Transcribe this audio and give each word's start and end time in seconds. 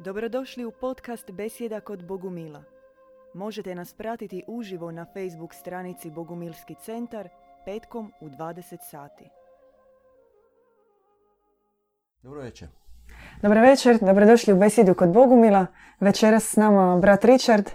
Dobrodošli 0.00 0.64
u 0.64 0.70
podcast 0.70 1.30
Besjeda 1.30 1.80
kod 1.80 2.04
Bogumila. 2.04 2.62
Možete 3.34 3.74
nas 3.74 3.94
pratiti 3.94 4.44
uživo 4.46 4.90
na 4.90 5.04
Facebook 5.04 5.54
stranici 5.54 6.10
Bogumilski 6.10 6.74
centar 6.84 7.28
petkom 7.64 8.12
u 8.20 8.28
20 8.28 8.76
sati. 8.90 9.24
Dobro 12.22 12.40
večer. 12.40 12.68
Dobro 13.42 13.60
večer, 13.60 13.98
dobrodošli 14.00 14.52
u 14.52 14.56
Besjedu 14.56 14.94
kod 14.94 15.12
Bogumila. 15.12 15.66
Večeras 16.00 16.44
s 16.44 16.56
nama 16.56 16.96
brat 16.96 17.24
Richard. 17.24 17.66
E, 17.68 17.72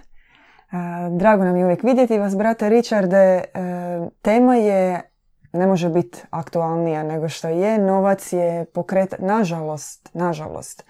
Drago 1.10 1.44
nam 1.44 1.56
je 1.56 1.64
uvijek 1.64 1.82
vidjeti 1.82 2.18
vas, 2.18 2.36
brate 2.36 2.68
Richarde. 2.68 3.16
E, 3.16 3.44
Tema 4.22 4.54
je, 4.54 5.10
ne 5.52 5.66
može 5.66 5.88
biti 5.88 6.22
aktualnija 6.30 7.02
nego 7.02 7.28
što 7.28 7.48
je, 7.48 7.78
novac 7.78 8.32
je 8.32 8.64
pokret, 8.64 9.14
nažalost, 9.18 10.10
nažalost, 10.14 10.84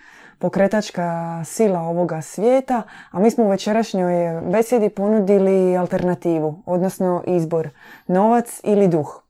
pokretačka 0.45 1.41
sila 1.45 1.81
ovoga 1.81 2.23
svijeta, 2.23 2.83
a 3.11 3.19
mi 3.19 3.31
smo 3.31 3.45
u 3.45 3.49
večerašnjoj 3.49 4.41
besjedi 4.41 4.89
ponudili 4.89 5.77
alternativu, 5.77 6.63
odnosno 6.67 7.23
izbor, 7.27 7.69
novac 8.07 8.61
ili 8.65 8.89
duh. 8.89 9.23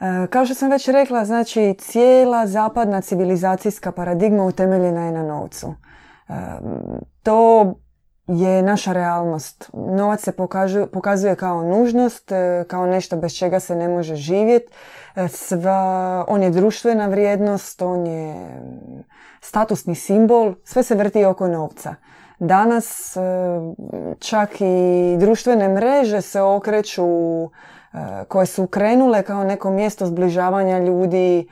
E, 0.00 0.26
Kao 0.30 0.44
što 0.44 0.54
sam 0.54 0.70
već 0.70 0.88
rekla, 0.88 1.24
znači 1.24 1.74
cijela 1.78 2.46
zapadna 2.46 3.00
civilizacijska 3.00 3.92
paradigma 3.92 4.44
utemeljena 4.44 5.06
je 5.06 5.12
na 5.12 5.22
novcu. 5.22 5.74
E, 6.28 6.32
To 7.22 7.74
je 8.30 8.62
naša 8.62 8.92
realnost. 8.92 9.70
Novac 9.72 10.20
se 10.20 10.32
pokazuje 10.92 11.36
kao 11.36 11.62
nužnost, 11.62 12.32
e, 12.32 12.64
kao 12.68 12.86
nešto 12.86 13.16
bez 13.16 13.32
čega 13.32 13.60
se 13.60 13.74
ne 13.76 13.88
može 13.88 14.14
živjeti. 14.14 14.72
E, 15.16 15.28
Sva, 15.28 16.24
on 16.28 16.42
je 16.42 16.50
društvena 16.50 17.06
vrijednost, 17.06 17.82
on 17.82 18.06
je 18.06 18.34
statusni 19.40 19.94
simbol, 19.94 20.54
sve 20.64 20.82
se 20.82 20.94
vrti 20.94 21.24
oko 21.24 21.48
novca. 21.48 21.94
Danas 22.38 23.16
e, 23.16 23.20
čak 24.18 24.50
i 24.60 25.16
društvene 25.18 25.68
mreže 25.68 26.20
se 26.20 26.40
okreću 26.40 27.06
koje 28.28 28.46
su 28.46 28.66
krenule 28.66 29.22
kao 29.22 29.44
neko 29.44 29.70
mjesto 29.70 30.06
zbližavanja 30.06 30.78
ljudi, 30.78 31.48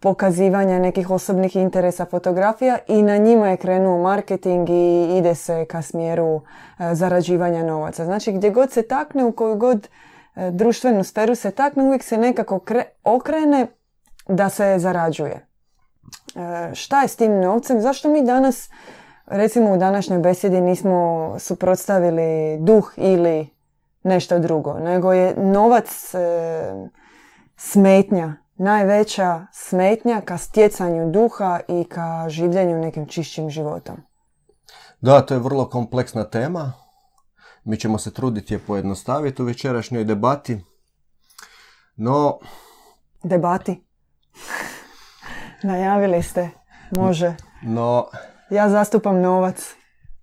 pokazivanja 0.00 0.78
nekih 0.78 1.10
osobnih 1.10 1.56
interesa 1.56 2.04
fotografija 2.04 2.78
i 2.88 3.02
na 3.02 3.16
njima 3.16 3.48
je 3.48 3.56
krenuo 3.56 4.02
marketing 4.02 4.70
i 4.70 5.16
ide 5.18 5.34
se 5.34 5.64
ka 5.64 5.82
smjeru 5.82 6.40
e, 6.78 6.94
zarađivanja 6.94 7.62
novaca. 7.62 8.04
Znači 8.04 8.32
gdje 8.32 8.50
god 8.50 8.70
se 8.70 8.82
takne, 8.82 9.24
u 9.24 9.32
koju 9.32 9.56
god 9.56 9.88
e, 10.36 10.50
društvenu 10.50 11.04
sferu 11.04 11.34
se 11.34 11.50
takne, 11.50 11.82
uvijek 11.82 12.02
se 12.02 12.16
nekako 12.16 12.58
kre- 12.58 12.88
okrene 13.04 13.66
da 14.28 14.48
se 14.48 14.74
zarađuje. 14.78 15.46
E, 16.36 16.74
Šta 16.74 17.02
je 17.02 17.08
s 17.08 17.16
tim 17.16 17.40
novcem? 17.40 17.80
Zašto 17.80 18.08
mi 18.08 18.22
danas, 18.24 18.70
recimo 19.26 19.72
u 19.72 19.76
današnjoj 19.76 20.18
besjedi, 20.18 20.60
nismo 20.60 21.34
suprotstavili 21.38 22.58
duh 22.60 22.92
ili 22.96 23.57
nešto 24.02 24.38
drugo, 24.38 24.74
nego 24.74 25.12
je 25.12 25.34
novac 25.36 26.14
e, 26.14 26.18
smetnja, 27.56 28.34
najveća 28.56 29.46
smetnja 29.52 30.20
ka 30.20 30.38
stjecanju 30.38 31.10
duha 31.10 31.60
i 31.68 31.84
ka 31.84 32.24
življenju 32.28 32.78
nekim 32.78 33.06
čišćim 33.06 33.50
životom. 33.50 33.96
Da, 35.00 35.20
to 35.20 35.34
je 35.34 35.40
vrlo 35.40 35.68
kompleksna 35.68 36.24
tema. 36.24 36.72
Mi 37.64 37.76
ćemo 37.76 37.98
se 37.98 38.14
truditi 38.14 38.54
je 38.54 38.58
pojednostaviti 38.58 39.42
u 39.42 39.44
večerašnjoj 39.44 40.04
debati. 40.04 40.64
No, 41.96 42.38
Debati. 43.22 43.84
Najavili 45.62 46.22
ste. 46.22 46.50
Može. 46.96 47.34
no, 47.62 48.06
Ja 48.50 48.68
zastupam 48.70 49.20
novac. 49.20 49.74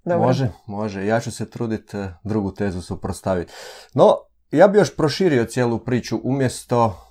Dobro. 0.05 0.27
može, 0.27 0.51
može. 0.67 1.05
Ja 1.05 1.19
ću 1.19 1.31
se 1.31 1.49
truditi 1.49 1.97
eh, 1.97 2.13
drugu 2.23 2.51
tezu 2.51 2.81
suprotstaviti. 2.81 3.53
No, 3.93 4.15
ja 4.51 4.67
bi 4.67 4.77
još 4.77 4.95
proširio 4.95 5.45
cijelu 5.45 5.79
priču 5.79 6.19
umjesto, 6.23 7.01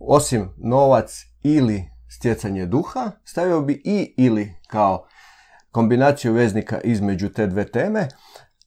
osim 0.00 0.54
novac 0.58 1.20
ili 1.42 1.84
stjecanje 2.18 2.66
duha, 2.66 3.10
stavio 3.24 3.60
bi 3.60 3.82
i 3.84 4.14
ili 4.16 4.54
kao 4.66 5.06
kombinaciju 5.70 6.32
veznika 6.32 6.80
između 6.80 7.28
te 7.28 7.46
dve 7.46 7.64
teme, 7.64 8.08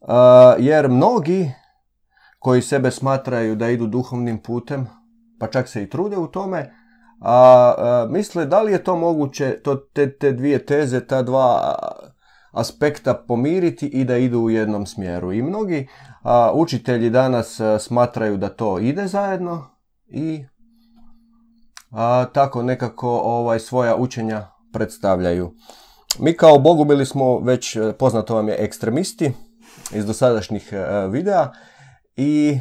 uh, 0.02 0.10
jer 0.58 0.90
mnogi 0.90 1.52
koji 2.40 2.62
sebe 2.62 2.92
smatraju 2.92 3.56
da 3.56 3.70
idu 3.70 3.88
duhovnim 3.88 4.42
putem, 4.42 4.88
pa 5.40 5.48
čak 5.48 5.68
se 5.68 5.84
i 5.84 5.90
trude 5.90 6.18
u 6.18 6.28
tome, 6.28 6.74
a, 7.22 7.74
a, 7.78 8.08
misle 8.10 8.46
da 8.46 8.62
li 8.62 8.72
je 8.72 8.84
to 8.84 8.96
moguće, 8.96 9.62
to, 9.64 9.76
te, 9.76 10.18
te 10.18 10.32
dvije 10.32 10.66
teze, 10.66 11.08
ta 11.08 11.22
dva 11.22 11.76
aspekta 12.54 13.14
pomiriti 13.14 13.88
i 13.88 14.04
da 14.06 14.18
idu 14.18 14.40
u 14.40 14.50
jednom 14.50 14.86
smjeru. 14.86 15.34
I 15.34 15.42
mnogi 15.42 15.88
a, 16.22 16.52
učitelji 16.54 17.10
danas 17.10 17.60
a, 17.60 17.80
smatraju 17.80 18.38
da 18.38 18.50
to 18.50 18.80
ide 18.80 19.08
zajedno 19.08 19.66
i 20.08 20.46
a, 21.92 22.26
tako 22.34 22.64
nekako 22.64 23.10
ovaj 23.18 23.60
svoja 23.60 23.96
učenja 23.96 24.48
predstavljaju. 24.74 25.54
Mi 26.20 26.38
kao 26.38 26.60
Bogu 26.60 26.86
bili 26.86 27.06
smo 27.06 27.40
već, 27.40 27.76
e, 27.76 27.94
poznato 28.00 28.36
vam 28.36 28.48
je, 28.48 28.56
ekstremisti 28.60 29.32
iz 29.96 30.06
dosadašnjih 30.06 30.74
e, 30.74 31.08
videa 31.08 31.52
i 32.16 32.60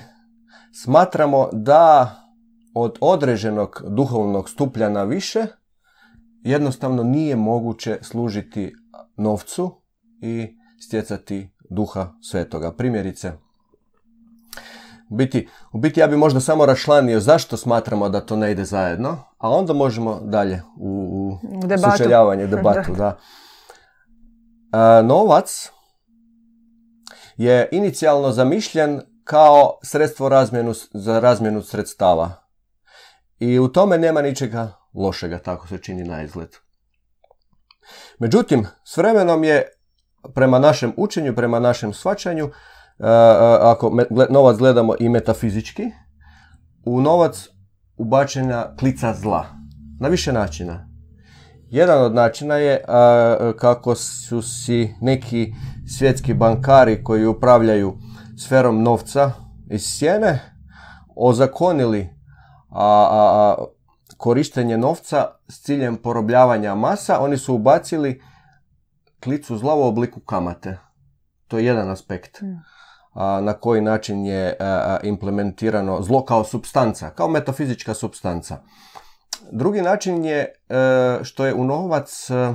smatramo 0.84 1.48
da 1.52 2.16
od 2.74 2.98
određenog 3.00 3.82
duhovnog 3.88 4.48
stuplja 4.48 4.88
na 4.88 5.02
više 5.02 5.46
jednostavno 6.42 7.02
nije 7.02 7.36
moguće 7.36 7.98
služiti 8.02 8.72
novcu 9.16 9.81
i 10.22 10.56
stjecati 10.80 11.50
duha 11.70 12.12
svetoga. 12.22 12.72
Primjerice, 12.72 13.32
u 15.10 15.14
biti, 15.14 15.48
u 15.72 15.78
biti 15.78 16.00
ja 16.00 16.06
bi 16.06 16.16
možda 16.16 16.40
samo 16.40 16.66
rašlanio 16.66 17.20
zašto 17.20 17.56
smatramo 17.56 18.08
da 18.08 18.20
to 18.20 18.36
ne 18.36 18.52
ide 18.52 18.64
zajedno, 18.64 19.18
a 19.38 19.50
onda 19.50 19.72
možemo 19.72 20.20
dalje 20.24 20.62
u, 20.78 20.88
u 20.88 21.48
U 21.56 21.66
debatu. 21.66 21.96
sučeljavanje, 21.96 22.46
debatu. 22.46 22.94
da. 22.98 23.18
E, 24.72 25.02
novac 25.02 25.70
je 27.36 27.68
inicijalno 27.72 28.32
zamišljen 28.32 29.00
kao 29.24 29.78
sredstvo 29.82 30.28
razmjenu, 30.28 30.72
za 30.94 31.20
razmjenu 31.20 31.62
sredstava. 31.62 32.32
I 33.38 33.58
u 33.58 33.68
tome 33.68 33.98
nema 33.98 34.22
ničega 34.22 34.72
lošega, 34.94 35.38
tako 35.38 35.68
se 35.68 35.78
čini 35.78 36.04
na 36.04 36.22
izgled. 36.22 36.56
Međutim, 38.18 38.66
s 38.84 38.96
vremenom 38.96 39.44
je 39.44 39.81
prema 40.34 40.58
našem 40.58 40.92
učenju, 40.96 41.34
prema 41.34 41.60
našem 41.60 41.92
svačanju, 41.92 42.44
e, 42.44 42.50
e, 43.00 43.10
ako 43.60 43.92
novac 44.30 44.56
gledamo 44.56 44.94
i 45.00 45.08
metafizički, 45.08 45.90
u 46.84 47.00
novac 47.00 47.48
ubačena 47.96 48.76
klica 48.76 49.14
zla. 49.14 49.46
Na 50.00 50.08
više 50.08 50.32
načina. 50.32 50.88
Jedan 51.70 52.04
od 52.04 52.14
načina 52.14 52.56
je 52.56 52.84
a, 52.88 53.52
kako 53.58 53.94
su 53.94 54.42
si 54.42 54.94
neki 55.00 55.54
svjetski 55.98 56.34
bankari 56.34 57.04
koji 57.04 57.26
upravljaju 57.26 57.98
sferom 58.38 58.82
novca 58.82 59.30
iz 59.70 59.82
sjene 59.84 60.40
ozakonili 61.16 62.08
korištenje 64.16 64.78
novca 64.78 65.26
s 65.48 65.62
ciljem 65.62 65.96
porobljavanja 65.96 66.74
masa. 66.74 67.20
Oni 67.20 67.36
su 67.36 67.54
ubacili 67.54 68.22
klicu 69.22 69.56
zla 69.56 69.74
u 69.74 69.82
obliku 69.82 70.20
kamate. 70.20 70.78
To 71.48 71.58
je 71.58 71.64
jedan 71.64 71.90
aspekt. 71.90 72.40
Mm. 72.40 72.56
A, 73.14 73.40
na 73.40 73.52
koji 73.52 73.80
način 73.80 74.24
je 74.24 74.56
a, 74.60 74.64
a, 74.64 74.98
implementirano 75.02 76.02
zlo 76.02 76.24
kao 76.24 76.44
substanca, 76.44 77.10
kao 77.10 77.28
metafizička 77.28 77.94
substanca. 77.94 78.58
Drugi 79.50 79.82
način 79.82 80.24
je 80.24 80.38
e, 80.38 80.54
što 81.22 81.46
je 81.46 81.54
u 81.54 81.64
novac, 81.64 82.30
e, 82.30 82.54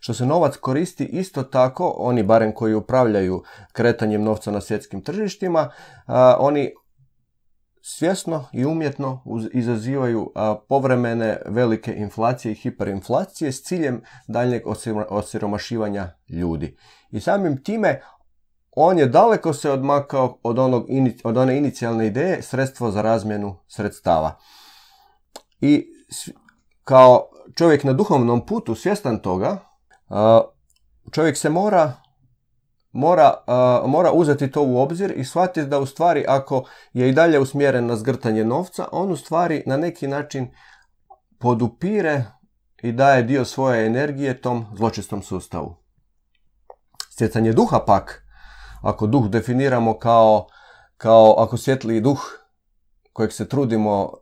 što 0.00 0.14
se 0.14 0.26
novac 0.26 0.56
koristi 0.56 1.04
isto 1.04 1.42
tako, 1.42 1.94
oni 1.98 2.22
barem 2.22 2.52
koji 2.54 2.74
upravljaju 2.74 3.42
kretanjem 3.72 4.22
novca 4.22 4.50
na 4.50 4.60
svjetskim 4.60 5.02
tržištima, 5.02 5.70
oni 6.38 6.72
svjesno 7.90 8.44
i 8.52 8.64
umjetno 8.64 9.24
izazivaju 9.52 10.32
povremene 10.68 11.42
velike 11.46 11.94
inflacije 11.94 12.52
i 12.52 12.54
hiperinflacije 12.54 13.52
s 13.52 13.62
ciljem 13.62 14.02
daljnjeg 14.26 14.66
osiro- 14.66 15.06
osiromašivanja 15.08 16.10
ljudi. 16.28 16.76
I 17.10 17.20
samim 17.20 17.62
time 17.64 18.00
on 18.70 18.98
je 18.98 19.06
daleko 19.06 19.52
se 19.52 19.70
odmakao 19.70 20.38
od, 20.42 20.58
onog, 20.58 20.86
od 21.24 21.36
one 21.36 21.58
inicijalne 21.58 22.06
ideje 22.06 22.42
sredstvo 22.42 22.90
za 22.90 23.02
razmjenu 23.02 23.56
sredstava. 23.68 24.38
I 25.60 25.86
kao 26.84 27.28
čovjek 27.54 27.84
na 27.84 27.92
duhovnom 27.92 28.46
putu 28.46 28.74
svjestan 28.74 29.18
toga, 29.18 29.58
čovjek 31.12 31.36
se 31.36 31.50
mora 31.50 31.92
mora, 32.92 33.34
a, 33.46 33.82
mora 33.86 34.12
uzeti 34.12 34.50
to 34.50 34.62
u 34.62 34.78
obzir 34.78 35.12
i 35.16 35.24
shvatiti 35.24 35.66
da 35.68 35.78
u 35.78 35.86
stvari 35.86 36.24
ako 36.28 36.64
je 36.92 37.08
i 37.08 37.12
dalje 37.12 37.38
usmjeren 37.38 37.86
na 37.86 37.96
zgrtanje 37.96 38.44
novca, 38.44 38.88
on 38.92 39.12
u 39.12 39.16
stvari 39.16 39.62
na 39.66 39.76
neki 39.76 40.06
način 40.06 40.50
podupire 41.38 42.24
i 42.82 42.92
daje 42.92 43.22
dio 43.22 43.44
svoje 43.44 43.86
energije 43.86 44.40
tom 44.40 44.66
zločistom 44.76 45.22
sustavu. 45.22 45.76
Stjecanje 47.10 47.52
duha 47.52 47.78
pak, 47.86 48.24
ako 48.82 49.06
duh 49.06 49.28
definiramo 49.28 49.98
kao, 49.98 50.46
kao 50.96 51.34
ako 51.38 51.56
svjetli 51.56 52.00
duh 52.00 52.20
kojeg 53.12 53.32
se 53.32 53.48
trudimo, 53.48 54.12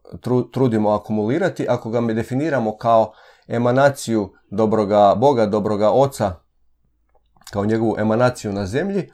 trudimo 0.52 0.90
akumulirati, 0.90 1.66
ako 1.68 1.90
ga 1.90 2.00
mi 2.00 2.14
definiramo 2.14 2.76
kao 2.76 3.12
emanaciju 3.48 4.32
dobroga 4.50 5.14
Boga, 5.14 5.46
dobroga 5.46 5.90
Oca, 5.90 6.34
kao 7.50 7.64
njegovu 7.64 7.94
emanaciju 7.98 8.52
na 8.52 8.66
zemlji, 8.66 9.12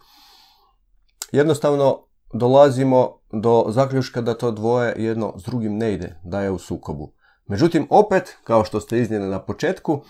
jednostavno 1.33 2.07
dolazimo 2.35 3.19
do 3.33 3.65
zaključka 3.69 4.21
da 4.21 4.39
to 4.39 4.51
dvoje 4.51 4.95
jedno 4.97 5.35
s 5.39 5.43
drugim 5.43 5.77
ne 5.77 5.93
ide, 5.93 6.21
da 6.25 6.41
je 6.41 6.51
u 6.51 6.59
sukobu. 6.59 7.13
Međutim, 7.47 7.87
opet, 7.91 8.37
kao 8.45 8.65
što 8.65 8.81
ste 8.81 8.99
iznijeli 8.99 9.29
na 9.29 9.43
početku, 9.43 10.05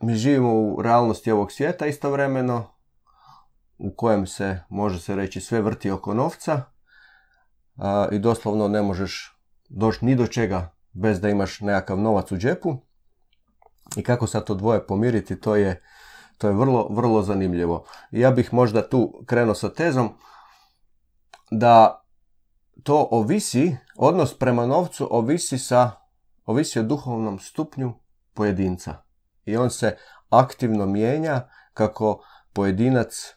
mi 0.00 0.14
živimo 0.14 0.54
u 0.54 0.82
realnosti 0.82 1.30
ovog 1.30 1.52
svijeta 1.52 1.86
istovremeno, 1.86 2.74
u 3.78 3.94
kojem 3.96 4.26
se, 4.26 4.60
može 4.68 5.00
se 5.00 5.16
reći, 5.16 5.40
sve 5.40 5.60
vrti 5.60 5.90
oko 5.90 6.14
novca 6.14 6.62
i 8.12 8.18
doslovno 8.18 8.68
ne 8.68 8.82
možeš 8.82 9.40
doći 9.68 10.04
ni 10.04 10.14
do 10.14 10.26
čega 10.26 10.74
bez 10.92 11.20
da 11.20 11.28
imaš 11.28 11.60
nekakav 11.60 11.98
novac 11.98 12.32
u 12.32 12.36
džepu. 12.36 12.76
I 13.96 14.02
kako 14.02 14.26
sad 14.26 14.44
to 14.44 14.54
dvoje 14.54 14.86
pomiriti, 14.86 15.40
to 15.40 15.56
je, 15.56 15.82
to 16.40 16.48
je 16.48 16.54
vrlo, 16.54 16.86
vrlo 16.90 17.22
zanimljivo. 17.22 17.84
Ja 18.10 18.30
bih 18.30 18.54
možda 18.54 18.88
tu 18.88 19.22
krenuo 19.26 19.54
sa 19.54 19.68
tezom 19.68 20.08
da 21.50 22.02
to 22.82 23.08
ovisi, 23.10 23.76
odnos 23.96 24.38
prema 24.38 24.66
novcu 24.66 25.08
ovisi 25.10 25.58
sa, 25.58 25.90
ovisi 26.46 26.80
o 26.80 26.82
duhovnom 26.82 27.38
stupnju 27.38 27.92
pojedinca. 28.34 28.94
I 29.44 29.56
on 29.56 29.70
se 29.70 29.96
aktivno 30.30 30.86
mijenja 30.86 31.48
kako 31.74 32.24
pojedinac 32.52 33.34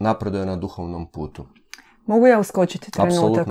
napreduje 0.00 0.46
na 0.46 0.56
duhovnom 0.56 1.10
putu. 1.10 1.46
Mogu 2.06 2.26
ja 2.26 2.38
uskočiti 2.38 2.90
trenutak? 2.90 3.48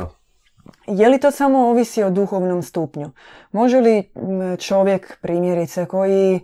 Je 0.88 1.10
li 1.10 1.20
to 1.20 1.32
samo 1.32 1.60
ovisi 1.60 2.04
o 2.04 2.10
duhovnom 2.10 2.64
stupnju? 2.64 3.12
Može 3.52 3.82
li 3.82 4.12
čovjek, 4.60 5.18
primjerice, 5.22 5.86
koji 5.86 6.40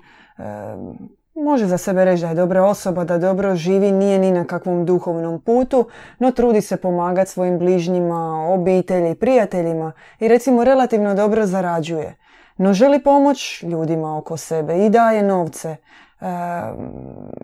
može 1.43 1.65
za 1.65 1.77
sebe 1.77 2.05
reći 2.05 2.21
da 2.21 2.29
je 2.29 2.35
dobra 2.35 2.63
osoba, 2.63 3.03
da 3.03 3.17
dobro 3.17 3.55
živi, 3.55 3.91
nije 3.91 4.19
ni 4.19 4.31
na 4.31 4.45
kakvom 4.45 4.85
duhovnom 4.85 5.41
putu, 5.41 5.85
no 6.19 6.31
trudi 6.31 6.61
se 6.61 6.77
pomagati 6.77 7.31
svojim 7.31 7.59
bližnjima, 7.59 8.49
obitelji, 8.49 9.15
prijateljima 9.15 9.91
i 10.19 10.27
recimo 10.27 10.63
relativno 10.63 11.15
dobro 11.15 11.45
zarađuje. 11.45 12.15
No 12.57 12.73
želi 12.73 13.03
pomoć 13.03 13.63
ljudima 13.63 14.17
oko 14.17 14.37
sebe 14.37 14.85
i 14.85 14.89
daje 14.89 15.23
novce. 15.23 15.75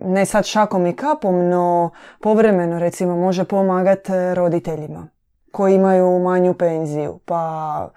ne 0.02 0.26
sad 0.26 0.44
šakom 0.44 0.86
i 0.86 0.96
kapom, 0.96 1.48
no 1.48 1.90
povremeno 2.20 2.78
recimo 2.78 3.16
može 3.16 3.44
pomagati 3.44 4.12
roditeljima 4.34 5.08
koji 5.52 5.74
imaju 5.74 6.18
manju 6.18 6.54
penziju, 6.54 7.18
pa 7.24 7.90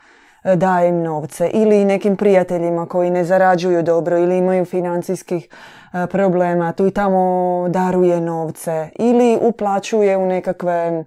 daje 0.56 0.90
im 0.90 1.04
novce 1.04 1.50
ili 1.54 1.86
nekim 1.86 2.16
prijateljima 2.16 2.86
koji 2.86 3.10
ne 3.10 3.24
zarađuju 3.24 3.84
dobro 3.84 4.18
ili 4.18 4.38
imaju 4.38 4.66
financijskih 4.66 5.50
E, 5.94 6.08
problema, 6.08 6.74
tu 6.74 6.88
i 6.88 6.92
tamo 6.92 7.66
daruje 7.70 8.22
novce 8.22 8.90
ili 9.00 9.38
uplaćuje 9.42 10.18
u 10.18 10.26
nekakve 10.26 11.04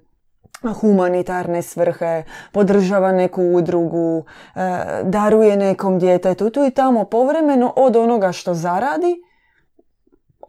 humanitarne 0.80 1.62
svrhe, 1.62 2.22
podržava 2.52 3.12
neku 3.12 3.42
udrugu, 3.42 4.24
e, 4.54 4.60
daruje 5.02 5.56
nekom 5.56 5.98
djetetu, 5.98 6.50
tu 6.50 6.64
i 6.64 6.70
tamo 6.70 7.04
povremeno 7.04 7.72
od 7.76 7.96
onoga 7.96 8.32
što 8.32 8.54
zaradi, 8.54 9.22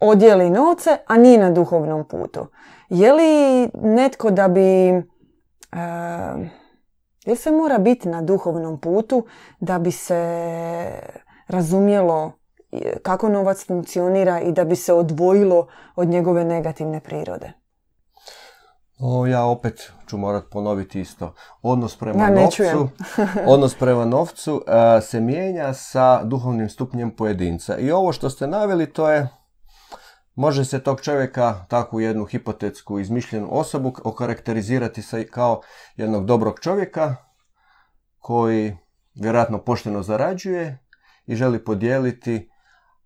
odjeli 0.01 0.49
novce, 0.49 0.97
a 1.07 1.17
nije 1.17 1.37
na 1.37 1.51
duhovnom 1.51 2.07
putu. 2.07 2.47
Je 2.89 3.13
li 3.13 3.69
netko 3.73 4.31
da 4.31 4.47
bi... 4.47 4.87
E, 4.87 5.03
je 7.25 7.35
se 7.35 7.51
mora 7.51 7.77
biti 7.77 8.09
na 8.09 8.21
duhovnom 8.21 8.79
putu 8.79 9.25
da 9.59 9.79
bi 9.79 9.91
se 9.91 10.21
razumjelo 11.47 12.31
kako 13.01 13.29
novac 13.29 13.65
funkcionira 13.67 14.41
i 14.41 14.51
da 14.51 14.65
bi 14.65 14.75
se 14.75 14.93
odvojilo 14.93 15.67
od 15.95 16.07
njegove 16.07 16.45
negativne 16.45 16.99
prirode. 16.99 17.53
O, 18.99 19.25
ja 19.25 19.45
opet 19.45 19.91
ću 20.09 20.17
morat 20.17 20.43
ponoviti 20.51 21.01
isto. 21.01 21.33
Odnos 21.61 21.97
prema 21.97 22.29
novcu, 22.29 22.63
odnos 23.53 23.75
prema 23.75 24.05
novcu 24.05 24.63
se 25.01 25.21
mijenja 25.21 25.73
sa 25.73 26.23
duhovnim 26.23 26.69
stupnjem 26.69 27.15
pojedinca. 27.15 27.77
I 27.77 27.91
ovo 27.91 28.13
što 28.13 28.29
ste 28.29 28.47
naveli 28.47 28.93
to 28.93 29.09
je 29.09 29.29
Može 30.35 30.65
se 30.65 30.79
tog 30.79 31.01
čovjeka, 31.01 31.65
takvu 31.69 31.99
jednu 31.99 32.25
hipotetsku 32.25 32.99
izmišljenu 32.99 33.47
osobu, 33.51 33.93
okarakterizirati 34.03 35.01
se 35.01 35.27
kao 35.27 35.61
jednog 35.95 36.25
dobrog 36.25 36.59
čovjeka 36.59 37.15
koji 38.19 38.77
vjerojatno 39.15 39.57
pošteno 39.57 40.03
zarađuje 40.03 40.79
i 41.25 41.35
želi 41.35 41.63
podijeliti 41.63 42.49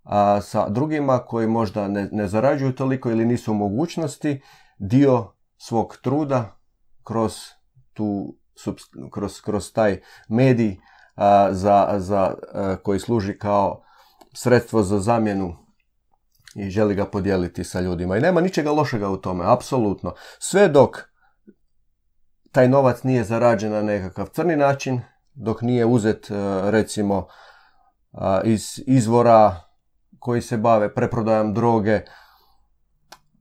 a 0.04 0.40
sa 0.40 0.68
drugima 0.68 1.18
koji 1.18 1.46
možda 1.46 1.88
ne, 1.88 2.08
ne 2.12 2.28
zarađuju 2.28 2.74
toliko 2.74 3.10
ili 3.10 3.24
nisu 3.24 3.52
u 3.52 3.54
mogućnosti 3.54 4.42
dio 4.78 5.32
svog 5.56 5.96
truda 6.02 6.58
kroz 7.04 7.32
tu 7.92 8.36
kroz, 9.12 9.40
kroz 9.40 9.72
taj 9.72 10.00
medij 10.28 10.76
za, 11.50 11.94
za, 11.96 12.34
koji 12.82 13.00
služi 13.00 13.38
kao 13.38 13.82
sredstvo 14.32 14.82
za 14.82 14.98
zamjenu 14.98 15.67
i 16.54 16.70
želi 16.70 16.94
ga 16.94 17.06
podijeliti 17.06 17.64
sa 17.64 17.80
ljudima. 17.80 18.16
I 18.16 18.20
nema 18.20 18.40
ničega 18.40 18.70
lošega 18.70 19.08
u 19.08 19.16
tome, 19.16 19.44
apsolutno. 19.46 20.14
Sve 20.38 20.68
dok 20.68 20.98
taj 22.52 22.68
novac 22.68 23.02
nije 23.02 23.24
zarađen 23.24 23.72
na 23.72 23.82
nekakav 23.82 24.26
crni 24.26 24.56
način, 24.56 25.00
dok 25.34 25.62
nije 25.62 25.86
uzet 25.86 26.26
recimo 26.62 27.26
iz 28.44 28.82
izvora 28.86 29.60
koji 30.18 30.42
se 30.42 30.56
bave 30.56 30.94
preprodajom 30.94 31.54
droge, 31.54 32.00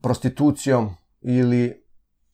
prostitucijom 0.02 0.96
ili 1.22 1.86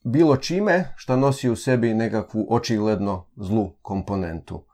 bilo 0.02 0.36
čime 0.36 0.92
što 0.96 1.16
nosi 1.16 1.50
u 1.50 1.56
sebi 1.56 1.94
nekakvu 1.94 2.46
očigledno 2.50 3.26
zlu 3.36 3.76
komponentu. 3.82 4.66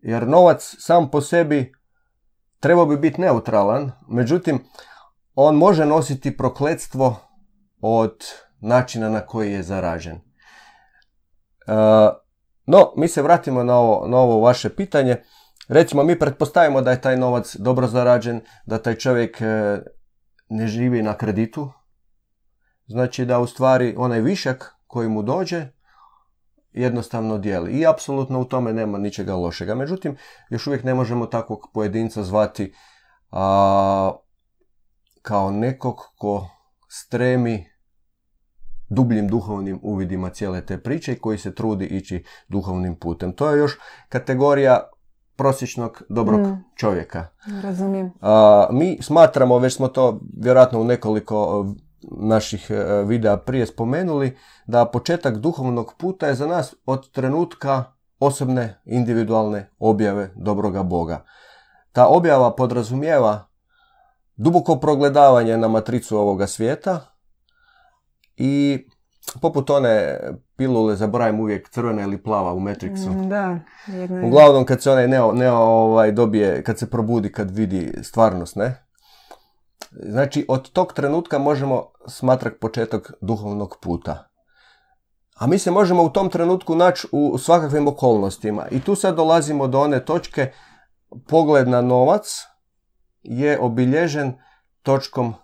Jer 0.00 0.28
novac 0.28 0.74
sam 0.78 1.10
po 1.10 1.20
sebi 1.20 1.72
trebao 2.60 2.86
bi 2.86 2.96
biti 2.96 3.20
neutralan, 3.20 3.92
međutim, 4.08 4.64
on 5.36 5.56
može 5.56 5.86
nositi 5.86 6.36
prokletstvo 6.36 7.16
od 7.80 8.24
načina 8.60 9.08
na 9.08 9.20
koji 9.20 9.52
je 9.52 9.62
zaražen. 9.62 10.14
E, 10.16 10.20
no, 12.66 12.92
mi 12.96 13.08
se 13.08 13.22
vratimo 13.22 13.64
na 13.64 13.76
ovo, 13.76 14.08
na 14.08 14.16
ovo 14.16 14.40
vaše 14.40 14.76
pitanje. 14.76 15.22
Recimo, 15.68 16.02
mi 16.02 16.18
pretpostavimo 16.18 16.80
da 16.80 16.90
je 16.90 17.00
taj 17.00 17.16
novac 17.16 17.56
dobro 17.56 17.86
zarađen, 17.86 18.40
da 18.66 18.78
taj 18.78 18.94
čovjek 18.94 19.40
e, 19.40 19.78
ne 20.48 20.66
živi 20.66 21.02
na 21.02 21.16
kreditu. 21.16 21.72
Znači 22.86 23.24
da 23.24 23.38
u 23.38 23.46
stvari 23.46 23.94
onaj 23.98 24.20
višak 24.20 24.74
koji 24.86 25.08
mu 25.08 25.22
dođe 25.22 25.66
jednostavno 26.72 27.38
dijeli. 27.38 27.72
I 27.72 27.86
apsolutno 27.86 28.40
u 28.40 28.44
tome 28.44 28.72
nema 28.72 28.98
ničega 28.98 29.34
lošega. 29.34 29.74
Međutim, 29.74 30.16
još 30.50 30.66
uvijek 30.66 30.84
ne 30.84 30.94
možemo 30.94 31.26
takvog 31.26 31.70
pojedinca 31.74 32.22
zvati 32.22 32.74
a, 33.30 34.12
kao 35.26 35.50
nekog 35.50 35.96
ko 36.18 36.48
stremi 36.88 37.66
dubljim 38.88 39.28
duhovnim 39.28 39.80
uvidima 39.82 40.30
cijele 40.30 40.66
te 40.66 40.78
priče 40.78 41.12
i 41.12 41.18
koji 41.18 41.38
se 41.38 41.54
trudi 41.54 41.84
ići 41.84 42.24
duhovnim 42.48 42.96
putem. 42.96 43.32
To 43.32 43.50
je 43.50 43.58
još 43.58 43.72
kategorija 44.08 44.90
prosječnog 45.36 46.02
dobrog 46.08 46.40
mm. 46.40 46.64
čovjeka. 46.76 47.26
Razumijem. 47.62 48.12
A, 48.20 48.68
mi 48.72 48.98
smatramo, 49.02 49.58
već 49.58 49.76
smo 49.76 49.88
to 49.88 50.20
vjerojatno 50.38 50.80
u 50.80 50.84
nekoliko 50.84 51.66
naših 52.20 52.70
e, 52.70 53.02
videa 53.04 53.36
prije 53.36 53.66
spomenuli, 53.66 54.36
da 54.66 54.84
početak 54.84 55.36
duhovnog 55.36 55.94
puta 55.98 56.26
je 56.26 56.34
za 56.34 56.46
nas 56.46 56.74
od 56.84 57.10
trenutka 57.10 57.84
osobne 58.18 58.80
individualne 58.84 59.70
objave 59.78 60.30
dobroga 60.36 60.82
Boga. 60.82 61.24
Ta 61.92 62.06
objava 62.06 62.54
podrazumijeva 62.54 63.55
duboko 64.36 64.76
progledavanje 64.76 65.56
na 65.56 65.68
matricu 65.68 66.18
ovoga 66.18 66.46
svijeta 66.46 67.00
i 68.36 68.84
poput 69.40 69.70
one 69.70 70.18
pilule, 70.56 70.96
zaboravim 70.96 71.40
uvijek 71.40 71.70
crvena 71.70 72.02
ili 72.02 72.22
plava 72.22 72.52
u 72.52 72.60
Matrixu. 72.60 73.10
Mm, 73.10 73.28
da, 73.28 73.58
jedno 73.86 74.26
Uglavnom 74.26 74.64
kad 74.64 74.82
se 74.82 74.90
onaj 74.90 75.08
neo, 75.08 75.32
neo 75.32 75.56
ovaj, 75.56 76.12
dobije, 76.12 76.62
kad 76.62 76.78
se 76.78 76.90
probudi, 76.90 77.32
kad 77.32 77.50
vidi 77.50 77.92
stvarnost, 78.02 78.56
ne? 78.56 78.86
Znači, 79.90 80.46
od 80.48 80.70
tog 80.70 80.92
trenutka 80.92 81.38
možemo 81.38 81.84
smatrati 82.08 82.58
početak 82.60 83.12
duhovnog 83.20 83.76
puta. 83.82 84.28
A 85.38 85.46
mi 85.46 85.58
se 85.58 85.70
možemo 85.70 86.02
u 86.02 86.10
tom 86.10 86.30
trenutku 86.30 86.74
naći 86.74 87.06
u 87.12 87.38
svakakvim 87.38 87.88
okolnostima. 87.88 88.68
I 88.70 88.80
tu 88.80 88.94
sad 88.94 89.16
dolazimo 89.16 89.66
do 89.66 89.80
one 89.80 90.04
točke 90.04 90.52
pogled 91.28 91.68
na 91.68 91.80
novac 91.80 92.44
je 93.28 93.58
obilježen 93.60 94.34
točkom 94.82 95.34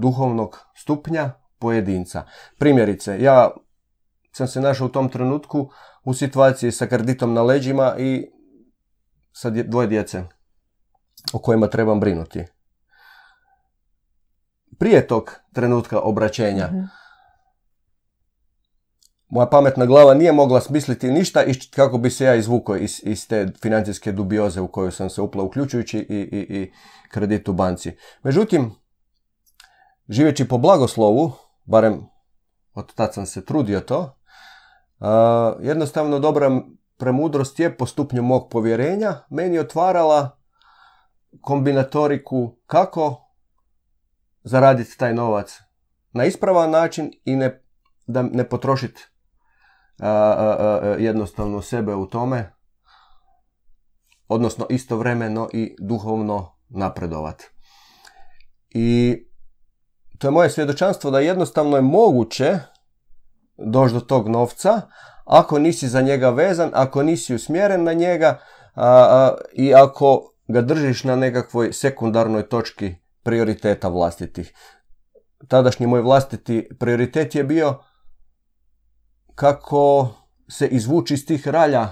duhovnog 0.00 0.58
stupnja 0.74 1.30
pojedinca. 1.58 2.24
Primjerice, 2.58 3.22
ja 3.22 3.50
sam 4.32 4.48
se 4.48 4.60
našao 4.60 4.86
u 4.86 4.90
tom 4.90 5.08
trenutku 5.08 5.70
u 6.04 6.14
situaciji 6.14 6.72
sa 6.72 6.86
kreditom 6.86 7.34
na 7.34 7.42
leđima 7.42 7.94
i 7.98 8.30
sa 9.32 9.50
dvoje 9.50 9.86
djece 9.86 10.22
o 11.32 11.38
kojima 11.38 11.66
trebam 11.66 12.00
brinuti. 12.00 12.44
Prije 14.78 15.06
tog 15.06 15.32
trenutka 15.52 16.00
obraćenja 16.00 16.66
mhm. 16.66 16.84
Moja 19.28 19.46
pametna 19.46 19.86
glava 19.86 20.14
nije 20.14 20.32
mogla 20.32 20.60
smisliti 20.60 21.10
ništa 21.10 21.44
kako 21.70 21.98
bi 21.98 22.10
se 22.10 22.24
ja 22.24 22.34
izvukao 22.34 22.76
iz, 22.76 23.00
iz 23.04 23.28
te 23.28 23.46
financijske 23.62 24.12
dubioze 24.12 24.60
u 24.60 24.68
koju 24.68 24.90
sam 24.90 25.10
se 25.10 25.20
uplao, 25.20 25.46
uključujući 25.46 25.98
i, 25.98 26.16
i, 26.16 26.56
i 26.60 26.72
kredit 27.10 27.48
u 27.48 27.52
banci. 27.52 27.96
Međutim, 28.22 28.74
živeći 30.08 30.48
po 30.48 30.58
blagoslovu, 30.58 31.32
barem 31.64 32.06
od 32.74 32.94
tad 32.94 33.14
sam 33.14 33.26
se 33.26 33.44
trudio 33.44 33.80
to, 33.80 34.16
jednostavno 35.60 36.18
dobra 36.18 36.60
premudrost 36.98 37.60
je 37.60 37.76
po 37.76 37.86
stupnju 37.86 38.22
mog 38.22 38.48
povjerenja 38.50 39.14
meni 39.30 39.58
otvarala 39.58 40.38
kombinatoriku 41.40 42.56
kako 42.66 43.30
zaraditi 44.42 44.98
taj 44.98 45.14
novac 45.14 45.60
na 46.12 46.24
ispravan 46.24 46.70
način 46.70 47.12
i 47.24 47.36
ne, 47.36 47.62
da 48.06 48.22
ne 48.22 48.48
potrošiti 48.48 49.02
jednostavno 50.98 51.62
sebe 51.62 51.94
u 51.94 52.06
tome, 52.06 52.54
odnosno 54.28 54.66
istovremeno 54.70 55.48
i 55.52 55.76
duhovno 55.80 56.56
napredovati. 56.68 57.50
I 58.70 59.18
to 60.18 60.26
je 60.26 60.30
moje 60.30 60.50
svjedočanstvo 60.50 61.10
da 61.10 61.20
jednostavno 61.20 61.76
je 61.76 61.82
moguće 61.82 62.58
doći 63.56 63.94
do 63.94 64.00
tog 64.00 64.28
novca 64.28 64.80
ako 65.24 65.58
nisi 65.58 65.88
za 65.88 66.00
njega 66.00 66.30
vezan, 66.30 66.70
ako 66.74 67.02
nisi 67.02 67.34
usmjeren 67.34 67.84
na 67.84 67.92
njega 67.92 68.38
i 69.52 69.74
ako 69.74 70.30
ga 70.48 70.60
držiš 70.60 71.04
na 71.04 71.16
nekakvoj 71.16 71.72
sekundarnoj 71.72 72.48
točki 72.48 72.94
prioriteta 73.22 73.88
vlastitih. 73.88 74.52
Tadašnji 75.48 75.86
moj 75.86 76.00
vlastiti 76.00 76.68
prioritet 76.80 77.34
je 77.34 77.44
bio 77.44 77.78
kako 79.34 80.08
se 80.48 80.66
izvući 80.66 81.14
iz 81.14 81.26
tih 81.26 81.48
ralja 81.48 81.88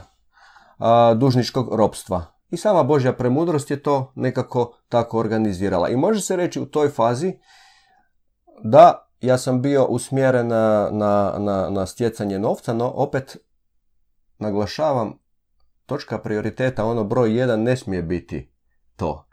dužničkog 1.16 1.74
ropstva. 1.74 2.24
I 2.50 2.56
sama 2.56 2.82
Božja 2.82 3.12
premudrost 3.12 3.70
je 3.70 3.82
to 3.82 4.12
nekako 4.14 4.76
tako 4.88 5.18
organizirala. 5.18 5.88
I 5.88 5.96
može 5.96 6.20
se 6.20 6.36
reći 6.36 6.60
u 6.60 6.66
toj 6.66 6.88
fazi 6.88 7.34
da 8.64 9.08
ja 9.20 9.38
sam 9.38 9.62
bio 9.62 9.84
usmjeren 9.84 10.48
na, 10.48 10.88
na, 10.92 11.34
na, 11.38 11.70
na 11.70 11.86
stjecanje 11.86 12.38
novca, 12.38 12.74
no 12.74 12.88
opet 12.88 13.36
naglašavam, 14.38 15.18
točka 15.86 16.18
prioriteta, 16.18 16.84
ono 16.84 17.04
broj 17.04 17.38
jedan 17.38 17.62
ne 17.62 17.76
smije 17.76 18.02
biti 18.02 18.52
to. 18.96 19.28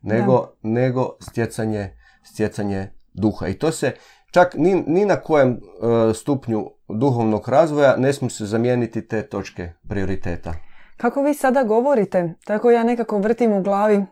Nego, 0.00 0.52
nego 0.62 1.16
stjecanje, 1.20 1.98
stjecanje 2.24 2.92
duha. 3.12 3.48
I 3.48 3.58
to 3.58 3.72
se 3.72 3.94
čak 4.30 4.54
ni, 4.54 4.84
ni 4.86 5.04
na 5.04 5.16
kojem 5.16 5.50
e, 5.50 6.14
stupnju 6.14 6.70
duhovnog 6.94 7.48
razvoja 7.48 7.96
ne 7.96 8.12
smije 8.12 8.30
se 8.30 8.46
zamijeniti 8.46 9.08
te 9.08 9.22
točke 9.22 9.72
prioriteta. 9.88 10.54
Kako 10.96 11.22
vi 11.22 11.34
sada 11.34 11.62
govorite, 11.62 12.34
tako 12.44 12.70
ja 12.70 12.84
nekako 12.84 13.18
vrtim 13.18 13.52
u 13.52 13.62
glavi 13.62 14.04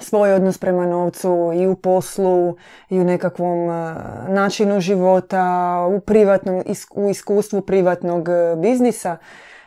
svoj 0.00 0.32
odnos 0.32 0.58
prema 0.58 0.86
novcu 0.86 1.52
i 1.54 1.66
u 1.66 1.76
poslu 1.76 2.56
i 2.88 3.00
u 3.00 3.04
nekakvom 3.04 3.70
e, 3.70 3.94
načinu 4.28 4.80
života, 4.80 5.76
u 5.96 6.00
privatnom, 6.00 6.62
u 6.94 7.10
iskustvu 7.10 7.60
privatnog 7.60 8.28
e, 8.28 8.56
biznisa 8.56 9.16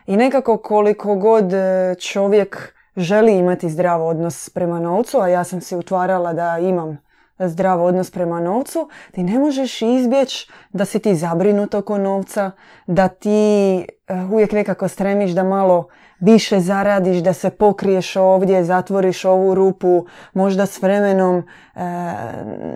i 0.07 0.17
nekako 0.17 0.57
koliko 0.57 1.15
god 1.15 1.53
e, 1.53 1.95
čovjek 1.99 2.73
želi 2.95 3.37
imati 3.37 3.69
zdrav 3.69 4.07
odnos 4.07 4.49
prema 4.49 4.79
novcu, 4.79 5.19
a 5.19 5.27
ja 5.27 5.43
sam 5.43 5.61
si 5.61 5.75
utvarala 5.75 6.33
da 6.33 6.57
imam 6.57 6.97
zdrav 7.47 7.83
odnos 7.83 8.11
prema 8.11 8.39
novcu, 8.39 8.89
ti 9.11 9.23
ne 9.23 9.39
možeš 9.39 9.81
izbjeći 9.81 10.51
da 10.69 10.85
si 10.85 10.99
ti 10.99 11.15
zabrinut 11.15 11.73
oko 11.73 11.97
novca, 11.97 12.51
da 12.87 13.07
ti 13.07 13.85
uvijek 14.31 14.51
nekako 14.51 14.87
stremiš 14.87 15.31
da 15.31 15.43
malo 15.43 15.87
više 16.19 16.59
zaradiš, 16.59 17.17
da 17.17 17.33
se 17.33 17.49
pokriješ 17.49 18.15
ovdje, 18.15 18.63
zatvoriš 18.63 19.25
ovu 19.25 19.55
rupu, 19.55 20.05
možda 20.33 20.65
s 20.65 20.81
vremenom 20.81 21.37
e, 21.37 21.81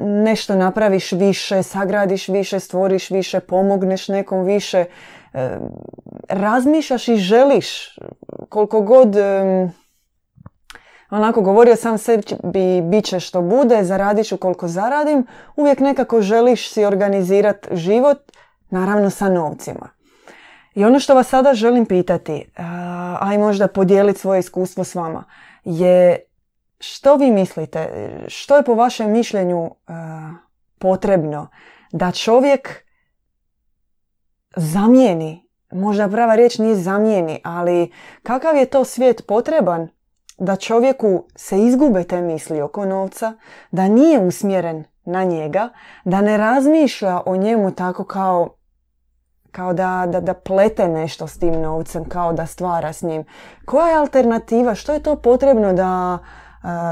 nešto 0.02 0.56
napraviš 0.56 1.12
više, 1.12 1.64
sagradiš 1.64 2.28
više, 2.28 2.60
stvoriš 2.60 3.10
više, 3.10 3.40
pomogneš 3.40 4.08
nekom 4.08 4.44
više. 4.44 4.86
E, 5.34 5.58
razmišljaš 6.30 7.08
i 7.08 7.16
želiš 7.16 7.98
koliko 8.50 8.82
god... 8.82 9.16
E, 9.16 9.70
onako 11.10 11.42
govorio 11.42 11.76
sam 11.76 11.98
sebi 11.98 12.82
bit 12.84 13.06
će 13.06 13.20
što 13.20 13.42
bude, 13.42 13.84
zaradiš 13.84 14.30
koliko 14.40 14.68
zaradim, 14.68 15.26
uvijek 15.56 15.80
nekako 15.80 16.22
želiš 16.22 16.74
si 16.74 16.86
organizirati 16.86 17.68
život, 17.72 18.18
naravno 18.70 19.10
sa 19.10 19.30
novcima. 19.30 19.90
I 20.76 20.86
ono 20.86 21.00
što 21.00 21.16
vas 21.16 21.28
sada 21.28 21.54
želim 21.54 21.86
pitati, 21.86 22.52
a 23.22 23.32
i 23.36 23.38
možda 23.38 23.68
podijeliti 23.68 24.20
svoje 24.20 24.40
iskustvo 24.40 24.84
s 24.84 24.96
vama, 24.96 25.24
je 25.64 26.20
što 26.80 27.16
vi 27.16 27.32
mislite, 27.32 28.10
što 28.28 28.58
je 28.58 28.64
po 28.64 28.74
vašem 28.74 29.12
mišljenju 29.12 29.72
potrebno 30.78 31.48
da 31.92 32.12
čovjek 32.12 32.86
zamijeni, 34.56 35.50
možda 35.72 36.10
prava 36.10 36.36
riječ 36.36 36.58
nije 36.58 36.76
zamijeni, 36.76 37.42
ali 37.44 37.92
kakav 38.24 38.56
je 38.56 38.66
to 38.66 38.86
svijet 38.86 39.28
potreban 39.28 39.95
da 40.38 40.56
čovjeku 40.56 41.24
se 41.36 41.60
izgube 41.60 42.04
te 42.04 42.22
misli 42.22 42.62
oko 42.62 42.86
novca, 42.86 43.34
da 43.72 43.88
nije 43.88 44.20
usmjeren 44.20 44.84
na 45.06 45.24
njega, 45.24 45.70
da 46.04 46.22
ne 46.22 46.38
razmišlja 46.38 47.22
o 47.26 47.36
njemu 47.36 47.72
tako 47.72 48.04
kao 48.04 48.50
kao 49.52 49.74
da, 49.74 50.06
da, 50.08 50.20
da 50.20 50.34
plete 50.34 50.88
nešto 50.88 51.28
s 51.28 51.38
tim 51.40 51.62
novcem, 51.62 52.10
kao 52.10 52.34
da 52.34 52.46
stvara 52.46 52.94
s 52.94 53.02
njim. 53.02 53.24
Koja 53.66 53.88
je 53.88 53.96
alternativa? 53.96 54.76
Što 54.76 54.94
je 54.94 55.04
to 55.04 55.16
potrebno 55.16 55.74
da 55.74 56.18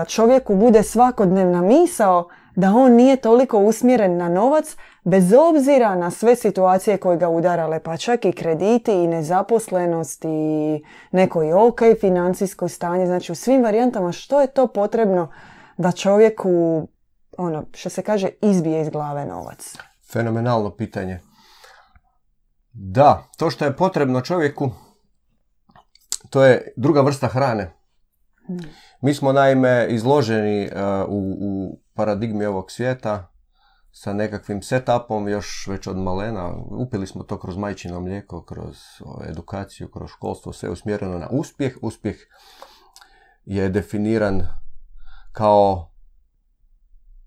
čovjeku 0.08 0.56
bude 0.56 0.84
svakodnevna 0.84 1.62
misao 1.62 2.28
da 2.56 2.70
on 2.70 2.92
nije 2.92 3.16
toliko 3.16 3.60
usmjeren 3.60 4.18
na 4.18 4.30
novac 4.30 4.76
bez 5.04 5.34
obzira 5.34 5.96
na 5.96 6.12
sve 6.12 6.36
situacije 6.36 6.98
koje 6.98 7.18
ga 7.18 7.30
udarale, 7.30 7.80
pa 7.80 7.98
čak 7.98 8.26
i 8.26 8.32
krediti 8.32 8.92
i 8.92 9.08
nezaposlenost 9.08 10.26
i 10.26 10.84
neko 11.12 11.44
i 11.44 11.54
ok 11.54 11.80
financijsko 12.02 12.68
stanje, 12.68 13.06
znači 13.06 13.32
u 13.32 13.36
svim 13.36 13.64
varijantama 13.64 14.12
što 14.12 14.42
je 14.42 14.48
to 14.48 14.68
potrebno 14.68 15.32
da 15.78 15.92
čovjeku, 15.92 16.88
ono, 17.38 17.66
što 17.74 17.90
se 17.90 18.02
kaže, 18.02 18.30
izbije 18.42 18.82
iz 18.82 18.90
glave 18.90 19.26
novac? 19.26 19.76
Fenomenalno 20.12 20.76
pitanje. 20.76 21.20
Da, 22.74 23.24
to 23.38 23.50
što 23.50 23.66
je 23.66 23.76
potrebno 23.76 24.22
čovjeku, 24.22 24.72
to 26.30 26.44
je 26.44 26.74
druga 26.78 27.02
vrsta 27.02 27.28
hrane. 27.28 27.74
Mi 29.02 29.14
smo 29.14 29.32
naime 29.32 29.88
izloženi 29.90 30.66
uh, 30.66 31.10
u, 31.10 31.38
u 31.42 31.80
paradigmi 31.94 32.46
ovog 32.46 32.72
svijeta 32.72 33.33
sa 33.96 34.14
nekakvim 34.14 34.62
setupom 34.62 35.28
još 35.28 35.68
već 35.68 35.88
od 35.88 35.98
malena. 35.98 36.56
Upili 36.70 37.08
smo 37.08 37.24
to 37.24 37.40
kroz 37.40 37.58
majčino 37.58 38.00
mlijeko, 38.00 38.44
kroz 38.44 38.78
edukaciju, 39.30 39.92
kroz 39.92 40.10
školstvo, 40.10 40.54
sve 40.54 40.70
usmjereno 40.70 41.18
na 41.18 41.28
uspjeh. 41.32 41.78
Uspjeh 41.82 42.16
je 43.46 43.70
definiran 43.70 44.42
kao 45.32 45.90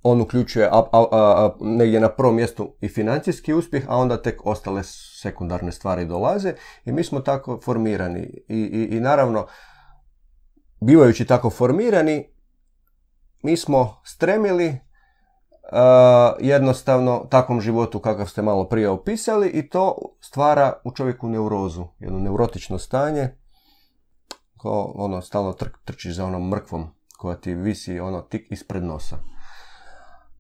on 0.03 0.21
uključuje 0.21 0.69
a, 0.73 0.85
a, 0.93 1.57
negdje 1.61 2.01
na 2.01 2.09
prvom 2.09 2.37
mjestu 2.37 2.75
i 2.81 2.89
financijski 2.89 3.55
uspjeh, 3.55 3.85
a 3.89 3.97
onda 3.97 4.23
tek 4.23 4.47
ostale 4.47 4.83
sekundarne 5.23 5.73
stvari 5.73 6.07
dolaze 6.07 6.55
i 6.85 6.93
mi 6.93 7.05
smo 7.05 7.21
tako 7.21 7.61
formirani. 7.65 8.45
I, 8.49 8.57
i, 8.57 8.97
i 8.97 9.01
naravno, 9.01 9.47
bivajući 10.81 11.25
tako 11.25 11.51
formirani, 11.51 12.29
mi 13.43 13.57
smo 13.57 14.01
stremili 14.05 14.86
jednostavno 16.41 17.27
takvom 17.31 17.61
životu 17.61 18.01
kakav 18.01 18.27
ste 18.27 18.43
malo 18.43 18.69
prije 18.69 18.89
opisali 18.89 19.49
i 19.49 19.69
to 19.69 19.97
stvara 20.21 20.73
u 20.85 20.91
čovjeku 20.91 21.29
neurozu, 21.29 21.85
jedno 21.99 22.19
neurotično 22.19 22.79
stanje, 22.79 23.29
ko 24.57 24.93
ono 24.95 25.23
stalno 25.23 25.55
trčiš 25.85 26.15
za 26.15 26.25
onom 26.25 26.49
mrkvom 26.49 26.87
koja 27.19 27.37
ti 27.37 27.55
visi 27.55 28.01
ono 28.01 28.21
tik 28.21 28.53
ispred 28.53 28.83
nosa. 28.83 29.17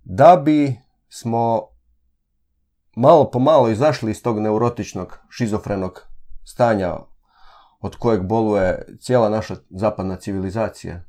Da 0.04 0.36
bi 0.44 0.80
smo 1.08 1.68
malo 2.96 3.30
po 3.30 3.38
malo 3.38 3.68
izašli 3.68 4.10
iz 4.10 4.22
tog 4.22 4.38
neurotičnog, 4.38 5.18
šizofrenog 5.30 6.02
stanja 6.44 6.96
od 7.80 7.96
kojeg 7.96 8.26
boluje 8.26 8.96
cijela 9.00 9.28
naša 9.28 9.56
zapadna 9.70 10.16
civilizacija, 10.16 11.00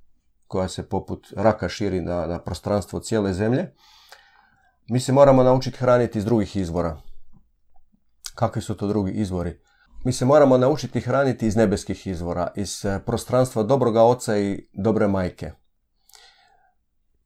koja 0.47 0.67
se 0.67 0.89
poput 0.89 1.27
raka 1.35 1.69
širi 1.69 2.01
na, 2.01 2.27
na 2.27 2.39
prostranstvo 2.39 2.99
cijele 2.99 3.33
zemlje, 3.33 3.73
mi 4.89 4.99
se 4.99 5.13
moramo 5.13 5.43
naučiti 5.43 5.77
hraniti 5.77 6.17
iz 6.17 6.25
drugih 6.25 6.55
izvora. 6.55 6.97
Kakvi 8.35 8.61
su 8.61 8.77
to 8.77 8.87
drugi 8.87 9.11
izvori? 9.11 9.59
Mi 10.03 10.13
se 10.13 10.25
moramo 10.25 10.57
naučiti 10.57 11.01
hraniti 11.01 11.47
iz 11.47 11.55
nebeskih 11.55 12.07
izvora, 12.07 12.51
iz 12.55 12.85
eh, 12.85 12.99
prostranstva 13.05 13.63
dobroga 13.63 14.03
oca 14.03 14.37
i 14.37 14.69
dobre 14.73 15.07
majke. 15.07 15.51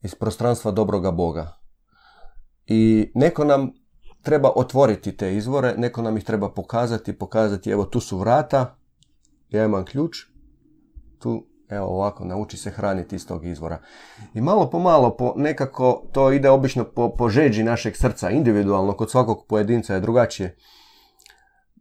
Iz 0.01 0.15
prostranstva 0.15 0.71
dobroga 0.71 1.11
Boga. 1.11 1.57
I 2.65 3.11
neko 3.15 3.43
nam 3.43 3.71
treba 4.21 4.51
otvoriti 4.55 5.17
te 5.17 5.35
izvore, 5.35 5.73
neko 5.77 6.01
nam 6.01 6.17
ih 6.17 6.23
treba 6.23 6.53
pokazati, 6.53 7.17
pokazati 7.17 7.69
evo 7.69 7.85
tu 7.85 7.99
su 7.99 8.17
vrata, 8.17 8.77
ja 9.49 9.65
imam 9.65 9.85
ključ, 9.85 10.17
tu 11.19 11.50
evo 11.71 11.85
ovako, 11.85 12.25
nauči 12.25 12.57
se 12.57 12.71
hraniti 12.71 13.15
iz 13.15 13.27
tog 13.27 13.45
izvora. 13.45 13.79
I 14.33 14.41
malo 14.41 14.69
po 14.69 14.79
malo, 14.79 15.17
po, 15.17 15.33
nekako 15.37 16.03
to 16.11 16.31
ide 16.31 16.49
obično 16.49 16.83
po, 16.83 17.15
po 17.15 17.29
žeđi 17.29 17.63
našeg 17.63 17.97
srca, 17.97 18.29
individualno, 18.29 18.93
kod 18.93 19.11
svakog 19.11 19.45
pojedinca 19.47 19.93
je 19.93 19.99
drugačije. 19.99 20.57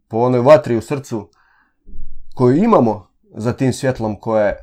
Po 0.07 0.17
onoj 0.17 0.39
vatri 0.39 0.77
u 0.77 0.81
srcu 0.81 1.29
koju 2.35 2.55
imamo 2.55 3.11
za 3.35 3.53
tim 3.53 3.73
svjetlom 3.73 4.19
koje 4.19 4.57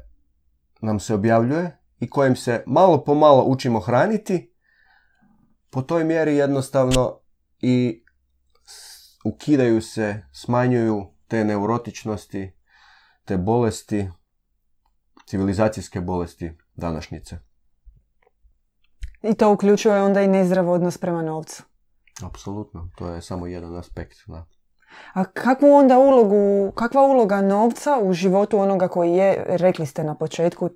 nam 0.81 1.01
se 1.01 1.15
objavljuje 1.15 1.79
i 2.01 2.11
kojim 2.11 2.37
se 2.37 2.63
malo 2.67 3.05
po 3.05 3.15
malo 3.15 3.45
učimo 3.45 3.81
hraniti, 3.81 4.55
po 5.71 5.83
toj 5.83 6.05
mjeri 6.05 6.37
jednostavno 6.37 7.21
i 7.61 8.05
ukidaju 9.25 9.83
se, 9.83 10.23
smanjuju 10.33 11.07
te 11.29 11.45
neurotičnosti, 11.45 12.53
te 13.25 13.37
bolesti, 13.37 14.11
civilizacijske 15.29 16.01
bolesti 16.01 16.53
današnjice. 16.77 17.39
I 19.23 19.35
to 19.35 19.53
uključuje 19.53 20.03
onda 20.03 20.23
i 20.23 20.29
nezdrav 20.29 20.71
odnos 20.71 20.99
prema 20.99 21.23
novcu. 21.23 21.63
Apsolutno, 22.23 22.89
to 22.97 23.09
je 23.09 23.23
samo 23.23 23.47
jedan 23.47 23.77
aspekt. 23.77 24.17
Da. 24.27 24.47
A 25.13 25.25
kakvu 25.25 25.73
onda 25.73 25.99
ulogu, 25.99 26.73
kakva 26.75 27.03
uloga 27.03 27.41
novca 27.41 27.99
u 28.03 28.13
životu 28.13 28.59
onoga 28.59 28.89
koji 28.89 29.13
je, 29.13 29.45
rekli 29.49 29.87
ste 29.87 30.05
na 30.05 30.15
početku, 30.15 30.67
e, 30.67 30.71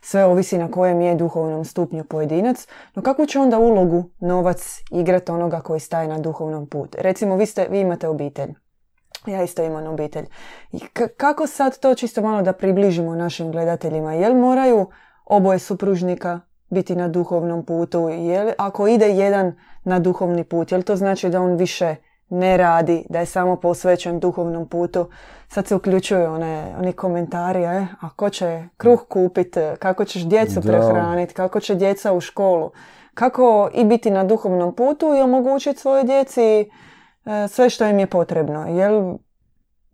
sve 0.00 0.24
ovisi 0.24 0.58
na 0.58 0.70
kojem 0.70 1.00
je 1.00 1.14
duhovnom 1.14 1.64
stupnju 1.64 2.04
pojedinac, 2.04 2.66
no 2.94 3.02
kakvu 3.02 3.26
će 3.26 3.38
onda 3.38 3.58
ulogu 3.58 4.10
novac 4.20 4.80
igrati 4.90 5.32
onoga 5.32 5.60
koji 5.60 5.80
staje 5.80 6.08
na 6.08 6.18
duhovnom 6.18 6.66
putu? 6.66 6.98
Recimo, 7.00 7.36
vi, 7.36 7.46
ste, 7.46 7.66
vi 7.70 7.80
imate 7.80 8.08
obitelj. 8.08 8.54
Ja 9.26 9.42
isto 9.42 9.62
imam 9.62 9.86
obitelj. 9.86 10.26
I 10.72 10.80
kako 11.16 11.46
sad 11.46 11.78
to 11.78 11.94
čisto 11.94 12.22
malo 12.22 12.42
da 12.42 12.52
približimo 12.52 13.14
našim 13.14 13.52
gledateljima? 13.52 14.14
Jel 14.14 14.34
moraju 14.34 14.86
oboje 15.24 15.58
supružnika 15.58 16.40
biti 16.70 16.96
na 16.96 17.08
duhovnom 17.08 17.64
putu? 17.64 18.08
Jel, 18.08 18.50
ako 18.58 18.88
ide 18.88 19.08
jedan 19.08 19.54
na 19.84 19.98
duhovni 19.98 20.44
put, 20.44 20.72
jel 20.72 20.82
to 20.82 20.96
znači 20.96 21.28
da 21.28 21.40
on 21.40 21.56
više 21.56 21.96
ne 22.28 22.56
radi, 22.56 23.06
da 23.10 23.18
je 23.18 23.26
samo 23.26 23.56
posvećen 23.56 24.20
duhovnom 24.20 24.68
putu. 24.68 25.08
Sad 25.48 25.66
se 25.66 25.74
uključuju 25.74 26.24
one, 26.24 26.74
oni 26.78 26.92
komentari, 26.92 27.62
e, 27.62 27.86
a 28.00 28.10
ko 28.16 28.30
će 28.30 28.64
kruh 28.76 29.04
kupiti, 29.08 29.60
kako 29.78 30.04
ćeš 30.04 30.22
djecu 30.22 30.60
prehraniti, 30.60 31.34
kako 31.34 31.60
će 31.60 31.74
djeca 31.74 32.12
u 32.12 32.20
školu. 32.20 32.70
Kako 33.14 33.70
i 33.74 33.84
biti 33.84 34.10
na 34.10 34.24
duhovnom 34.24 34.74
putu 34.74 35.14
i 35.14 35.20
omogućiti 35.20 35.80
svojoj 35.80 36.04
djeci 36.04 36.70
sve 37.48 37.70
što 37.70 37.86
im 37.86 37.98
je 37.98 38.06
potrebno. 38.06 38.66
Jel, 38.66 39.14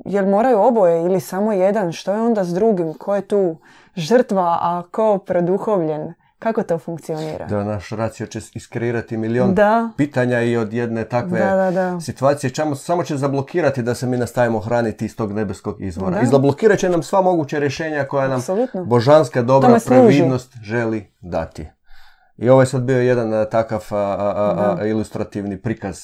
jel 0.05 0.27
moraju 0.27 0.61
oboje 0.61 1.05
ili 1.05 1.21
samo 1.21 1.53
jedan? 1.53 1.93
Što 1.93 2.13
je 2.13 2.21
onda 2.21 2.45
s 2.45 2.55
drugim? 2.55 2.95
Ko 2.95 3.15
je 3.15 3.29
tu 3.29 3.57
žrtva, 3.97 4.59
a 4.61 4.83
ko 4.91 5.19
produhovljen? 5.19 6.15
Kako 6.39 6.63
to 6.63 6.79
funkcionira? 6.79 7.47
Da, 7.47 7.65
naš 7.65 7.91
racio 7.91 8.27
će 8.27 8.39
iskreirati 8.55 9.17
milion 9.17 9.55
da. 9.55 9.91
pitanja 9.97 10.41
i 10.41 10.57
od 10.57 10.73
jedne 10.73 11.05
takve 11.05 11.39
da, 11.39 11.71
da, 11.71 12.01
situacije 12.01 12.51
Čamo, 12.51 12.75
samo 12.75 13.05
će 13.05 13.17
zablokirati 13.17 13.83
da 13.83 13.95
se 13.95 14.07
mi 14.07 14.17
nastavimo 14.17 14.59
hraniti 14.61 15.05
iz 15.05 15.17
tog 15.17 15.33
nebeskog 15.33 15.83
izvora. 15.83 16.21
I 16.21 16.27
zablokirat 16.27 16.79
će 16.79 16.89
nam 16.89 17.03
sva 17.03 17.23
moguća 17.23 17.59
rješenja 17.59 18.05
koja 18.05 18.29
nam 18.29 18.37
Absolutno. 18.37 18.85
božanska 18.85 19.43
dobra 19.43 19.79
previdnost 19.87 20.57
želi 20.63 21.13
dati. 21.21 21.67
I 22.37 22.49
ovo 22.49 22.63
je 22.63 22.67
sad 22.67 22.83
bio 22.83 22.99
jedan 22.99 23.33
a, 23.33 23.45
takav 23.45 23.87
a, 23.91 24.77
ilustrativni 24.85 25.63
prikaz 25.63 26.01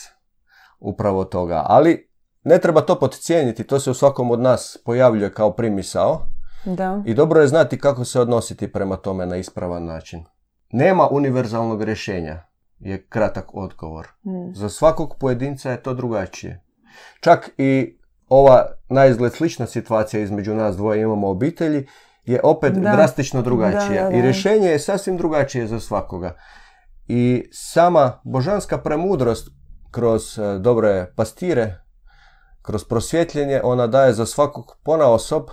upravo 0.79 1.25
toga. 1.25 1.62
Ali 1.67 2.11
ne 2.45 2.59
treba 2.59 2.81
to 2.81 2.99
podcijeniti, 2.99 3.64
to 3.64 3.81
se 3.81 3.91
u 3.91 3.95
svakom 3.95 4.31
od 4.31 4.41
nas 4.41 4.79
pojavljuje 4.85 5.33
kao 5.35 5.53
primisao 5.53 6.27
da. 6.64 7.03
I 7.07 7.14
dobro 7.14 7.41
je 7.41 7.49
znati 7.49 7.79
kako 7.79 8.05
se 8.05 8.21
odnositi 8.21 8.73
prema 8.73 8.97
tome 8.97 9.27
na 9.27 9.37
ispravan 9.37 9.85
način. 9.85 10.25
Nema 10.71 11.09
univerzalnog 11.11 11.83
rješenja, 11.83 12.43
je 12.79 13.07
kratak 13.07 13.55
odgovor. 13.55 14.07
Mm. 14.25 14.55
Za 14.55 14.69
svakog 14.69 15.17
pojedinca 15.21 15.71
je 15.71 15.83
to 15.83 15.95
drugačije. 15.95 16.64
Čak 17.21 17.51
i 17.59 17.99
ova 18.29 18.67
naizgled 18.88 19.33
slična 19.33 19.67
situacija 19.67 20.23
između 20.23 20.55
nas 20.55 20.77
dvoje 20.77 21.03
imamo 21.03 21.29
obitelji 21.29 21.87
je 22.25 22.41
opet 22.43 22.73
drastično 22.73 23.43
drugačija. 23.43 24.11
I 24.11 24.23
rješenje 24.23 24.69
je 24.69 24.79
sasvim 24.79 25.17
drugačije 25.17 25.67
za 25.67 25.81
svakoga. 25.81 26.37
I 27.07 27.49
sama 27.53 28.21
božanska 28.25 28.79
premudrost 28.79 29.58
kroz 29.90 30.38
e, 30.38 30.59
dobre 30.59 31.12
pastire, 31.16 31.74
kroz 32.62 32.85
prosvjetljenje, 32.85 33.61
ona 33.64 33.87
daje 33.87 34.12
za 34.12 34.27
svakog 34.27 34.77
pona 34.83 35.07
osob 35.11 35.44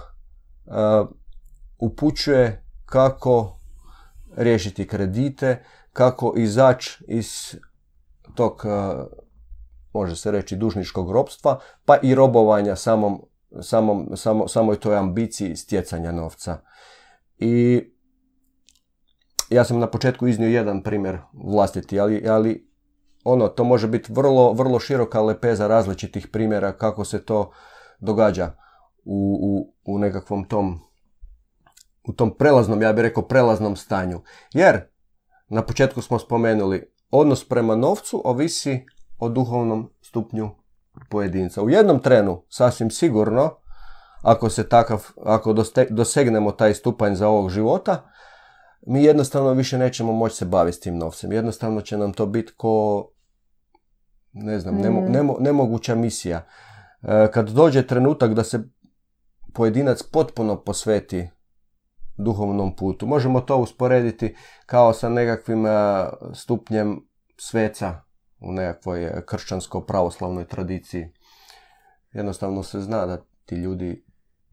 upućuje 1.80 2.66
kako 2.86 3.60
riješiti 4.36 4.88
kredite, 4.88 5.64
kako 5.94 6.34
izaći 6.38 7.04
iz 7.08 7.56
tog, 8.36 8.66
može 9.94 10.16
se 10.16 10.32
reći, 10.32 10.56
dužničkog 10.56 11.12
ropstva, 11.12 11.60
pa 11.86 11.98
i 12.02 12.16
robovanja 12.16 12.76
samom, 12.76 13.22
samom, 13.62 14.10
samo, 14.16 14.48
samoj 14.48 14.80
toj 14.80 14.98
ambiciji 14.98 15.56
stjecanja 15.56 16.12
novca. 16.12 16.58
I 17.38 17.84
ja 19.50 19.64
sam 19.64 19.80
na 19.80 19.88
početku 19.88 20.28
iznio 20.28 20.50
jedan 20.50 20.84
primjer 20.84 21.18
vlastiti, 21.34 22.00
ali, 22.00 22.28
ali 22.28 22.65
ono, 23.26 23.48
to 23.48 23.64
može 23.64 23.88
biti 23.88 24.14
vrlo, 24.14 24.54
vrlo 24.54 24.80
široka 24.80 25.22
lepeza 25.22 25.68
različitih 25.68 26.28
primjera 26.28 26.72
kako 26.72 27.06
se 27.06 27.26
to 27.26 27.52
događa 28.00 28.52
u, 29.06 29.40
u, 29.42 29.74
u 29.94 30.00
nekakvom 30.00 30.44
tom 30.44 30.80
u 32.08 32.14
tom 32.14 32.38
prelaznom, 32.38 32.82
ja 32.82 32.94
bih 32.94 33.02
rekao 33.02 33.28
prelaznom 33.28 33.76
stanju. 33.76 34.22
Jer, 34.54 34.82
na 35.50 35.62
početku 35.62 36.02
smo 36.02 36.20
spomenuli, 36.20 36.92
odnos 37.12 37.48
prema 37.50 37.76
novcu 37.76 38.22
ovisi 38.26 38.86
o 39.18 39.30
duhovnom 39.30 39.90
stupnju 40.02 40.50
pojedinca. 41.10 41.62
U 41.62 41.70
jednom 41.70 42.00
trenu, 42.00 42.44
sasvim 42.50 42.92
sigurno, 42.92 43.58
ako 44.22 44.50
se 44.50 44.70
takav, 44.70 45.08
ako 45.26 45.56
dosegnemo 45.90 46.52
taj 46.52 46.74
stupanj 46.74 47.16
za 47.16 47.28
ovog 47.28 47.50
života, 47.50 48.10
mi 48.88 49.04
jednostavno 49.04 49.54
više 49.54 49.78
nećemo 49.78 50.12
moći 50.12 50.36
se 50.36 50.46
baviti 50.46 50.78
s 50.78 50.80
tim 50.80 50.98
novcem. 50.98 51.32
Jednostavno 51.32 51.82
će 51.82 51.98
nam 51.98 52.14
to 52.14 52.26
biti 52.26 52.54
ko, 52.58 53.08
ne 54.36 54.60
znam, 54.60 54.76
mm. 54.76 55.44
nemoguća 55.44 55.96
misija. 55.96 56.46
E, 57.04 57.32
kad 57.34 57.50
dođe 57.50 57.88
trenutak 57.88 58.34
da 58.34 58.44
se 58.44 58.60
pojedinac 59.54 60.04
potpuno 60.04 60.64
posveti 60.64 61.30
duhovnom 62.18 62.76
putu. 62.76 63.08
Možemo 63.08 63.42
to 63.42 63.58
usporediti 63.58 64.36
kao 64.66 64.94
sa 64.94 65.10
nekakvim 65.10 65.66
e, 65.66 65.70
stupnjem 66.34 67.08
sveca 67.38 68.02
u 68.40 68.52
nekakvoj 68.52 69.12
kršćansko-pravoslavnoj 69.26 70.48
tradiciji. 70.48 71.10
Jednostavno 72.12 72.64
se 72.64 72.80
zna 72.80 73.06
da 73.06 73.18
ti 73.46 73.56
ljudi 73.56 74.06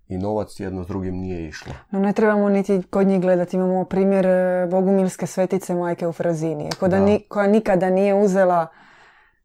i 0.09 0.19
novac 0.19 0.61
jedno 0.61 0.85
s 0.85 0.87
drugim 0.87 1.15
nije 1.15 1.49
išlo. 1.49 1.73
No 1.91 2.01
ne 2.01 2.13
trebamo 2.13 2.49
niti 2.49 2.83
kod 2.91 3.07
njih 3.07 3.21
gledati. 3.21 3.57
Imamo 3.57 3.85
primjer 3.85 4.27
e, 4.27 4.67
bogumilske 4.71 5.27
svetice 5.27 5.75
majke 5.75 6.07
u 6.07 6.13
Frazini. 6.13 6.71
koja 7.29 7.47
nikada 7.47 7.91
nije 7.91 8.15
uzela 8.15 8.67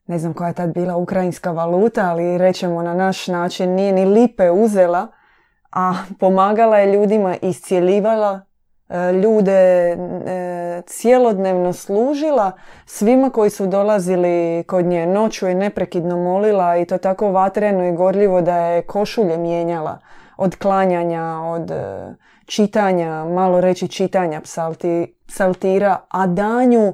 ne 0.07 0.19
znam 0.19 0.33
koja 0.33 0.47
je 0.47 0.53
tad 0.53 0.73
bila 0.73 0.95
ukrajinska 0.95 1.51
valuta, 1.51 2.09
ali 2.09 2.37
rećemo 2.37 2.81
na 2.81 2.93
naš 2.93 3.27
način 3.27 3.69
nije 3.69 3.93
ni 3.93 4.05
lipe 4.05 4.51
uzela 4.51 5.07
a 5.71 5.93
pomagala 6.19 6.77
je 6.77 6.93
ljudima, 6.93 7.35
iscijeljivala 7.41 8.41
e, 8.89 9.11
ljude, 9.11 9.91
e, 9.91 10.81
cijelodnevno 10.85 11.73
služila 11.73 12.51
svima 12.85 13.29
koji 13.29 13.49
su 13.49 13.67
dolazili 13.67 14.63
kod 14.67 14.85
nje. 14.85 15.05
Noću 15.05 15.47
je 15.47 15.55
neprekidno 15.55 16.17
molila 16.17 16.77
i 16.77 16.85
to 16.85 16.97
tako 16.97 17.31
vatreno 17.31 17.87
i 17.87 17.95
gorljivo 17.95 18.41
da 18.41 18.57
je 18.57 18.81
košulje 18.81 19.37
mijenjala 19.37 19.99
od 20.37 20.55
klanjanja, 20.55 21.41
od 21.43 21.71
e, 21.71 22.15
čitanja, 22.45 23.25
malo 23.25 23.61
reći 23.61 23.87
čitanja 23.87 24.41
psalti, 24.41 25.15
psaltira, 25.27 25.97
a 26.09 26.27
danju 26.27 26.93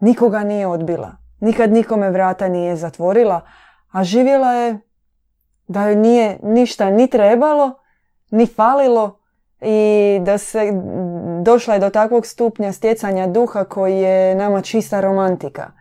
nikoga 0.00 0.44
nije 0.44 0.66
odbila. 0.66 1.23
Nikad 1.44 1.72
nikome 1.72 2.10
vrata 2.10 2.48
nije 2.48 2.76
zatvorila, 2.76 3.40
a 3.92 4.04
živjela 4.04 4.52
je 4.52 4.78
da 5.66 5.82
joj 5.82 5.96
nije 5.96 6.38
ništa 6.42 6.90
ni 6.90 7.10
trebalo, 7.10 7.72
ni 8.30 8.46
falilo 8.46 9.18
i 9.60 10.18
da 10.22 10.38
se 10.38 10.72
došla 11.42 11.74
je 11.74 11.80
do 11.80 11.90
takvog 11.90 12.26
stupnja 12.26 12.72
stjecanja 12.72 13.26
duha 13.26 13.64
koji 13.64 13.98
je 13.98 14.34
nama 14.34 14.60
čista 14.60 15.00
romantika 15.00 15.72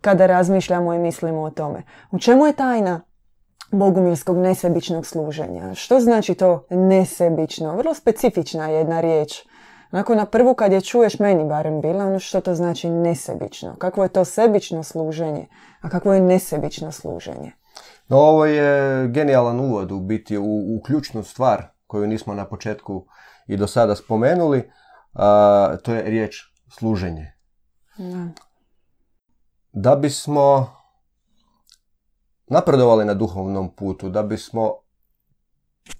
kada 0.00 0.26
razmišljamo 0.26 0.94
i 0.94 0.98
mislimo 0.98 1.42
o 1.42 1.50
tome. 1.50 1.82
U 2.10 2.18
čemu 2.18 2.46
je 2.46 2.52
tajna 2.52 3.00
bogumilskog 3.72 4.36
nesebičnog 4.36 5.06
služenja? 5.06 5.74
Što 5.74 6.00
znači 6.00 6.34
to 6.34 6.66
nesebično? 6.70 7.76
Vrlo 7.76 7.94
specifična 7.94 8.68
jedna 8.68 9.00
riječ. 9.00 9.49
Onako 9.92 10.14
na 10.14 10.26
prvu 10.26 10.54
kad 10.54 10.72
je 10.72 10.80
čuješ, 10.80 11.18
meni 11.18 11.44
barem 11.44 11.80
bila, 11.80 12.06
ono 12.06 12.18
što 12.18 12.40
to 12.40 12.54
znači 12.54 12.90
nesebično. 12.90 13.76
Kakvo 13.78 14.02
je 14.02 14.08
to 14.08 14.24
sebično 14.24 14.82
služenje, 14.82 15.46
a 15.80 15.88
kakvo 15.88 16.14
je 16.14 16.20
nesebično 16.20 16.92
služenje? 16.92 17.52
No 18.08 18.18
ovo 18.18 18.46
je 18.46 19.08
genijalan 19.08 19.60
uvod 19.60 19.92
u 19.92 20.00
biti 20.00 20.38
u, 20.38 20.76
u 20.76 20.80
ključnu 20.84 21.22
stvar 21.22 21.66
koju 21.86 22.06
nismo 22.06 22.34
na 22.34 22.44
početku 22.44 23.06
i 23.46 23.56
do 23.56 23.66
sada 23.66 23.96
spomenuli, 23.96 24.70
a, 25.12 25.76
to 25.82 25.94
je 25.94 26.02
riječ 26.02 26.36
služenje. 26.78 27.32
Da. 27.96 28.28
Da 29.72 29.96
bismo 29.96 30.76
napredovali 32.46 33.04
na 33.04 33.14
duhovnom 33.14 33.74
putu, 33.74 34.08
da 34.08 34.22
bismo 34.22 34.74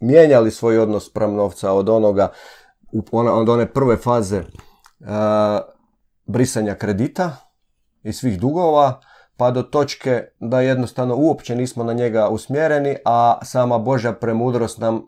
mijenjali 0.01 0.51
svoj 0.51 0.79
odnos 0.79 1.11
spram 1.11 1.35
novca 1.35 1.73
od 1.73 1.89
onoga, 1.89 2.29
od 3.13 3.49
one 3.49 3.73
prve 3.73 3.97
faze 3.97 4.43
a, 5.07 5.61
brisanja 6.27 6.75
kredita 6.75 7.37
i 8.03 8.13
svih 8.13 8.41
dugova, 8.41 9.01
pa 9.37 9.51
do 9.51 9.63
točke 9.63 10.25
da 10.41 10.61
jednostavno 10.61 11.17
uopće 11.17 11.55
nismo 11.55 11.85
na 11.85 11.93
njega 11.93 12.29
usmjereni, 12.29 12.97
a 13.05 13.39
sama 13.43 13.79
Božja 13.79 14.13
premudrost 14.13 14.79
nam 14.79 15.03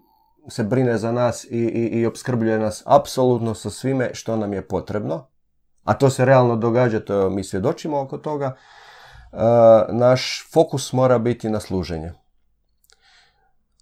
se 0.49 0.64
brine 0.64 0.99
za 0.99 1.12
nas 1.12 1.45
i, 1.45 1.49
i, 1.49 2.01
i 2.01 2.07
obskrbljuje 2.07 2.59
nas 2.59 2.83
apsolutno 2.87 3.55
sa 3.55 3.71
svime 3.71 4.11
što 4.14 4.37
nam 4.37 4.53
je 4.53 4.68
potrebno, 4.68 5.27
a 5.85 5.95
to 5.95 6.11
se 6.11 6.25
realno 6.25 6.57
događa, 6.57 7.01
to 7.01 7.31
mi 7.31 7.45
svjedočimo 7.45 8.01
oko 8.01 8.18
toga, 8.18 8.57
e, 9.33 9.37
naš 9.92 10.49
fokus 10.53 10.92
mora 10.92 11.18
biti 11.18 11.51
na 11.51 11.61
služenje. 11.61 12.12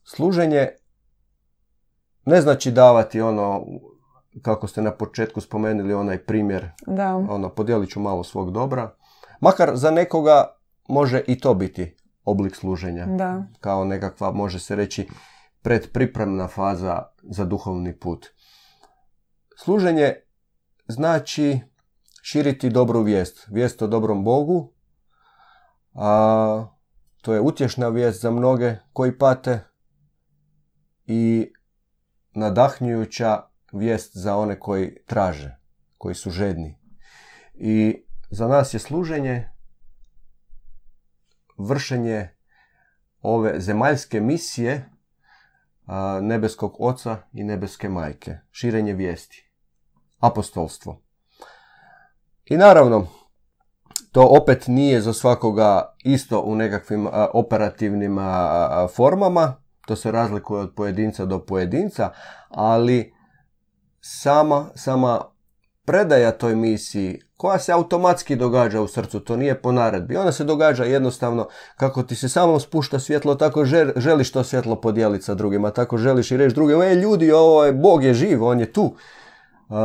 Služenje 0.04 0.68
ne 2.24 2.40
znači 2.40 2.70
davati 2.70 3.20
ono, 3.20 3.64
kako 4.42 4.66
ste 4.68 4.83
na 4.83 4.90
početku 4.90 5.40
spomenuli, 5.40 5.94
onaj 5.94 6.24
primjer, 6.24 6.70
Da. 6.87 7.16
ono, 7.16 7.48
podijelit 7.48 7.90
ću 7.90 8.00
malo 8.00 8.24
svog 8.24 8.50
dobra. 8.53 8.94
Makar 9.40 9.70
za 9.74 9.90
nekoga 9.90 10.57
može 10.88 11.22
i 11.26 11.40
to 11.40 11.55
biti 11.55 11.96
oblik 12.24 12.57
služenja. 12.57 13.07
Da. 13.07 13.42
Kao 13.61 13.85
nekakva, 13.85 14.31
može 14.33 14.59
se 14.59 14.76
reći, 14.76 15.09
predpripremna 15.62 16.48
faza 16.48 17.03
za 17.22 17.44
duhovni 17.44 17.98
put. 17.98 18.26
Služenje 19.57 20.14
znači 20.88 21.61
širiti 22.22 22.70
dobru 22.70 23.03
vijest. 23.03 23.48
Vijest 23.50 23.83
o 23.83 23.87
dobrom 23.87 24.24
Bogu. 24.24 24.72
A, 25.94 26.66
to 27.22 27.35
je 27.35 27.40
utješna 27.40 27.88
vijest 27.88 28.22
za 28.22 28.31
mnoge 28.31 28.76
koji 28.92 29.18
pate 29.18 29.61
i 31.07 31.53
nadahnjujuća 32.35 33.42
vijest 33.72 34.16
za 34.16 34.37
one 34.37 34.61
koji 34.61 35.04
traže, 35.06 35.56
koji 35.98 36.14
su 36.14 36.30
žedni. 36.30 36.78
I 37.54 38.04
za 38.30 38.48
nas 38.48 38.74
je 38.74 38.80
služenje 38.80 39.48
vršenje 41.59 42.28
ove 43.22 43.61
zemaljske 43.61 44.20
misije 44.20 44.90
nebeskog 46.20 46.76
oca 46.78 47.16
i 47.33 47.44
nebeske 47.44 47.88
majke. 47.88 48.37
Širenje 48.50 48.92
vijesti. 48.92 49.50
Apostolstvo. 50.18 51.02
I 52.44 52.56
naravno, 52.56 53.06
to 54.12 54.26
opet 54.40 54.66
nije 54.66 55.00
za 55.00 55.12
svakoga 55.12 55.96
isto 56.04 56.40
u 56.40 56.54
nekakvim 56.54 57.09
operativnim 57.33 58.18
formama. 58.96 59.62
To 59.87 59.96
se 59.96 60.11
razlikuje 60.11 60.61
od 60.61 60.74
pojedinca 60.76 61.24
do 61.24 61.44
pojedinca, 61.44 62.11
ali 62.48 63.14
sama, 64.00 64.66
sama 64.74 65.20
predaja 65.84 66.30
toj 66.30 66.54
misiji 66.54 67.20
koja 67.36 67.58
se 67.58 67.72
automatski 67.72 68.36
događa 68.36 68.80
u 68.80 68.88
srcu, 68.88 69.20
to 69.20 69.36
nije 69.36 69.62
po 69.62 69.72
naredbi. 69.72 70.16
Ona 70.16 70.32
se 70.32 70.44
događa 70.44 70.84
jednostavno 70.84 71.48
kako 71.76 72.02
ti 72.02 72.14
se 72.14 72.28
samo 72.28 72.60
spušta 72.60 72.98
svjetlo, 72.98 73.34
tako 73.34 73.64
žel- 73.64 73.92
želiš 73.96 74.32
to 74.32 74.44
svjetlo 74.44 74.80
podijeliti 74.80 75.24
sa 75.24 75.34
drugima, 75.34 75.70
tako 75.70 75.98
želiš 75.98 76.30
i 76.30 76.36
reći 76.36 76.54
drugima, 76.54 76.84
e 76.84 76.94
ljudi, 76.94 77.32
ovo 77.32 77.64
je, 77.64 77.72
Bog 77.72 78.04
je 78.04 78.14
živ, 78.14 78.44
on 78.44 78.60
je 78.60 78.72
tu, 78.72 78.94
Uh, 79.70 79.76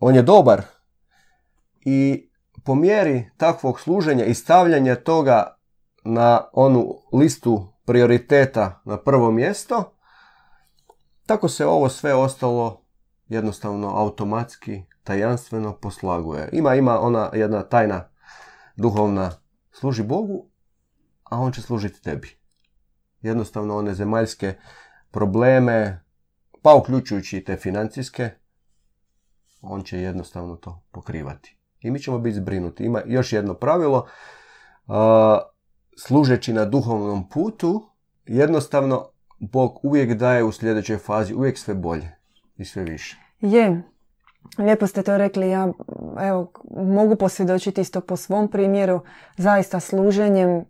on 0.00 0.14
je 0.14 0.22
dobar. 0.22 0.62
I 1.80 2.28
po 2.64 2.74
mjeri 2.74 3.30
takvog 3.36 3.80
služenja 3.80 4.24
i 4.24 4.34
stavljanja 4.34 4.94
toga 4.94 5.56
na 6.04 6.48
onu 6.52 6.94
listu 7.12 7.72
prioriteta 7.84 8.80
na 8.84 8.96
prvo 8.96 9.30
mjesto, 9.30 9.92
tako 11.26 11.48
se 11.48 11.66
ovo 11.66 11.88
sve 11.88 12.14
ostalo 12.14 12.85
jednostavno 13.28 13.88
automatski, 13.88 14.82
tajanstveno 15.04 15.76
poslaguje. 15.76 16.48
Ima, 16.52 16.74
ima 16.74 17.00
ona 17.00 17.30
jedna 17.32 17.62
tajna 17.62 18.08
duhovna, 18.76 19.30
služi 19.72 20.02
Bogu, 20.02 20.46
a 21.24 21.40
on 21.40 21.52
će 21.52 21.62
služiti 21.62 22.02
tebi. 22.02 22.38
Jednostavno 23.20 23.76
one 23.76 23.94
zemaljske 23.94 24.54
probleme, 25.10 26.04
pa 26.62 26.74
uključujući 26.74 27.44
te 27.44 27.56
financijske, 27.56 28.30
on 29.60 29.82
će 29.82 30.00
jednostavno 30.00 30.56
to 30.56 30.82
pokrivati. 30.92 31.58
I 31.80 31.90
mi 31.90 31.98
ćemo 31.98 32.18
biti 32.18 32.36
zbrinuti. 32.36 32.84
Ima 32.84 33.02
još 33.06 33.32
jedno 33.32 33.54
pravilo, 33.54 34.06
a, 34.86 35.40
služeći 35.98 36.52
na 36.52 36.64
duhovnom 36.64 37.28
putu, 37.28 37.90
jednostavno 38.24 39.08
Bog 39.38 39.84
uvijek 39.84 40.14
daje 40.14 40.44
u 40.44 40.52
sljedećoj 40.52 40.98
fazi 40.98 41.34
uvijek 41.34 41.58
sve 41.58 41.74
bolje 41.74 42.15
i 42.56 42.64
sve 42.64 42.84
više. 42.84 43.16
Je, 43.40 43.82
lijepo 44.58 44.86
ste 44.86 45.02
to 45.02 45.18
rekli. 45.18 45.50
Ja 45.50 45.68
evo, 46.20 46.52
mogu 46.70 47.16
posvjedočiti 47.16 47.80
isto 47.80 48.00
po 48.00 48.16
svom 48.16 48.48
primjeru. 48.48 49.00
Zaista 49.36 49.80
služenjem 49.80 50.64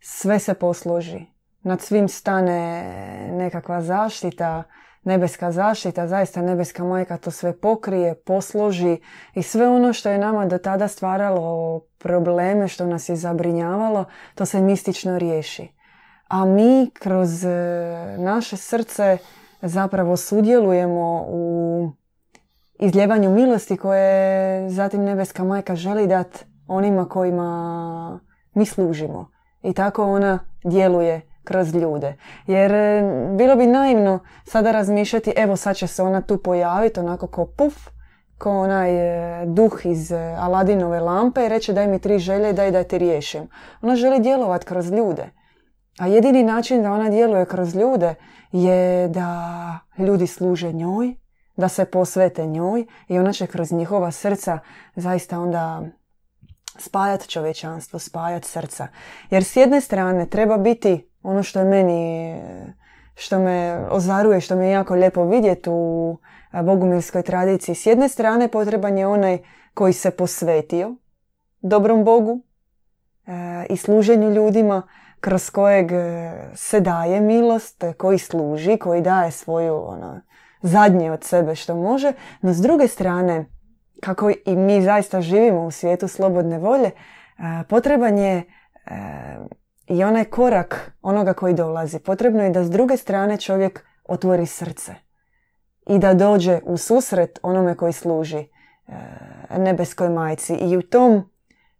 sve 0.00 0.38
se 0.38 0.54
posloži. 0.54 1.20
Nad 1.62 1.80
svim 1.80 2.08
stane 2.08 2.84
nekakva 3.32 3.82
zaštita, 3.82 4.62
nebeska 5.02 5.52
zaštita, 5.52 6.08
zaista 6.08 6.42
nebeska 6.42 6.84
majka 6.84 7.16
to 7.16 7.30
sve 7.30 7.60
pokrije, 7.60 8.14
posloži 8.14 9.00
i 9.34 9.42
sve 9.42 9.68
ono 9.68 9.92
što 9.92 10.08
je 10.08 10.18
nama 10.18 10.46
do 10.46 10.58
tada 10.58 10.88
stvaralo 10.88 11.80
probleme, 11.98 12.68
što 12.68 12.86
nas 12.86 13.08
je 13.08 13.16
zabrinjavalo, 13.16 14.04
to 14.34 14.46
se 14.46 14.60
mistično 14.60 15.18
riješi. 15.18 15.68
A 16.28 16.44
mi 16.44 16.90
kroz 16.94 17.44
e, 17.44 17.50
naše 18.18 18.56
srce 18.56 19.18
zapravo 19.62 20.16
sudjelujemo 20.16 21.24
u 21.28 21.90
izljevanju 22.78 23.30
milosti 23.30 23.76
koje 23.76 24.70
zatim 24.70 25.04
nebeska 25.04 25.44
majka 25.44 25.76
želi 25.76 26.06
dati 26.06 26.44
onima 26.66 27.08
kojima 27.08 28.20
mi 28.54 28.66
služimo. 28.66 29.30
I 29.62 29.72
tako 29.72 30.04
ona 30.04 30.38
djeluje 30.64 31.20
kroz 31.44 31.74
ljude. 31.74 32.16
Jer 32.46 32.72
e, 32.72 33.02
bilo 33.38 33.56
bi 33.56 33.66
naivno 33.66 34.18
sada 34.44 34.72
razmišljati 34.72 35.32
evo 35.36 35.56
sad 35.56 35.76
će 35.76 35.86
se 35.86 36.02
ona 36.02 36.20
tu 36.20 36.38
pojaviti 36.38 37.00
onako 37.00 37.26
ko 37.26 37.46
puf, 37.46 37.74
ko 38.38 38.50
onaj 38.50 38.90
e, 38.90 39.46
duh 39.46 39.80
iz 39.84 40.12
e, 40.12 40.36
Aladinove 40.38 41.00
lampe 41.00 41.44
i 41.44 41.48
reće 41.48 41.72
daj 41.72 41.86
mi 41.86 41.98
tri 41.98 42.18
želje 42.18 42.50
i 42.50 42.52
daj 42.52 42.70
da 42.70 42.84
ti 42.84 42.98
riješim. 42.98 43.48
Ona 43.82 43.96
želi 43.96 44.20
djelovati 44.20 44.66
kroz 44.66 44.90
ljude. 44.90 45.39
A 46.00 46.06
jedini 46.06 46.42
način 46.42 46.82
da 46.82 46.92
ona 46.92 47.10
djeluje 47.10 47.44
kroz 47.44 47.74
ljude 47.74 48.14
je 48.52 49.08
da 49.08 49.78
ljudi 49.98 50.26
služe 50.26 50.72
njoj, 50.72 51.14
da 51.56 51.68
se 51.68 51.84
posvete 51.84 52.46
njoj 52.46 52.86
i 53.08 53.18
ona 53.18 53.32
će 53.32 53.46
kroz 53.46 53.72
njihova 53.72 54.10
srca 54.10 54.58
zaista 54.96 55.40
onda 55.40 55.82
spajat 56.78 57.26
čovječanstvo, 57.26 57.98
spajat 57.98 58.44
srca. 58.44 58.88
Jer 59.30 59.44
s 59.44 59.56
jedne 59.56 59.80
strane 59.80 60.26
treba 60.26 60.56
biti 60.58 61.08
ono 61.22 61.42
što 61.42 61.58
je 61.58 61.64
meni, 61.64 62.34
što 63.14 63.38
me 63.38 63.86
ozaruje, 63.90 64.40
što 64.40 64.56
mi 64.56 64.64
je 64.64 64.70
jako 64.70 64.94
lijepo 64.94 65.24
vidjeti 65.24 65.70
u 65.72 66.18
bogumilskoj 66.64 67.22
tradiciji. 67.22 67.74
S 67.74 67.86
jedne 67.86 68.08
strane 68.08 68.48
potreban 68.48 68.98
je 68.98 69.06
onaj 69.06 69.38
koji 69.74 69.92
se 69.92 70.10
posvetio 70.10 70.94
dobrom 71.60 72.04
Bogu 72.04 72.40
e, 73.26 73.66
i 73.70 73.76
služenju 73.76 74.30
ljudima, 74.30 74.82
kroz 75.20 75.50
kojeg 75.50 75.92
e, 75.92 76.32
se 76.54 76.80
daje 76.80 77.20
milost, 77.20 77.84
koji 77.98 78.18
služi, 78.18 78.76
koji 78.76 79.02
daje 79.02 79.30
svoju 79.30 79.84
ono, 79.86 80.20
zadnje 80.62 81.12
od 81.12 81.24
sebe 81.24 81.54
što 81.54 81.74
može, 81.74 82.12
no 82.40 82.52
s 82.52 82.60
druge 82.60 82.88
strane, 82.88 83.46
kako 84.00 84.30
i 84.30 84.56
mi 84.56 84.82
zaista 84.82 85.20
živimo 85.20 85.64
u 85.64 85.70
svijetu 85.70 86.08
slobodne 86.08 86.58
volje, 86.58 86.86
e, 86.86 86.92
potreban 87.68 88.18
je 88.18 88.36
e, 88.36 88.44
i 89.86 90.04
onaj 90.04 90.24
korak 90.24 90.92
onoga 91.02 91.32
koji 91.32 91.54
dolazi. 91.54 91.98
Potrebno 91.98 92.42
je 92.42 92.50
da 92.50 92.64
s 92.64 92.70
druge 92.70 92.96
strane 92.96 93.36
čovjek 93.36 93.84
otvori 94.08 94.46
srce. 94.46 94.94
i 95.86 95.98
da 95.98 96.14
dođe 96.14 96.60
u 96.64 96.76
susret 96.76 97.38
onome 97.42 97.74
koji 97.74 97.92
služi 97.92 98.38
e, 98.38 98.48
nebeskoj 99.58 100.08
majci. 100.08 100.54
I 100.54 100.76
u 100.76 100.82
tom 100.82 101.30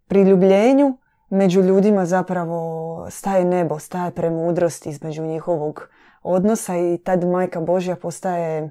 priljubljenju 0.07 0.99
među 1.31 1.63
ljudima 1.63 2.07
zapravo 2.07 3.07
staje 3.11 3.45
nebo, 3.45 3.79
staje 3.79 4.11
premudrost 4.11 4.87
između 4.87 5.23
njihovog 5.23 5.89
odnosa 6.23 6.77
i 6.77 6.99
tad 7.05 7.29
majka 7.29 7.61
Božja 7.61 7.97
postaje 7.97 8.71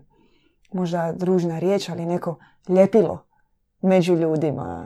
možda 0.71 1.11
družna 1.11 1.59
riječ, 1.59 1.89
ali 1.89 2.05
neko 2.05 2.35
ljepilo 2.67 3.25
među 3.81 4.15
ljudima. 4.15 4.85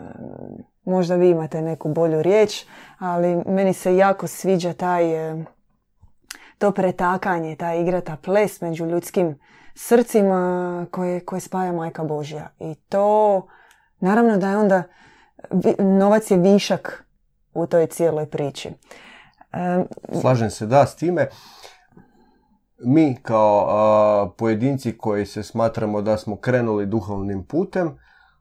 Možda 0.85 1.15
vi 1.15 1.29
imate 1.29 1.61
neku 1.61 1.89
bolju 1.89 2.21
riječ, 2.21 2.65
ali 2.99 3.43
meni 3.45 3.73
se 3.73 3.97
jako 3.97 4.27
sviđa 4.27 4.73
taj 4.73 5.29
e, 5.29 5.45
to 6.57 6.71
pretakanje, 6.71 7.55
ta 7.55 7.73
igra, 7.73 8.01
ta 8.01 8.15
ples 8.15 8.61
među 8.61 8.85
ljudskim 8.85 9.39
srcima 9.75 10.85
koje, 10.91 11.25
koje 11.25 11.39
spaja 11.39 11.71
majka 11.71 12.03
Božja. 12.03 12.49
I 12.59 12.75
to, 12.75 13.47
naravno 13.99 14.37
da 14.37 14.49
je 14.49 14.57
onda, 14.57 14.83
novac 15.79 16.31
je 16.31 16.37
višak 16.37 17.02
u 17.53 17.67
toj 17.67 17.87
cijeloj 17.87 18.25
priči. 18.25 18.69
Slažem 20.21 20.49
se, 20.49 20.65
da, 20.65 20.85
s 20.85 20.95
time 20.95 21.27
mi 22.85 23.17
kao 23.21 24.33
pojedinci 24.37 24.97
koji 24.97 25.25
se 25.25 25.43
smatramo 25.43 26.01
da 26.01 26.17
smo 26.17 26.35
krenuli 26.35 26.85
duhovnim 26.85 27.45
putem, 27.45 27.97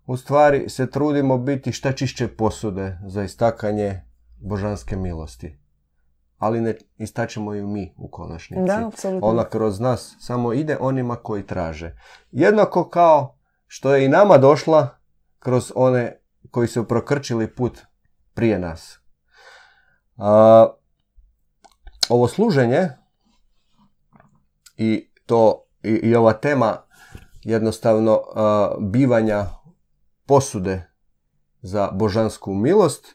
u 0.07 0.17
stvari 0.17 0.69
se 0.69 0.91
trudimo 0.91 1.39
biti 1.39 1.73
šta 1.73 1.93
čišće 1.93 2.29
posude 2.29 2.99
za 3.07 3.23
istakanje 3.23 4.01
božanske 4.41 4.97
milosti. 4.97 5.59
Ali 6.39 6.61
ne 6.61 6.75
istačemo 6.99 7.55
ju 7.55 7.69
mi 7.69 7.95
u 7.99 8.09
konačnici. 8.11 8.67
Da, 8.67 8.87
apsolutno. 8.87 9.29
Ona 9.29 9.45
kroz 9.45 9.81
nas 9.81 10.17
samo 10.21 10.53
ide 10.53 10.77
onima 10.81 11.17
koji 11.17 11.47
traže. 11.47 11.97
Jednako 12.31 12.89
kao 12.89 13.39
što 13.67 13.95
je 13.95 14.05
i 14.05 14.09
nama 14.09 14.39
došla 14.39 14.89
kroz 15.39 15.73
one 15.75 16.21
koji 16.51 16.69
su 16.69 16.89
prokrčili 16.89 17.55
put 17.55 17.79
prije 18.35 18.59
nas. 18.59 19.02
A, 20.17 20.67
ovo 22.09 22.29
služenje 22.29 22.89
i 24.77 25.11
to 25.27 25.65
i, 25.83 25.91
i 25.91 26.15
ova 26.15 26.33
tema 26.33 26.77
jednostavno 27.43 28.21
bivanja 28.81 29.47
posude 30.27 30.93
za 31.63 31.91
božansku 31.93 32.55
milost 32.55 33.07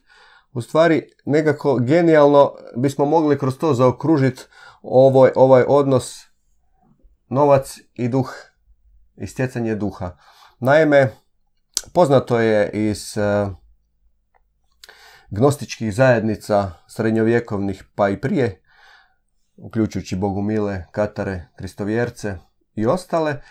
u 0.54 0.62
stvari 0.62 1.10
nekako 1.26 1.76
genijalno 1.76 2.54
bismo 2.76 3.06
mogli 3.06 3.40
kroz 3.40 3.58
to 3.58 3.74
zaokružiti 3.74 4.44
ovaj, 4.82 5.32
ovaj 5.36 5.64
odnos 5.68 6.16
novac 7.30 7.78
i 7.94 8.08
duh 8.08 8.34
i 9.16 9.28
stjecanje 9.28 9.76
duha. 9.76 10.18
Naime, 10.60 11.16
poznato 11.94 12.40
je 12.40 12.70
iz 12.74 13.18
gnostičkih 15.30 15.96
zajednica 15.96 16.72
srednjovjekovnih 16.88 17.84
pa 17.96 18.10
i 18.10 18.22
prije 18.22 18.62
uključujući 19.58 20.16
Bogumile, 20.16 20.86
Katare, 20.92 21.48
Kristovjerce 21.58 22.38
i 22.76 22.86
ostale, 22.86 23.32
e, 23.32 23.42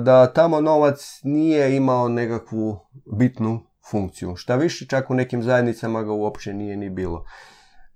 da 0.00 0.32
tamo 0.34 0.60
novac 0.60 1.20
nije 1.22 1.76
imao 1.76 2.08
nekakvu 2.08 2.80
bitnu 3.18 3.60
funkciju. 3.90 4.36
Šta 4.36 4.56
više, 4.56 4.86
čak 4.86 5.10
u 5.10 5.14
nekim 5.14 5.42
zajednicama 5.42 6.02
ga 6.02 6.12
uopće 6.12 6.54
nije 6.54 6.76
ni 6.76 6.90
bilo. 6.90 7.24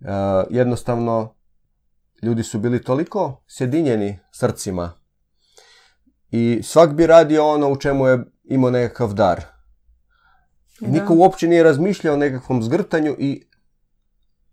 E, 0.00 0.06
jednostavno, 0.50 1.34
ljudi 2.22 2.42
su 2.42 2.58
bili 2.58 2.82
toliko 2.82 3.42
sjedinjeni 3.46 4.18
srcima 4.32 4.92
i 6.30 6.60
svak 6.62 6.94
bi 6.94 7.06
radio 7.06 7.46
ono 7.46 7.68
u 7.68 7.76
čemu 7.76 8.06
je 8.06 8.24
imao 8.44 8.70
nekakav 8.70 9.12
dar. 9.12 9.53
Niko 10.80 11.14
uopće 11.14 11.48
nije 11.48 11.62
razmišljao 11.62 12.14
o 12.14 12.18
nekakvom 12.18 12.62
zgrtanju 12.62 13.16
i 13.18 13.46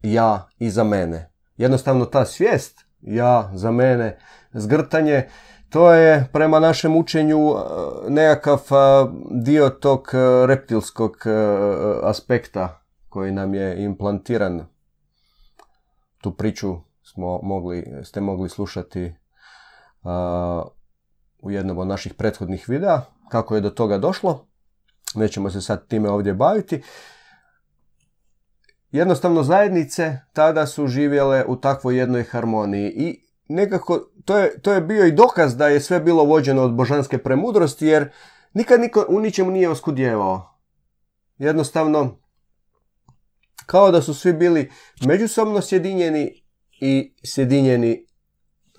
ja 0.01 0.49
i 0.59 0.69
za 0.69 0.83
mene 0.83 1.31
jednostavno 1.61 2.05
ta 2.05 2.25
svijest, 2.25 2.85
ja, 3.01 3.51
za 3.53 3.71
mene, 3.71 4.17
zgrtanje, 4.53 5.27
to 5.69 5.93
je 5.93 6.29
prema 6.33 6.59
našem 6.59 6.95
učenju 6.95 7.39
e, 7.39 7.55
nekakav 8.09 8.59
e, 8.59 8.75
dio 9.31 9.69
tog 9.69 10.09
e, 10.13 10.47
reptilskog 10.47 11.17
aspekta 12.03 12.81
koji 13.09 13.31
nam 13.31 13.53
je 13.53 13.83
implantiran. 13.83 14.65
Tu 16.21 16.31
priču 16.31 16.77
smo 17.03 17.39
mogli, 17.43 17.99
ste 18.03 18.21
mogli 18.21 18.49
slušati 18.49 19.13
u 21.39 21.51
jednom 21.51 21.77
od 21.77 21.87
naših 21.87 22.13
prethodnih 22.13 22.69
videa, 22.69 23.01
kako 23.29 23.55
je 23.55 23.61
do 23.61 23.69
toga 23.69 23.97
došlo. 23.97 24.45
Nećemo 25.15 25.49
se 25.49 25.61
sad 25.61 25.87
time 25.87 26.09
ovdje 26.09 26.33
baviti 26.33 26.81
jednostavno 28.91 29.43
zajednice 29.43 30.17
tada 30.33 30.67
su 30.67 30.87
živjele 30.87 31.45
u 31.47 31.55
takvoj 31.55 31.97
jednoj 31.97 32.23
harmoniji 32.23 32.93
i 32.95 33.25
nekako 33.47 33.99
to 34.25 34.37
je, 34.37 34.61
to 34.61 34.73
je 34.73 34.81
bio 34.81 35.05
i 35.05 35.11
dokaz 35.11 35.57
da 35.57 35.67
je 35.67 35.79
sve 35.79 35.99
bilo 35.99 36.23
vođeno 36.23 36.63
od 36.63 36.73
božanske 36.73 37.17
premudrosti 37.17 37.87
jer 37.87 38.11
nikad 38.53 38.79
niko 38.79 39.05
u 39.09 39.19
ničemu 39.19 39.51
nije 39.51 39.69
oskudjevao. 39.69 40.59
Jednostavno 41.37 42.17
kao 43.65 43.91
da 43.91 44.01
su 44.01 44.13
svi 44.13 44.33
bili 44.33 44.71
međusobno 45.05 45.61
sjedinjeni 45.61 46.43
i 46.71 47.13
sjedinjeni 47.23 48.05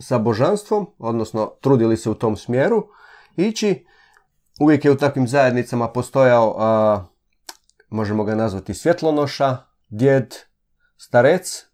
sa 0.01 0.19
božanstvom, 0.19 0.87
odnosno 0.99 1.53
trudili 1.61 1.97
se 1.97 2.11
u 2.11 2.15
tom 2.15 2.37
smjeru 2.37 2.89
ići. 3.37 3.87
Uvijek 4.63 4.85
je 4.85 4.91
u 4.91 4.97
takvim 4.97 5.29
zajednicama 5.29 5.89
postojao, 5.89 6.55
a, 6.59 7.05
možemo 7.89 8.25
ga 8.25 8.35
nazvati 8.35 8.75
svjetlonoša, 8.75 9.57
djed, 9.89 10.35
starec, 10.97 11.67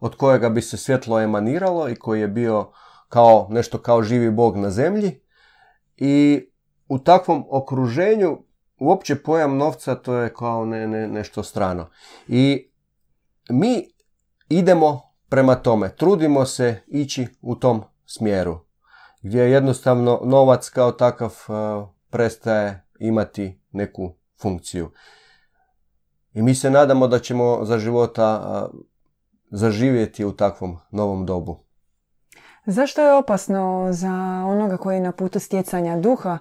od 0.00 0.16
kojega 0.16 0.48
bi 0.48 0.62
se 0.62 0.76
svjetlo 0.76 1.20
emaniralo 1.20 1.88
i 1.88 1.96
koji 1.96 2.20
je 2.20 2.28
bio 2.28 2.72
kao 3.08 3.46
nešto 3.50 3.78
kao 3.78 4.02
živi 4.02 4.30
bog 4.30 4.56
na 4.56 4.70
zemlji. 4.70 5.20
I 5.96 6.44
u 6.88 6.98
takvom 6.98 7.46
okruženju 7.50 8.38
uopće 8.80 9.22
pojam 9.22 9.56
novca 9.56 9.94
to 9.94 10.14
je 10.14 10.34
kao 10.34 10.64
ne, 10.64 10.86
ne, 10.86 11.08
nešto 11.08 11.42
strano. 11.42 11.90
I 12.28 12.70
mi 13.50 13.88
idemo 14.48 15.02
prema 15.28 15.54
tome, 15.54 15.96
trudimo 15.96 16.46
se 16.46 16.82
ići 16.86 17.26
u 17.42 17.54
tom 17.54 17.82
smjeru 18.06 18.60
gdje 19.22 19.50
jednostavno 19.50 20.20
novac 20.24 20.68
kao 20.68 20.92
takav 20.92 21.34
prestaje 22.10 22.86
imati 22.98 23.60
neku 23.72 24.12
funkciju. 24.40 24.90
I 26.34 26.42
mi 26.42 26.54
se 26.54 26.70
nadamo 26.70 27.08
da 27.08 27.18
ćemo 27.18 27.64
za 27.64 27.78
života 27.78 28.68
zaživjeti 29.50 30.24
u 30.24 30.32
takvom 30.32 30.78
novom 30.90 31.26
dobu. 31.26 31.58
Zašto 32.66 33.02
je 33.02 33.12
opasno 33.12 33.88
za 33.90 34.44
onoga 34.46 34.76
koji 34.76 34.96
je 34.96 35.00
na 35.00 35.12
putu 35.12 35.38
stjecanja 35.38 35.96
duha 35.96 36.38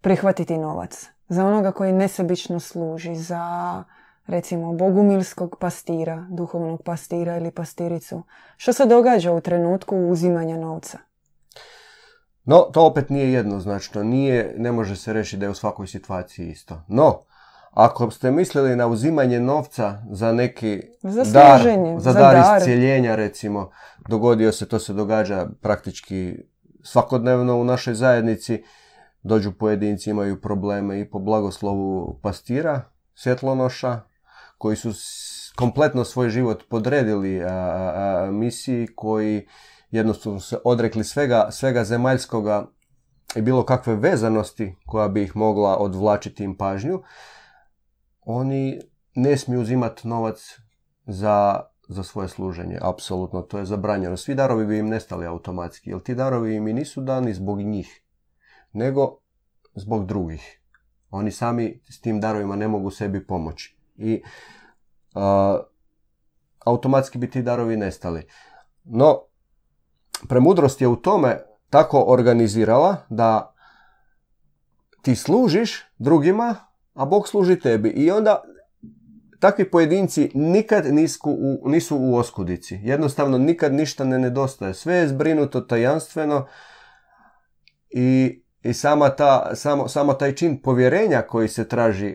prihvatiti 0.00 0.58
novac? 0.58 1.08
Za 1.28 1.46
onoga 1.46 1.72
koji 1.72 1.92
nesebično 1.92 2.60
služi, 2.60 3.16
za 3.16 3.84
recimo 4.26 4.72
bogumilskog 4.72 5.56
pastira, 5.60 6.26
duhovnog 6.30 6.82
pastira 6.82 7.36
ili 7.36 7.50
pastiricu. 7.50 8.22
Što 8.56 8.72
se 8.72 8.86
događa 8.86 9.32
u 9.32 9.40
trenutku 9.40 9.96
uzimanja 9.96 10.56
novca? 10.56 10.98
No, 12.44 12.58
to 12.72 12.86
opet 12.86 13.10
nije 13.10 13.32
jednoznačno. 13.32 14.02
Nije, 14.02 14.54
ne 14.58 14.72
može 14.72 14.96
se 14.96 15.12
reći 15.12 15.36
da 15.36 15.46
je 15.46 15.50
u 15.50 15.54
svakoj 15.54 15.86
situaciji 15.86 16.48
isto. 16.48 16.82
No, 16.88 17.24
ako 17.70 18.10
ste 18.10 18.30
mislili 18.30 18.76
na 18.76 18.86
uzimanje 18.86 19.40
novca 19.40 19.98
za 20.10 20.32
neki 20.32 20.82
za 21.02 21.24
dar, 21.24 21.60
za, 21.98 22.12
dar, 22.12 22.56
iscijeljenja 22.58 23.14
recimo, 23.14 23.70
dogodio 24.08 24.52
se, 24.52 24.68
to 24.68 24.78
se 24.78 24.92
događa 24.92 25.46
praktički 25.60 26.36
svakodnevno 26.82 27.56
u 27.56 27.64
našoj 27.64 27.94
zajednici, 27.94 28.62
dođu 29.22 29.52
pojedinci, 29.52 30.10
imaju 30.10 30.40
probleme 30.40 31.00
i 31.00 31.10
po 31.10 31.18
blagoslovu 31.18 32.18
pastira, 32.22 32.82
svjetlonoša, 33.14 34.00
koji 34.58 34.76
su 34.76 34.92
kompletno 35.56 36.04
svoj 36.04 36.30
život 36.30 36.62
podredili 36.68 37.42
a, 37.44 38.28
misiji, 38.32 38.88
koji 38.96 39.46
jednostavno 39.90 40.40
se 40.40 40.58
odrekli 40.64 41.04
svega, 41.04 41.48
svega 41.50 41.84
zemaljskoga 41.84 42.66
i 43.36 43.42
bilo 43.42 43.64
kakve 43.64 43.96
vezanosti 43.96 44.76
koja 44.86 45.08
bi 45.08 45.22
ih 45.22 45.36
mogla 45.36 45.76
odvlačiti 45.76 46.44
im 46.44 46.56
pažnju 46.56 47.02
oni 48.20 48.80
ne 49.14 49.36
smiju 49.36 49.60
uzimati 49.60 50.08
novac 50.08 50.58
za, 51.06 51.60
za 51.88 52.02
svoje 52.02 52.28
služenje. 52.28 52.78
Apsolutno, 52.82 53.42
to 53.42 53.58
je 53.58 53.64
zabranjeno. 53.64 54.16
Svi 54.16 54.34
darovi 54.34 54.66
bi 54.66 54.78
im 54.78 54.88
nestali 54.88 55.26
automatski, 55.26 55.90
jer 55.90 56.00
ti 56.00 56.14
darovi 56.14 56.54
im 56.54 56.68
i 56.68 56.72
nisu 56.72 57.00
dani 57.00 57.34
zbog 57.34 57.60
njih, 57.60 58.02
nego 58.72 59.18
zbog 59.74 60.06
drugih. 60.06 60.60
Oni 61.10 61.30
sami 61.30 61.82
s 61.88 62.00
tim 62.00 62.20
darovima 62.20 62.56
ne 62.56 62.68
mogu 62.68 62.90
sebi 62.90 63.26
pomoći. 63.26 63.76
I 63.96 64.22
automatski 66.58 67.18
bi 67.18 67.30
ti 67.30 67.42
darovi 67.42 67.76
nestali. 67.76 68.26
No, 68.84 69.22
premudrost 70.28 70.80
je 70.80 70.88
u 70.88 70.96
tome 70.96 71.38
tako 71.70 72.04
organizirala 72.06 72.96
da 73.08 73.54
ti 75.02 75.16
služiš 75.16 75.84
drugima, 75.98 76.54
a 76.94 77.04
Bog 77.04 77.28
služi 77.28 77.60
tebi. 77.60 77.88
I 77.88 78.10
onda 78.10 78.42
takvi 79.40 79.70
pojedinci 79.70 80.30
nikad 80.34 80.94
nisku 80.94 81.30
u, 81.30 81.68
nisu 81.68 81.96
u 81.98 82.16
oskudici. 82.16 82.80
Jednostavno 82.82 83.38
nikad 83.38 83.74
ništa 83.74 84.04
ne 84.04 84.18
nedostaje. 84.18 84.74
Sve 84.74 84.94
je 84.94 85.08
zbrinuto 85.08 85.60
tajanstveno 85.60 86.46
i, 87.90 88.42
i 88.62 88.72
sama 88.72 89.08
ta, 89.08 89.50
samo, 89.54 89.88
samo 89.88 90.14
taj 90.14 90.34
čin 90.34 90.62
povjerenja 90.62 91.22
koji 91.22 91.48
se 91.48 91.68
traži 91.68 92.14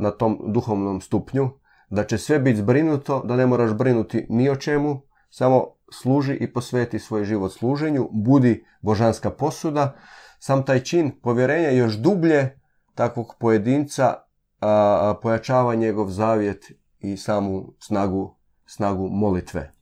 na 0.00 0.10
tom 0.10 0.38
duhovnom 0.46 1.00
stupnju, 1.00 1.50
da 1.90 2.04
će 2.04 2.18
sve 2.18 2.38
biti 2.38 2.58
zbrinuto, 2.58 3.22
da 3.24 3.36
ne 3.36 3.46
moraš 3.46 3.72
brinuti 3.72 4.26
ni 4.28 4.50
o 4.50 4.56
čemu, 4.56 5.00
samo 5.30 5.77
služi 5.92 6.34
i 6.34 6.52
posveti 6.52 6.98
svoj 6.98 7.24
život 7.24 7.52
služenju, 7.52 8.08
budi 8.12 8.64
božanska 8.80 9.30
posuda. 9.30 9.96
Sam 10.38 10.64
taj 10.64 10.80
čin 10.80 11.20
povjerenja 11.22 11.70
još 11.70 11.94
dublje 11.94 12.60
takvog 12.94 13.34
pojedinca 13.40 14.14
a, 14.60 15.14
pojačava 15.22 15.74
njegov 15.74 16.08
zavjet 16.08 16.64
i 16.98 17.16
samu 17.16 17.72
snagu, 17.78 18.36
snagu 18.66 19.08
molitve. 19.08 19.72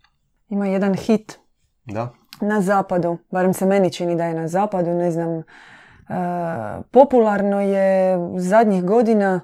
Ima 0.48 0.66
jedan 0.66 0.94
hit 0.94 1.38
da? 1.84 2.12
na 2.40 2.60
zapadu, 2.60 3.18
barem 3.30 3.54
se 3.54 3.66
meni 3.66 3.92
čini 3.92 4.16
da 4.16 4.24
je 4.24 4.34
na 4.34 4.48
zapadu, 4.48 4.90
ne 4.90 5.10
znam, 5.10 5.42
popularno 6.90 7.60
je 7.60 8.18
zadnjih 8.36 8.84
godina 8.84 9.40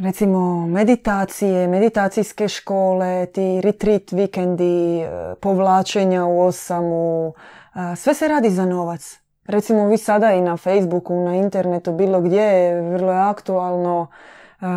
recimo 0.00 0.66
meditacije, 0.66 1.68
meditacijske 1.68 2.48
škole, 2.48 3.26
ti 3.26 3.60
retreat 3.60 4.12
vikendi, 4.12 5.00
e, 5.00 5.34
povlačenja 5.40 6.24
u 6.24 6.40
osamu, 6.40 7.32
sve 7.96 8.14
se 8.14 8.28
radi 8.28 8.50
za 8.50 8.66
novac. 8.66 9.18
Recimo 9.46 9.88
vi 9.88 9.98
sada 9.98 10.32
i 10.32 10.40
na 10.40 10.56
Facebooku, 10.56 11.14
na 11.24 11.36
internetu, 11.36 11.92
bilo 11.92 12.20
gdje, 12.20 12.80
vrlo 12.80 13.12
je 13.12 13.18
aktualno, 13.18 14.06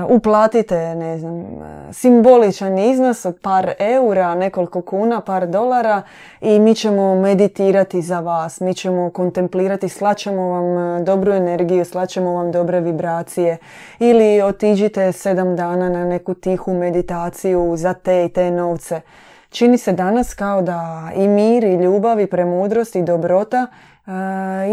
uplatite, 0.09 0.95
ne 0.95 1.17
znam, 1.19 1.39
uh, 1.39 1.45
simboličan 1.91 2.77
iznos 2.77 3.25
od 3.25 3.39
par 3.41 3.73
eura, 3.79 4.35
nekoliko 4.35 4.81
kuna, 4.81 5.21
par 5.21 5.47
dolara 5.47 6.01
i 6.41 6.59
mi 6.59 6.75
ćemo 6.75 7.15
meditirati 7.15 8.01
za 8.01 8.19
vas, 8.19 8.59
mi 8.59 8.73
ćemo 8.73 9.09
kontemplirati, 9.09 9.89
slaćemo 9.89 10.41
vam 10.41 10.97
uh, 10.97 11.05
dobru 11.05 11.31
energiju, 11.31 11.85
slaćemo 11.85 12.33
vam 12.33 12.51
dobre 12.51 12.79
vibracije 12.79 13.57
ili 13.99 14.41
otiđite 14.41 15.11
sedam 15.11 15.55
dana 15.55 15.89
na 15.89 16.05
neku 16.05 16.33
tihu 16.33 16.73
meditaciju 16.73 17.73
za 17.77 17.93
te 17.93 18.25
i 18.25 18.29
te 18.29 18.51
novce. 18.51 19.01
Čini 19.49 19.77
se 19.77 19.91
danas 19.91 20.33
kao 20.33 20.61
da 20.61 21.11
i 21.15 21.27
mir 21.27 21.63
i 21.63 21.75
ljubav 21.75 22.19
i 22.19 22.27
premudrost 22.27 22.95
i 22.95 23.03
dobrota 23.03 23.67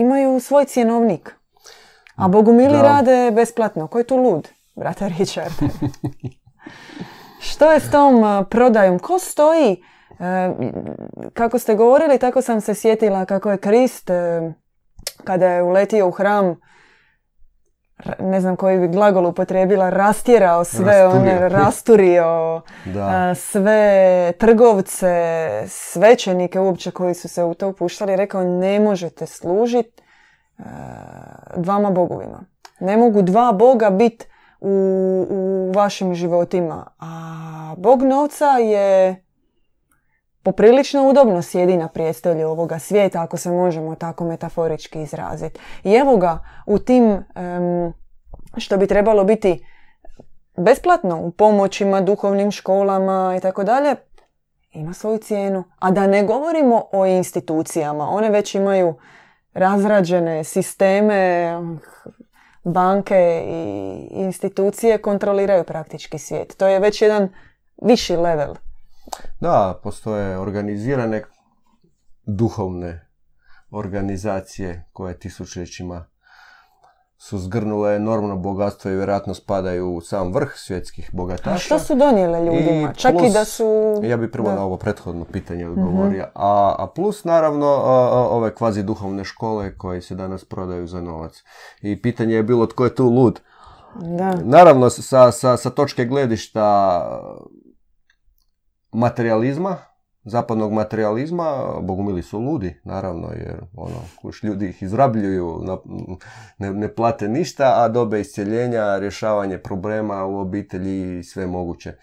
imaju 0.00 0.40
svoj 0.40 0.64
cjenovnik. 0.64 1.34
A 2.16 2.28
bogumili 2.28 2.72
da. 2.72 2.82
rade 2.82 3.30
besplatno. 3.30 3.86
Ko 3.86 3.98
je 3.98 4.04
tu 4.04 4.16
lud, 4.16 4.48
brate 4.78 5.08
Richard? 5.18 5.52
Što 7.40 7.72
je 7.72 7.80
s 7.80 7.90
tom 7.90 8.44
prodajom? 8.50 8.98
Ko 8.98 9.18
stoji? 9.18 9.82
kako 11.34 11.58
ste 11.58 11.74
govorili, 11.74 12.18
tako 12.18 12.42
sam 12.42 12.60
se 12.60 12.74
sjetila 12.74 13.24
kako 13.24 13.50
je 13.50 13.58
Krist 13.58 14.10
kada 15.24 15.46
je 15.46 15.62
uletio 15.62 16.08
u 16.08 16.10
hram 16.10 16.60
ne 18.20 18.40
znam 18.40 18.56
koji 18.56 18.78
bi 18.78 18.88
glagol 18.88 19.26
upotrijebila, 19.26 19.90
rastjerao 19.90 20.64
sve, 20.64 21.06
one, 21.06 21.48
rasturio 21.48 22.60
sve 23.50 24.32
trgovce, 24.38 25.14
svećenike 25.66 26.60
uopće 26.60 26.90
koji 26.90 27.14
su 27.14 27.28
se 27.28 27.44
u 27.44 27.54
to 27.54 27.68
upuštali, 27.68 28.16
rekao 28.16 28.44
ne 28.44 28.80
možete 28.80 29.26
služiti 29.26 30.02
dvama 31.56 31.90
bogovima. 31.90 32.44
Ne 32.80 32.96
mogu 32.96 33.22
dva 33.22 33.52
boga 33.52 33.90
biti 33.90 34.26
u, 34.60 35.26
u 35.30 35.72
vašim 35.74 36.14
životima. 36.14 36.86
A 36.98 37.74
bog 37.76 38.02
novca 38.02 38.46
je 38.46 39.22
poprilično 40.42 41.08
udobno 41.08 41.42
sjedi 41.42 41.76
na 41.76 41.88
prijestolju 41.88 42.48
ovoga 42.48 42.78
svijeta, 42.78 43.22
ako 43.22 43.36
se 43.36 43.50
možemo 43.50 43.94
tako 43.94 44.24
metaforički 44.24 45.02
izraziti. 45.02 45.60
I 45.84 45.92
evo 45.92 46.16
ga 46.16 46.38
u 46.66 46.78
tim 46.78 47.24
što 48.56 48.76
bi 48.76 48.86
trebalo 48.86 49.24
biti 49.24 49.64
besplatno 50.56 51.20
u 51.20 51.30
pomoćima, 51.30 52.00
duhovnim 52.00 52.50
školama 52.50 53.34
i 53.38 53.40
tako 53.40 53.64
dalje, 53.64 53.94
ima 54.72 54.92
svoju 54.92 55.18
cijenu. 55.18 55.64
A 55.78 55.90
da 55.90 56.06
ne 56.06 56.22
govorimo 56.22 56.82
o 56.92 57.06
institucijama, 57.06 58.08
one 58.08 58.30
već 58.30 58.54
imaju 58.54 58.94
razrađene 59.52 60.44
sisteme, 60.44 61.52
banke 62.68 63.42
i 63.46 64.08
institucije 64.10 64.98
kontroliraju 64.98 65.64
praktički 65.64 66.18
svijet. 66.18 66.56
To 66.56 66.66
je 66.66 66.80
već 66.80 67.02
jedan 67.02 67.28
viši 67.82 68.16
level 68.16 68.54
da, 69.40 69.80
postoje 69.82 70.38
organizirane 70.38 71.22
duhovne 72.26 73.08
organizacije 73.70 74.84
koje 74.92 75.18
tisućljećima 75.18 76.06
su 77.20 77.38
zgrnule 77.38 77.96
enormno 77.96 78.36
bogatstvo 78.36 78.90
i 78.90 78.94
vjerojatno 78.94 79.34
spadaju 79.34 79.94
u 79.94 80.00
sam 80.00 80.32
vrh 80.32 80.52
svjetskih 80.54 81.10
bogataša. 81.12 81.50
A 81.50 81.58
što 81.58 81.78
su 81.78 81.94
donijele 81.94 82.44
ljudima? 82.44 82.92
Čak 82.92 83.14
i 83.28 83.32
da 83.32 83.44
su... 83.44 84.00
Ja 84.02 84.16
bih 84.16 84.28
prvo 84.32 84.52
na 84.52 84.64
ovo 84.64 84.76
prethodno 84.76 85.24
pitanje 85.24 85.68
odgovorio. 85.68 86.22
Mhm. 86.22 86.30
a, 86.34 86.74
a 86.78 86.86
plus 86.94 87.24
naravno 87.24 87.66
ove 88.30 88.54
kvazi 88.54 88.82
duhovne 88.82 89.24
škole 89.24 89.76
koje 89.76 90.02
se 90.02 90.14
danas 90.14 90.44
prodaju 90.44 90.86
za 90.86 91.00
novac. 91.00 91.42
I 91.82 92.02
pitanje 92.02 92.34
je 92.34 92.42
bilo 92.42 92.66
tko 92.66 92.84
je 92.84 92.94
tu 92.94 93.10
lud. 93.10 93.40
Da. 93.94 94.34
Naravno, 94.44 94.90
sa, 94.90 95.32
sa, 95.32 95.56
sa 95.56 95.70
točke 95.70 96.04
gledišta 96.04 97.02
materializma, 98.92 99.76
zapadnog 100.28 100.72
materializma, 100.72 101.80
bogumili 101.80 102.22
su 102.22 102.38
ludi, 102.38 102.80
naravno, 102.84 103.28
jer 103.32 103.60
ono, 103.76 104.00
kuš 104.22 104.42
ljudi 104.42 104.68
ih 104.68 104.82
izrabljuju, 104.82 105.64
ne, 106.58 106.72
ne 106.72 106.94
plate 106.94 107.28
ništa, 107.28 107.74
a 107.76 107.88
dobe 107.88 108.20
iscjeljenja, 108.20 108.98
rješavanje 108.98 109.58
problema 109.58 110.24
u 110.24 110.38
obitelji 110.38 111.18
i 111.18 111.24
sve 111.24 111.46
moguće 111.46 111.94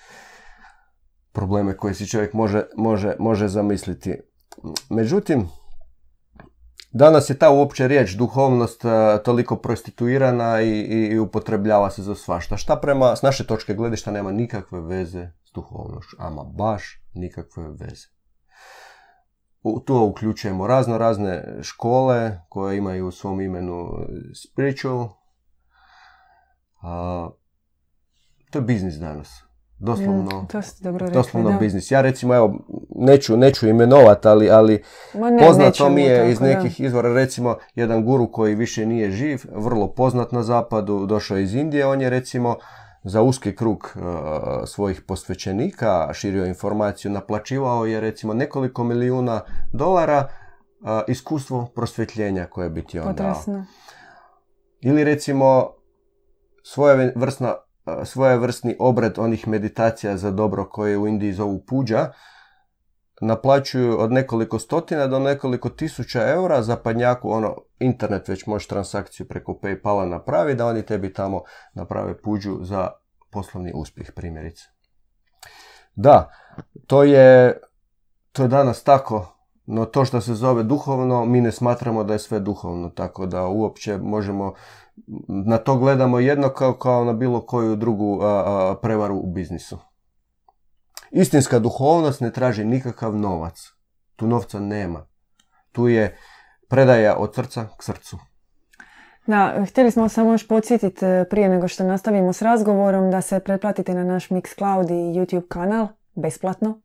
probleme 1.35 1.77
koje 1.77 1.93
si 1.93 2.07
čovjek 2.07 2.33
može, 2.33 2.63
može, 2.77 3.15
može 3.19 3.47
zamisliti. 3.47 4.15
Međutim, 4.89 5.47
danas 6.91 7.29
je 7.29 7.39
ta 7.39 7.49
uopće 7.49 7.87
riječ 7.87 8.11
duhovnost 8.11 8.81
toliko 9.25 9.55
prostituirana 9.55 10.61
i, 10.61 10.69
i, 10.69 11.05
i 11.05 11.19
upotrebljava 11.19 11.89
se 11.89 12.03
za 12.03 12.15
svašta. 12.15 12.57
Šta 12.57 12.75
prema, 12.75 13.15
s 13.15 13.21
naše 13.21 13.47
točke 13.47 13.73
gledišta 13.73 14.11
nema 14.11 14.31
nikakve 14.31 14.81
veze 14.81 15.27
duhovnošću, 15.53 16.15
ama 16.19 16.43
baš 16.43 17.01
nikakve 17.13 17.63
veze. 17.69 18.14
U 19.67 19.79
to 19.79 20.05
uključujemo 20.05 20.67
razno 20.67 20.97
razne 20.97 21.57
škole 21.61 22.39
koje 22.49 22.77
imaju 22.77 23.07
u 23.07 23.11
svom 23.11 23.41
imenu 23.41 23.89
spiritual. 24.43 25.09
A, 26.81 27.29
to 28.51 28.59
je 28.59 28.63
biznis 28.63 28.95
danas. 28.95 29.43
Doslovno, 29.79 30.41
mm, 30.41 30.47
to 30.47 30.59
dobro 30.81 31.09
doslovno 31.09 31.59
biznis. 31.59 31.91
Ja 31.91 32.01
recimo, 32.01 32.35
evo, 32.35 32.59
neću, 32.95 33.37
neću 33.37 33.67
imenovat, 33.67 34.25
ali, 34.25 34.49
ali 34.49 34.83
ne, 35.13 35.47
poznato 35.47 35.89
mi 35.89 36.01
je 36.01 36.31
iz 36.31 36.39
nekih 36.39 36.79
izvora, 36.79 37.13
recimo, 37.13 37.57
jedan 37.75 38.05
guru 38.05 38.31
koji 38.31 38.55
više 38.55 38.85
nije 38.85 39.11
živ, 39.11 39.41
vrlo 39.55 39.93
poznat 39.93 40.31
na 40.31 40.43
zapadu, 40.43 41.05
došao 41.05 41.37
iz 41.37 41.55
Indije, 41.55 41.85
on 41.85 42.01
je 42.01 42.09
recimo 42.09 42.55
za 43.05 43.21
uski 43.21 43.55
krug 43.55 43.93
e, 43.95 43.99
svojih 44.65 45.01
posvećenika 45.01 46.13
širio 46.13 46.45
informaciju, 46.45 47.11
naplaćivao 47.11 47.85
je 47.85 47.99
recimo 47.99 48.33
nekoliko 48.33 48.83
milijuna 48.83 49.41
dolara 49.73 50.27
uh, 50.85 50.89
iskustvo 51.07 51.65
prosvjetljenja 51.75 52.45
koje 52.45 52.69
bi 52.69 52.85
ti 52.85 52.99
on 52.99 53.15
dao. 53.15 53.43
Ili 54.81 55.03
recimo 55.03 55.69
svoje 56.63 57.13
vrsna, 57.15 57.55
svojevrsni 58.03 58.75
obred 58.79 59.19
onih 59.19 59.47
meditacija 59.47 60.17
za 60.17 60.31
dobro 60.31 60.69
koje 60.69 60.97
u 60.97 61.07
Indiji 61.07 61.33
zovu 61.33 61.63
puđa, 61.67 62.11
naplaćuju 63.21 63.99
od 63.99 64.11
nekoliko 64.11 64.59
stotina 64.59 65.07
do 65.07 65.19
nekoliko 65.19 65.69
tisuća 65.69 66.29
eura 66.29 66.61
za 66.61 66.75
padnjaku, 66.75 67.31
ono, 67.31 67.55
internet 67.79 68.27
već 68.27 68.45
može 68.45 68.67
transakciju 68.67 69.27
preko 69.27 69.59
Paypala 69.63 70.09
napravi, 70.09 70.55
da 70.55 70.67
oni 70.67 70.85
tebi 70.85 71.13
tamo 71.13 71.41
naprave 71.73 72.21
puđu 72.21 72.57
za 72.61 72.89
poslovni 73.31 73.71
uspjeh, 73.75 74.11
primjerice. 74.15 74.63
Da, 75.95 76.29
to 76.87 77.03
je, 77.03 77.59
to 78.31 78.41
je 78.41 78.47
danas 78.47 78.83
tako, 78.83 79.35
no 79.65 79.85
to 79.85 80.05
što 80.05 80.21
se 80.21 80.33
zove 80.33 80.63
duhovno, 80.63 81.25
mi 81.25 81.41
ne 81.41 81.51
smatramo 81.51 82.03
da 82.03 82.13
je 82.13 82.19
sve 82.19 82.39
duhovno, 82.39 82.89
tako 82.89 83.25
da 83.25 83.47
uopće 83.47 83.97
možemo, 83.97 84.53
na 85.27 85.57
to 85.57 85.77
gledamo 85.77 86.19
jedno 86.19 86.49
kao, 86.49 86.73
kao 86.73 87.03
na 87.03 87.13
bilo 87.13 87.45
koju 87.45 87.75
drugu 87.75 88.19
prevaru 88.81 89.15
u 89.15 89.27
biznisu. 89.27 89.77
Istinska 91.11 91.59
duhovnost 91.59 92.21
ne 92.21 92.31
traži 92.31 92.65
nikakav 92.65 93.15
novac. 93.15 93.61
Tu 94.15 94.27
novca 94.27 94.59
nema. 94.59 95.07
Tu 95.71 95.87
je 95.87 96.17
predaja 96.69 97.15
od 97.17 97.35
srca 97.35 97.67
k 97.77 97.83
srcu. 97.83 98.17
Da, 99.27 99.65
htjeli 99.69 99.91
smo 99.91 100.09
samo 100.09 100.31
još 100.31 100.47
podsjetiti 100.47 101.05
e, 101.05 101.25
prije 101.29 101.49
nego 101.49 101.67
što 101.67 101.83
nastavimo 101.83 102.33
s 102.33 102.41
razgovorom 102.41 103.11
da 103.11 103.21
se 103.21 103.39
pretplatite 103.39 103.93
na 103.93 104.03
naš 104.03 104.29
Mixcloud 104.29 104.91
i 104.91 105.19
YouTube 105.19 105.47
kanal 105.47 105.87
besplatno, 106.15 106.81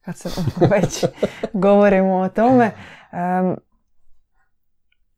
kad 0.00 0.16
se 0.16 0.28
već 0.72 1.04
govorimo 1.52 2.16
o 2.16 2.28
tome. 2.28 2.70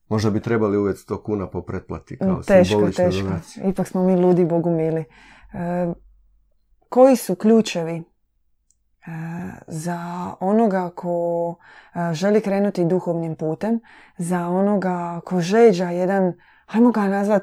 Možda 0.09 0.31
bi 0.31 0.41
trebali 0.41 0.79
uvesti 0.79 1.13
100 1.13 1.23
kuna 1.23 1.51
po 1.51 1.63
pretplati 1.63 2.19
kao 2.19 2.43
Teško, 2.43 2.91
teško. 2.97 3.29
Ipak 3.69 3.89
smo 3.89 4.05
mi 4.05 4.17
ludi, 4.17 4.45
Bogu 4.45 4.71
mili. 4.71 5.05
koji 6.89 7.17
su 7.17 7.35
ključevi 7.35 8.03
za 9.67 10.31
onoga 10.41 10.91
ko 10.91 11.55
e, 11.95 12.15
želi 12.15 12.41
krenuti 12.41 12.85
duhovnim 12.85 13.37
putem, 13.37 13.81
za 14.19 14.49
onoga 14.49 15.21
ko 15.25 15.41
žeđa 15.41 15.91
jedan 15.91 16.33
hajmo 16.67 16.91
ga 16.91 17.09
nazvat, 17.09 17.43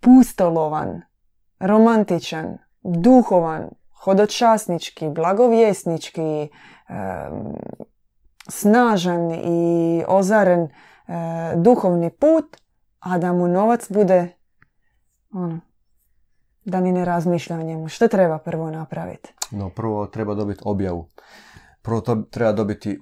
pustolovan, 0.00 1.02
romantičan, 1.58 2.58
duhovan, 2.82 3.70
hodočasnički, 4.04 5.08
blagovjesnički, 5.08 6.48
snažan 8.48 9.30
i 9.30 10.02
ozaren 10.08 10.68
duhovni 11.56 12.10
put, 12.10 12.56
a 13.00 13.18
da 13.18 13.32
mu 13.32 13.48
novac 13.48 13.92
bude 13.92 14.36
ono, 15.32 15.60
da 16.66 16.80
ni 16.80 16.92
ne 16.92 17.04
razmišlja 17.04 17.56
o 17.56 17.62
njemu. 17.62 17.88
Što 17.88 18.08
treba 18.08 18.38
prvo 18.38 18.70
napraviti? 18.70 19.32
No, 19.50 19.70
prvo 19.70 20.06
treba 20.06 20.34
dobiti 20.34 20.60
objavu. 20.64 21.08
Prvo 21.82 22.00
to 22.00 22.16
treba 22.30 22.52
dobiti 22.52 22.98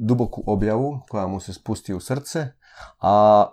duboku 0.00 0.42
objavu 0.46 1.00
koja 1.08 1.26
mu 1.26 1.40
se 1.40 1.52
spusti 1.52 1.94
u 1.94 2.00
srce, 2.00 2.46
a 3.00 3.46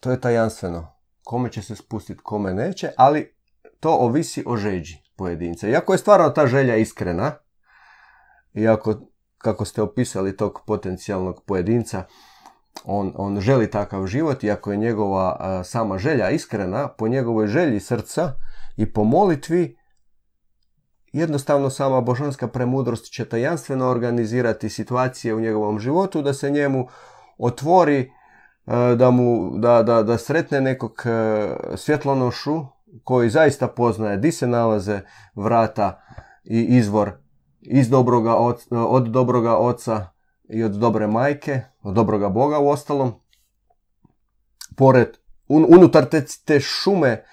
to 0.00 0.10
je 0.10 0.20
tajanstveno. 0.20 0.92
Kome 1.24 1.52
će 1.52 1.62
se 1.62 1.76
spustiti, 1.76 2.20
kome 2.22 2.54
neće, 2.54 2.90
ali 2.96 3.36
to 3.80 3.90
ovisi 3.90 4.44
o 4.46 4.56
žeđi 4.56 5.02
pojedinca. 5.16 5.68
Iako 5.68 5.92
je 5.92 5.98
stvarno 5.98 6.30
ta 6.30 6.46
želja 6.46 6.76
iskrena, 6.76 7.32
iako 8.54 8.94
kako 9.38 9.64
ste 9.64 9.82
opisali 9.82 10.36
tog 10.36 10.60
potencijalnog 10.66 11.42
pojedinca, 11.46 12.04
on, 12.84 13.12
on 13.16 13.40
želi 13.40 13.70
takav 13.70 14.06
život, 14.06 14.44
iako 14.44 14.72
je 14.72 14.76
njegova 14.78 15.60
sama 15.64 15.98
želja 15.98 16.30
iskrena, 16.30 16.88
po 16.88 17.08
njegovoj 17.08 17.46
želji 17.46 17.80
srca 17.80 18.32
i 18.76 18.92
po 18.92 19.04
molitvi, 19.04 19.76
jednostavno 21.12 21.70
sama 21.70 22.00
božanska 22.00 22.48
premudrost 22.48 23.12
će 23.12 23.24
tajanstveno 23.24 23.88
organizirati 23.88 24.68
situacije 24.68 25.34
u 25.34 25.40
njegovom 25.40 25.78
životu 25.78 26.22
da 26.22 26.34
se 26.34 26.50
njemu 26.50 26.88
otvori 27.38 28.10
E, 28.70 28.96
da 28.96 29.10
mu 29.10 29.58
da, 29.58 29.82
da, 29.82 30.02
da 30.02 30.18
sretne 30.18 30.60
nekog 30.60 31.02
e, 31.04 31.76
svjetlonošu 31.76 32.64
koji 33.04 33.30
zaista 33.30 33.68
poznaje 33.68 34.16
di 34.16 34.32
se 34.32 34.46
nalaze 34.46 35.00
vrata 35.34 36.00
i 36.44 36.60
izvor 36.60 37.12
iz 37.60 37.90
dobroga 37.90 38.34
od 38.70 39.06
dobroga 39.06 39.56
oca 39.56 40.06
i 40.52 40.64
od 40.64 40.72
dobre 40.72 41.06
majke, 41.06 41.62
od 41.82 41.94
dobroga 41.94 42.28
Boga 42.28 42.58
u 42.58 42.68
ostalom. 42.68 43.12
Pored, 44.76 45.08
unutar 45.48 46.04
te, 46.04 46.24
te 46.44 46.60
šume 46.60 47.24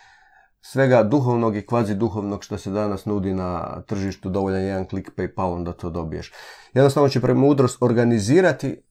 svega 0.61 1.03
duhovnog 1.03 1.55
i 1.55 1.65
kvazi 1.65 1.95
duhovnog 1.95 2.43
što 2.43 2.57
se 2.57 2.71
danas 2.71 3.05
nudi 3.05 3.33
na 3.33 3.81
tržištu, 3.81 4.29
dovoljan 4.29 4.61
jedan 4.61 4.85
klik 4.85 5.11
Paypalom 5.17 5.63
da 5.63 5.73
to 5.73 5.89
dobiješ. 5.89 6.33
Jednostavno 6.73 7.09
će 7.09 7.21
premudrost 7.21 7.81
organizirati 7.81 8.81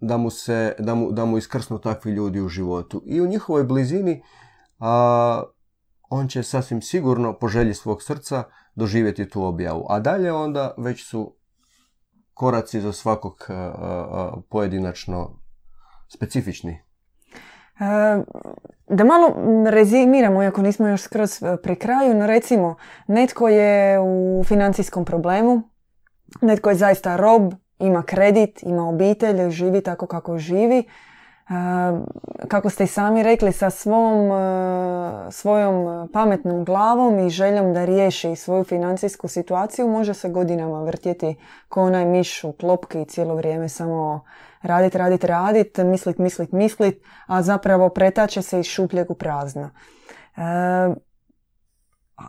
da 0.00 0.16
mu, 0.16 0.30
se, 0.30 0.74
da 0.78 0.94
mu, 0.94 1.12
da 1.12 1.24
mu 1.24 1.38
iskrsnu 1.38 1.78
takvi 1.78 2.12
ljudi 2.12 2.40
u 2.40 2.48
životu. 2.48 3.02
I 3.06 3.20
u 3.20 3.26
njihovoj 3.26 3.64
blizini 3.64 4.22
a, 4.78 5.42
on 6.10 6.28
će 6.28 6.42
sasvim 6.42 6.82
sigurno 6.82 7.38
po 7.38 7.48
želji 7.48 7.74
svog 7.74 8.02
srca 8.02 8.44
doživjeti 8.74 9.28
tu 9.28 9.44
objavu. 9.44 9.86
A 9.88 10.00
dalje 10.00 10.32
onda 10.32 10.74
već 10.78 11.04
su 11.04 11.36
koraci 12.34 12.80
za 12.80 12.92
svakog 12.92 13.48
pojedinačno 14.48 15.30
specifični. 16.08 16.84
E, 17.80 17.84
da 18.88 19.04
malo 19.04 19.34
rezimiramo, 19.70 20.42
iako 20.42 20.62
nismo 20.62 20.88
još 20.88 21.02
skroz 21.02 21.42
e, 21.42 21.56
pri 21.62 21.76
kraju, 21.76 22.14
no 22.14 22.26
recimo, 22.26 22.76
netko 23.06 23.48
je 23.48 24.00
u 24.00 24.42
financijskom 24.44 25.04
problemu, 25.04 25.62
netko 26.40 26.70
je 26.70 26.76
zaista 26.76 27.16
rob, 27.16 27.52
ima 27.78 28.02
kredit, 28.02 28.62
ima 28.62 28.88
obitelj, 28.88 29.50
živi 29.50 29.80
tako 29.80 30.06
kako 30.06 30.38
živi. 30.38 30.84
E, 31.44 31.54
kako 32.48 32.70
ste 32.70 32.84
i 32.84 32.86
sami 32.86 33.22
rekli, 33.22 33.52
sa 33.52 33.70
svom, 33.70 34.32
e, 34.32 35.30
svojom 35.30 36.08
pametnom 36.12 36.64
glavom 36.64 37.18
i 37.18 37.30
željom 37.30 37.74
da 37.74 37.84
riješi 37.84 38.36
svoju 38.36 38.64
financijsku 38.64 39.28
situaciju, 39.28 39.88
može 39.88 40.14
se 40.14 40.28
godinama 40.28 40.82
vrtjeti 40.82 41.36
ko 41.68 41.82
onaj 41.82 42.06
miš 42.06 42.44
u 42.44 42.52
klopki 42.52 43.02
i 43.02 43.04
cijelo 43.04 43.34
vrijeme 43.34 43.68
samo 43.68 44.24
radit, 44.62 44.94
radit, 44.94 45.24
radit, 45.24 45.78
mislit, 45.78 46.18
mislit, 46.18 46.52
mislit, 46.52 47.02
a 47.26 47.42
zapravo 47.42 47.88
pretače 47.88 48.42
se 48.42 48.60
iz 48.60 48.66
šupljeg 48.66 49.10
u 49.10 49.14
prazno. 49.14 49.70
E, 50.36 50.40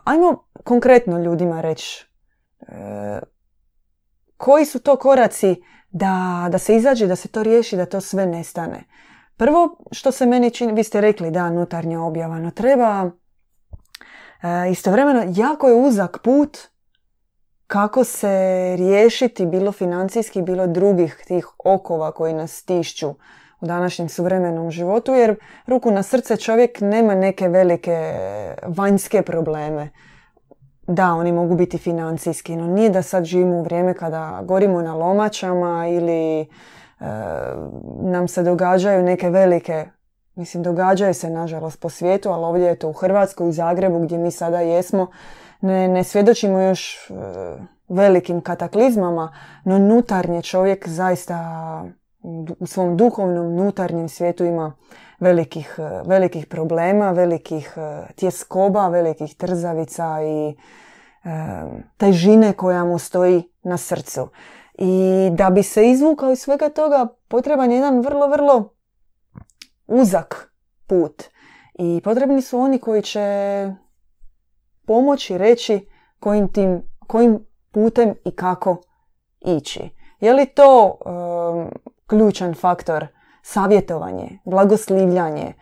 ajmo 0.04 0.44
konkretno 0.64 1.18
ljudima 1.18 1.60
reći 1.60 2.06
koji 4.36 4.64
su 4.64 4.78
to 4.78 4.96
koraci 4.96 5.62
da, 5.96 6.48
da 6.50 6.58
se 6.58 6.76
izađe, 6.76 7.06
da 7.06 7.16
se 7.16 7.28
to 7.28 7.42
riješi, 7.42 7.76
da 7.76 7.86
to 7.86 8.00
sve 8.00 8.26
nestane. 8.26 8.84
Prvo 9.36 9.78
što 9.92 10.12
se 10.12 10.26
meni 10.26 10.50
čini, 10.50 10.72
vi 10.72 10.84
ste 10.84 11.00
rekli 11.00 11.30
da 11.30 11.50
nutarnja 11.50 12.00
objava, 12.00 12.38
no 12.38 12.50
treba 12.50 13.10
e, 14.42 14.70
istovremeno 14.70 15.32
jako 15.36 15.68
je 15.68 15.74
uzak 15.74 16.18
put 16.22 16.58
kako 17.66 18.04
se 18.04 18.28
riješiti 18.78 19.46
bilo 19.46 19.72
financijski, 19.72 20.42
bilo 20.42 20.66
drugih 20.66 21.22
tih 21.26 21.48
okova 21.64 22.12
koji 22.12 22.34
nas 22.34 22.52
stišću 22.52 23.08
u 23.60 23.66
današnjem 23.66 24.08
suvremenom 24.08 24.70
životu, 24.70 25.14
jer 25.14 25.36
ruku 25.66 25.90
na 25.90 26.02
srce 26.02 26.36
čovjek 26.36 26.80
nema 26.80 27.14
neke 27.14 27.48
velike 27.48 28.14
vanjske 28.66 29.22
probleme 29.22 29.90
da, 30.86 31.14
oni 31.14 31.32
mogu 31.32 31.56
biti 31.56 31.78
financijski, 31.78 32.56
no 32.56 32.66
nije 32.66 32.90
da 32.90 33.02
sad 33.02 33.24
živimo 33.24 33.56
u 33.56 33.62
vrijeme 33.62 33.94
kada 33.94 34.42
gorimo 34.44 34.82
na 34.82 34.94
lomačama 34.94 35.88
ili 35.88 36.40
e, 36.40 36.46
nam 38.00 38.28
se 38.28 38.42
događaju 38.42 39.02
neke 39.02 39.30
velike, 39.30 39.86
mislim 40.34 40.62
događaju 40.62 41.14
se 41.14 41.30
nažalost 41.30 41.80
po 41.80 41.88
svijetu, 41.88 42.30
ali 42.30 42.44
ovdje 42.44 42.66
je 42.66 42.78
to 42.78 42.88
u 42.88 42.92
Hrvatskoj, 42.92 43.48
u 43.48 43.52
Zagrebu 43.52 44.00
gdje 44.00 44.18
mi 44.18 44.30
sada 44.30 44.60
jesmo, 44.60 45.06
ne, 45.60 45.88
ne 45.88 46.04
svjedočimo 46.04 46.60
još 46.60 47.10
e, 47.10 47.14
velikim 47.88 48.40
kataklizmama, 48.40 49.32
no 49.64 49.78
nutarnje 49.78 50.42
čovjek 50.42 50.88
zaista 50.88 51.84
u 52.58 52.66
svom 52.66 52.96
duhovnom 52.96 53.54
nutarnjem 53.54 54.08
svijetu 54.08 54.44
ima 54.44 54.72
velikih, 55.20 55.74
e, 55.78 56.08
velikih 56.08 56.46
problema, 56.46 57.10
velikih 57.12 57.72
e, 57.76 58.14
tjeskoba, 58.14 58.88
velikih 58.88 59.36
trzavica 59.36 60.22
i 60.22 60.48
e, 60.48 60.56
težine 61.96 62.52
koja 62.52 62.84
mu 62.84 62.98
stoji 62.98 63.42
na 63.62 63.76
srcu. 63.76 64.28
I 64.78 65.28
da 65.32 65.50
bi 65.50 65.62
se 65.62 65.90
izvukao 65.90 66.32
iz 66.32 66.38
svega 66.38 66.68
toga 66.68 67.06
potreban 67.28 67.70
je 67.70 67.76
jedan 67.76 68.00
vrlo, 68.00 68.28
vrlo 68.28 68.72
uzak 69.86 70.52
put. 70.86 71.22
I 71.74 72.00
potrebni 72.04 72.42
su 72.42 72.58
oni 72.58 72.78
koji 72.78 73.02
će 73.02 73.68
pomoći 74.86 75.38
reći 75.38 75.88
kojim, 76.20 76.52
tim, 76.52 76.82
kojim 77.06 77.46
putem 77.70 78.14
i 78.24 78.30
kako 78.30 78.76
ići. 79.40 79.90
Je 80.20 80.32
li 80.32 80.46
to 80.46 80.98
ključan 82.06 82.54
faktor 82.54 83.06
savjetovanje, 83.46 84.38
blagoslivljanje, 84.44 85.52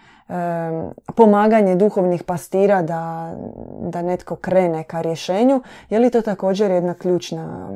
pomaganje 1.17 1.77
duhovnih 1.77 2.23
pastira 2.23 2.83
da, 2.83 3.33
da 3.81 4.03
netko 4.03 4.37
krene 4.37 4.85
ka 4.85 5.01
rješenju, 5.01 5.63
je 5.91 5.99
li 5.99 6.11
to 6.11 6.23
također 6.23 6.71
jedna 6.71 6.95
ključna, 6.95 7.71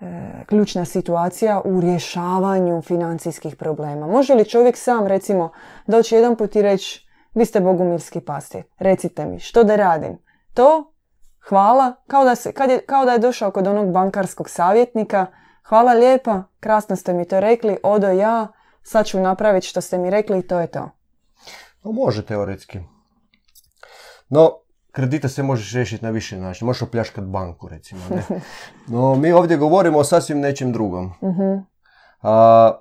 e, 0.00 0.44
ključna 0.46 0.84
situacija 0.84 1.60
u 1.64 1.80
rješavanju 1.80 2.82
financijskih 2.82 3.56
problema? 3.56 4.06
Može 4.06 4.34
li 4.34 4.44
čovjek 4.44 4.76
sam 4.76 5.06
recimo 5.06 5.50
doći 5.86 6.14
jedan 6.14 6.36
put 6.36 6.56
i 6.56 6.62
reći 6.62 7.08
vi 7.34 7.44
ste 7.44 7.60
bogumilski 7.60 8.20
pastir, 8.20 8.62
recite 8.78 9.26
mi 9.26 9.38
što 9.38 9.64
da 9.64 9.76
radim? 9.76 10.18
To 10.54 10.92
hvala, 11.48 11.92
kao 12.06 12.24
da, 12.24 12.34
se, 12.34 12.52
kad 12.52 12.70
je, 12.70 12.80
kao 12.86 13.04
da 13.04 13.12
je 13.12 13.18
došao 13.18 13.50
kod 13.50 13.66
onog 13.66 13.92
bankarskog 13.92 14.50
savjetnika, 14.50 15.26
hvala 15.62 15.92
lijepa, 15.92 16.42
krasno 16.60 16.96
ste 16.96 17.12
mi 17.12 17.28
to 17.28 17.40
rekli, 17.40 17.78
odo 17.82 18.08
ja, 18.08 18.48
sad 18.82 19.06
ću 19.06 19.20
napraviti 19.20 19.66
što 19.66 19.80
ste 19.80 19.98
mi 19.98 20.10
rekli 20.10 20.38
i 20.38 20.46
to 20.46 20.60
je 20.60 20.66
to. 20.66 20.90
No, 21.84 21.92
može 21.92 22.26
teoretski. 22.26 22.78
No, 24.28 24.50
kredite 24.92 25.28
se 25.28 25.42
možeš 25.42 25.72
riješiti 25.72 26.04
na 26.04 26.10
više 26.10 26.38
načina. 26.38 26.66
Možeš 26.66 26.82
opljaškati 26.82 27.26
banku, 27.26 27.68
recimo. 27.68 28.00
Ne? 28.10 28.22
No, 28.86 29.14
mi 29.14 29.32
ovdje 29.32 29.56
govorimo 29.56 29.98
o 29.98 30.04
sasvim 30.04 30.40
nečem 30.40 30.72
drugom. 30.72 31.12
uh 31.20 31.62
A, 32.22 32.72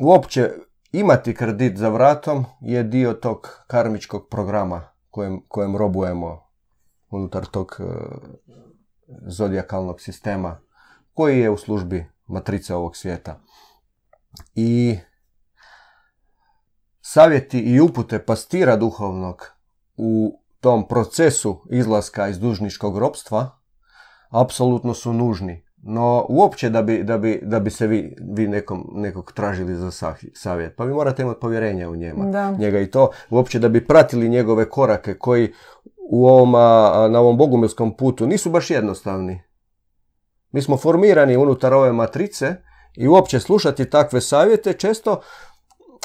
uopće 0.00 0.50
imati 0.92 1.34
kredit 1.34 1.76
za 1.76 1.88
vratom 1.88 2.44
je 2.60 2.82
dio 2.82 3.12
tog 3.12 3.64
karmičkog 3.66 4.28
programa 4.30 4.88
kojem, 5.10 5.42
kojem 5.48 5.76
robujemo 5.76 6.48
unutar 7.10 7.46
tog 7.46 7.76
uh, 7.78 7.86
zodijakalnog 9.26 10.00
sistema 10.00 10.60
koji 11.14 11.40
je 11.40 11.50
u 11.50 11.56
službi 11.56 12.06
matrice 12.26 12.74
ovog 12.74 12.96
svijeta. 12.96 13.40
I 14.54 14.98
savjeti 17.00 17.58
i 17.58 17.80
upute 17.80 18.18
pastira 18.18 18.76
duhovnog 18.76 19.46
u 19.96 20.40
tom 20.60 20.88
procesu 20.88 21.62
izlaska 21.70 22.28
iz 22.28 22.38
dužničkog 22.38 22.98
ropstva 22.98 23.58
apsolutno 24.30 24.94
su 24.94 25.12
nužni. 25.12 25.64
No, 25.82 26.26
uopće 26.28 26.70
da 26.70 26.82
bi, 26.82 27.04
da 27.04 27.18
bi, 27.18 27.40
da 27.42 27.60
bi 27.60 27.70
se 27.70 27.86
vi, 27.86 28.16
vi 28.34 28.48
nekom, 28.48 28.90
nekog 28.94 29.32
tražili 29.32 29.74
za 29.74 29.90
savjet, 30.34 30.76
pa 30.76 30.84
vi 30.84 30.94
morate 30.94 31.22
imati 31.22 31.40
povjerenje 31.40 31.88
u 31.88 31.96
njema, 31.96 32.30
Da. 32.30 32.50
njega 32.50 32.80
i 32.80 32.90
to, 32.90 33.10
uopće 33.30 33.58
da 33.58 33.68
bi 33.68 33.86
pratili 33.86 34.28
njegove 34.28 34.70
korake 34.70 35.14
koji 35.14 35.52
u 36.10 36.26
ovom, 36.26 36.52
na 37.12 37.20
ovom 37.20 37.38
bogumilskom 37.38 37.96
putu 37.96 38.26
nisu 38.26 38.50
baš 38.50 38.70
jednostavni. 38.70 39.42
Mi 40.52 40.62
smo 40.62 40.76
formirani 40.76 41.36
unutar 41.36 41.74
ove 41.74 41.92
matrice 41.92 42.56
i 42.98 43.08
uopće 43.08 43.40
slušati 43.40 43.90
takve 43.90 44.20
savjete 44.20 44.72
često 44.72 45.20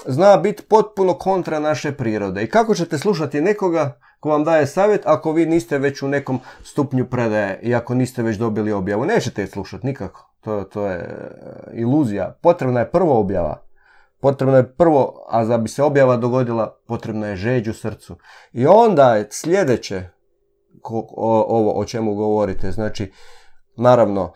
zna 0.06 0.38
biti 0.38 0.64
potpuno 0.64 1.14
kontra 1.14 1.60
naše 1.60 1.92
prirode. 1.92 2.44
I 2.44 2.50
kako 2.50 2.76
ćete 2.76 2.98
slušati 2.98 3.42
nekoga 3.42 4.00
ko 4.20 4.30
vam 4.30 4.44
daje 4.44 4.68
savjet 4.68 5.02
ako 5.06 5.32
vi 5.32 5.46
niste 5.46 5.78
već 5.78 6.02
u 6.02 6.08
nekom 6.08 6.40
stupnju 6.64 7.06
predaje 7.06 7.60
i 7.62 7.76
ako 7.76 7.94
niste 7.94 8.24
već 8.24 8.38
dobili 8.38 8.72
objavu? 8.72 9.06
Nećete 9.06 9.42
je 9.42 9.48
slušati 9.48 9.86
nikako. 9.86 10.30
To, 10.42 10.64
to 10.64 10.88
je 10.88 10.98
e, 10.98 11.08
iluzija. 11.74 12.38
Potrebna 12.42 12.80
je 12.80 12.92
prvo 12.92 13.20
objava. 13.20 13.62
Potrebno 14.22 14.58
je 14.58 14.74
prvo, 14.74 15.26
a 15.30 15.46
da 15.46 15.58
bi 15.58 15.70
se 15.70 15.84
objava 15.84 16.18
dogodila, 16.18 16.78
potrebna 16.88 17.28
je 17.28 17.36
žeđ 17.36 17.68
u 17.68 17.74
srcu. 17.74 18.16
I 18.54 18.68
onda 18.68 19.16
je 19.16 19.28
sljedeće 19.32 20.10
o- 20.84 21.46
ovo 21.48 21.80
o 21.80 21.86
čemu 21.86 22.16
govorite. 22.16 22.72
Znači, 22.72 23.12
naravno, 23.76 24.34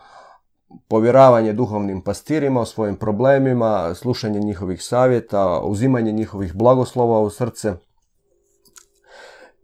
povjeravanje 0.88 1.52
duhovnim 1.52 2.00
pastirima 2.00 2.60
o 2.60 2.66
svojim 2.66 2.96
problemima, 2.96 3.94
slušanje 3.94 4.40
njihovih 4.40 4.82
savjeta, 4.82 5.60
uzimanje 5.60 6.12
njihovih 6.12 6.54
blagoslova 6.54 7.20
u 7.20 7.30
srce. 7.30 7.74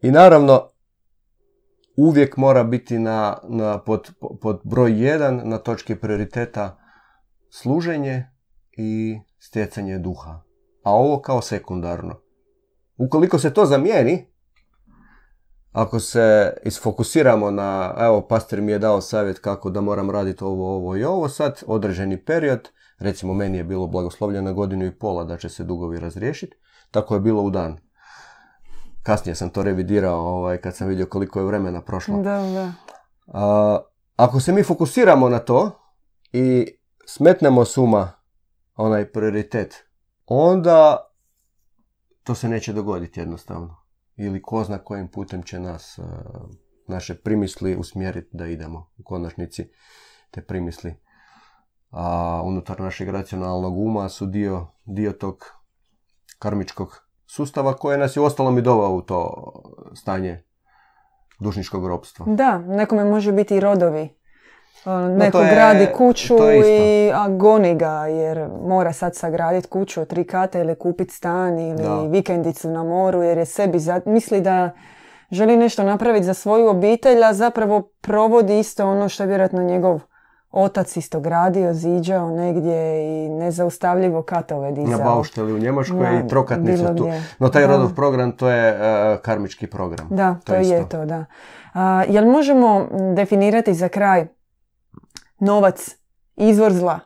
I 0.03 0.11
naravno, 0.11 0.69
uvijek 1.97 2.37
mora 2.37 2.65
biti 2.65 2.99
na, 2.99 3.39
na, 3.49 3.79
pod, 3.79 4.11
pod 4.41 4.61
broj 4.65 4.91
1 4.91 5.45
na 5.45 5.59
točki 5.59 5.95
prioriteta 5.95 6.79
služenje 7.51 8.27
i 8.73 9.21
stjecanje 9.39 9.99
duha. 9.99 10.41
A 10.83 10.93
ovo 10.93 11.21
kao 11.21 11.43
sekundarno. 11.43 12.21
Ukoliko 12.97 13.39
se 13.39 13.55
to 13.55 13.67
zamijeni, 13.67 14.34
ako 15.75 16.01
se 16.01 16.57
isfokusiramo 16.65 17.51
na, 17.51 17.95
evo, 17.99 18.21
pastor 18.21 18.61
mi 18.61 18.73
je 18.73 18.79
dao 18.79 19.01
savjet 19.01 19.39
kako 19.39 19.71
da 19.71 19.81
moram 19.81 20.11
raditi 20.11 20.45
ovo, 20.45 20.77
ovo 20.77 20.97
i 20.97 21.05
ovo, 21.05 21.29
sad 21.29 21.63
određeni 21.67 22.25
period, 22.25 22.69
recimo 22.99 23.35
meni 23.35 23.59
je 23.59 23.65
bilo 23.65 23.87
blagoslovljeno 23.87 24.55
godinu 24.55 24.85
i 24.85 24.99
pola 24.99 25.25
da 25.25 25.37
će 25.37 25.49
se 25.49 25.65
dugovi 25.65 26.01
razriješiti, 26.01 26.57
tako 26.91 27.15
je 27.15 27.21
bilo 27.21 27.43
u 27.43 27.51
dan. 27.51 27.79
Kasnije 29.03 29.35
sam 29.35 29.51
to 29.51 29.63
revidirao 29.63 30.21
ovaj, 30.21 30.57
kad 30.57 30.77
sam 30.77 30.89
vidio 30.89 31.07
koliko 31.07 31.39
je 31.39 31.47
vremena 31.47 31.83
prošlo. 31.83 32.17
Da, 32.17 32.39
da. 32.39 32.73
A, 33.27 33.79
ako 34.17 34.41
se 34.41 34.53
mi 34.53 34.63
fokusiramo 34.63 35.29
na 35.29 35.39
to 35.39 35.71
i 36.33 36.67
smetnemo 37.07 37.65
suma 37.65 38.13
onaj 38.77 39.13
prioritet, 39.13 39.75
onda 40.27 41.11
to 42.23 42.35
se 42.35 42.49
neće 42.49 42.73
dogoditi 42.73 43.21
jednostavno. 43.21 43.84
Ili 44.17 44.43
ko 44.43 44.65
zna 44.65 44.79
kojim 44.79 45.09
putem 45.09 45.43
će 45.43 45.61
nas, 45.61 45.99
a, 45.99 46.03
naše 46.89 47.15
primisli 47.15 47.77
usmjeriti 47.77 48.29
da 48.33 48.47
idemo. 48.47 48.91
U 48.99 49.03
konačnici 49.05 49.71
te 50.31 50.43
primisli 50.43 50.95
a, 51.91 52.43
unutar 52.45 52.81
našeg 52.81 53.09
racionalnog 53.09 53.79
uma 53.79 54.09
su 54.09 54.27
dio, 54.27 54.67
dio 54.85 55.13
tog 55.13 55.45
karmičkog 56.39 57.09
sustava 57.27 57.77
koje 57.77 57.99
nas 57.99 58.17
je 58.17 58.23
ostalom 58.23 58.59
i 58.59 58.63
dovao 58.63 58.95
u 58.95 59.03
to 59.03 59.53
stanje 59.95 60.45
dužničkog 61.41 61.87
ropstva. 61.87 62.27
Da, 62.29 62.59
nekome 62.59 63.05
može 63.05 63.33
biti 63.33 63.57
i 63.57 63.61
rodovi. 63.61 64.24
Ono, 64.87 65.09
Neko 65.09 65.31
to 65.33 65.43
je- 65.43 65.51
gradi 65.51 65.87
kuću 65.89 66.37
to 66.37 66.51
je 66.51 66.59
i 67.07 67.13
a 67.13 67.29
goni 67.31 67.75
ga 67.75 68.07
jer 68.07 68.49
mora 68.61 68.93
sad 68.93 69.17
sagraditi 69.17 69.69
kuću 69.69 70.01
od 70.01 70.09
tri 70.09 70.25
kata 70.25 70.61
ili 70.61 70.75
kupiti 70.75 71.15
stan 71.15 71.59
ili 71.59 71.77
Da. 71.79 72.01
vikendicu 72.01 72.69
na 72.69 72.85
moru 72.85 73.23
jer 73.23 73.39
je 73.39 73.45
sebi 73.47 73.79
za... 73.79 74.01
misli 74.07 74.41
da 74.41 74.71
želi 75.31 75.57
nešto 75.57 75.83
napraviti 75.83 76.25
za 76.25 76.35
svoju 76.35 76.69
obitelj, 76.69 77.25
a 77.25 77.33
zapravo 77.33 77.83
provodi 78.01 78.59
isto 78.59 78.87
ono 78.87 79.09
što 79.09 79.23
je 79.23 79.27
vjerojatno 79.27 79.63
njegov 79.63 80.01
otac 80.53 80.97
isto 80.97 81.21
gradio, 81.21 81.75
ziđao 81.75 82.31
negdje 82.31 82.77
i 83.05 83.29
nezaustavljivo 83.31 84.23
katove 84.23 84.73
dizao. 84.73 84.99
Na 84.99 85.05
baušteli 85.05 85.53
u 85.53 85.59
Njemačkoj 85.59 85.99
Da, 86.01 86.11
i 86.17 86.29
trokatnica 86.29 86.83
bilo 86.85 86.95
tu. 86.95 87.09
No 87.39 87.49
taj 87.49 87.63
Da. 87.63 87.69
rodov 87.69 87.95
program 87.95 88.33
to 88.33 88.49
je 88.49 88.69
e, 88.71 88.77
karmički 89.19 89.67
program. 89.67 90.07
Da, 90.11 90.37
to, 90.45 90.55
je 90.55 90.59
je 90.61 90.79
isto. 90.79 90.89
to, 90.89 91.05
da. 91.05 91.25
A, 91.75 92.05
jel 92.09 92.25
možemo 92.27 92.87
definirati 93.15 93.75
za 93.75 93.89
kraj 93.89 94.27
novac, 95.39 95.97
izvor 96.37 96.73
zla, 96.73 97.01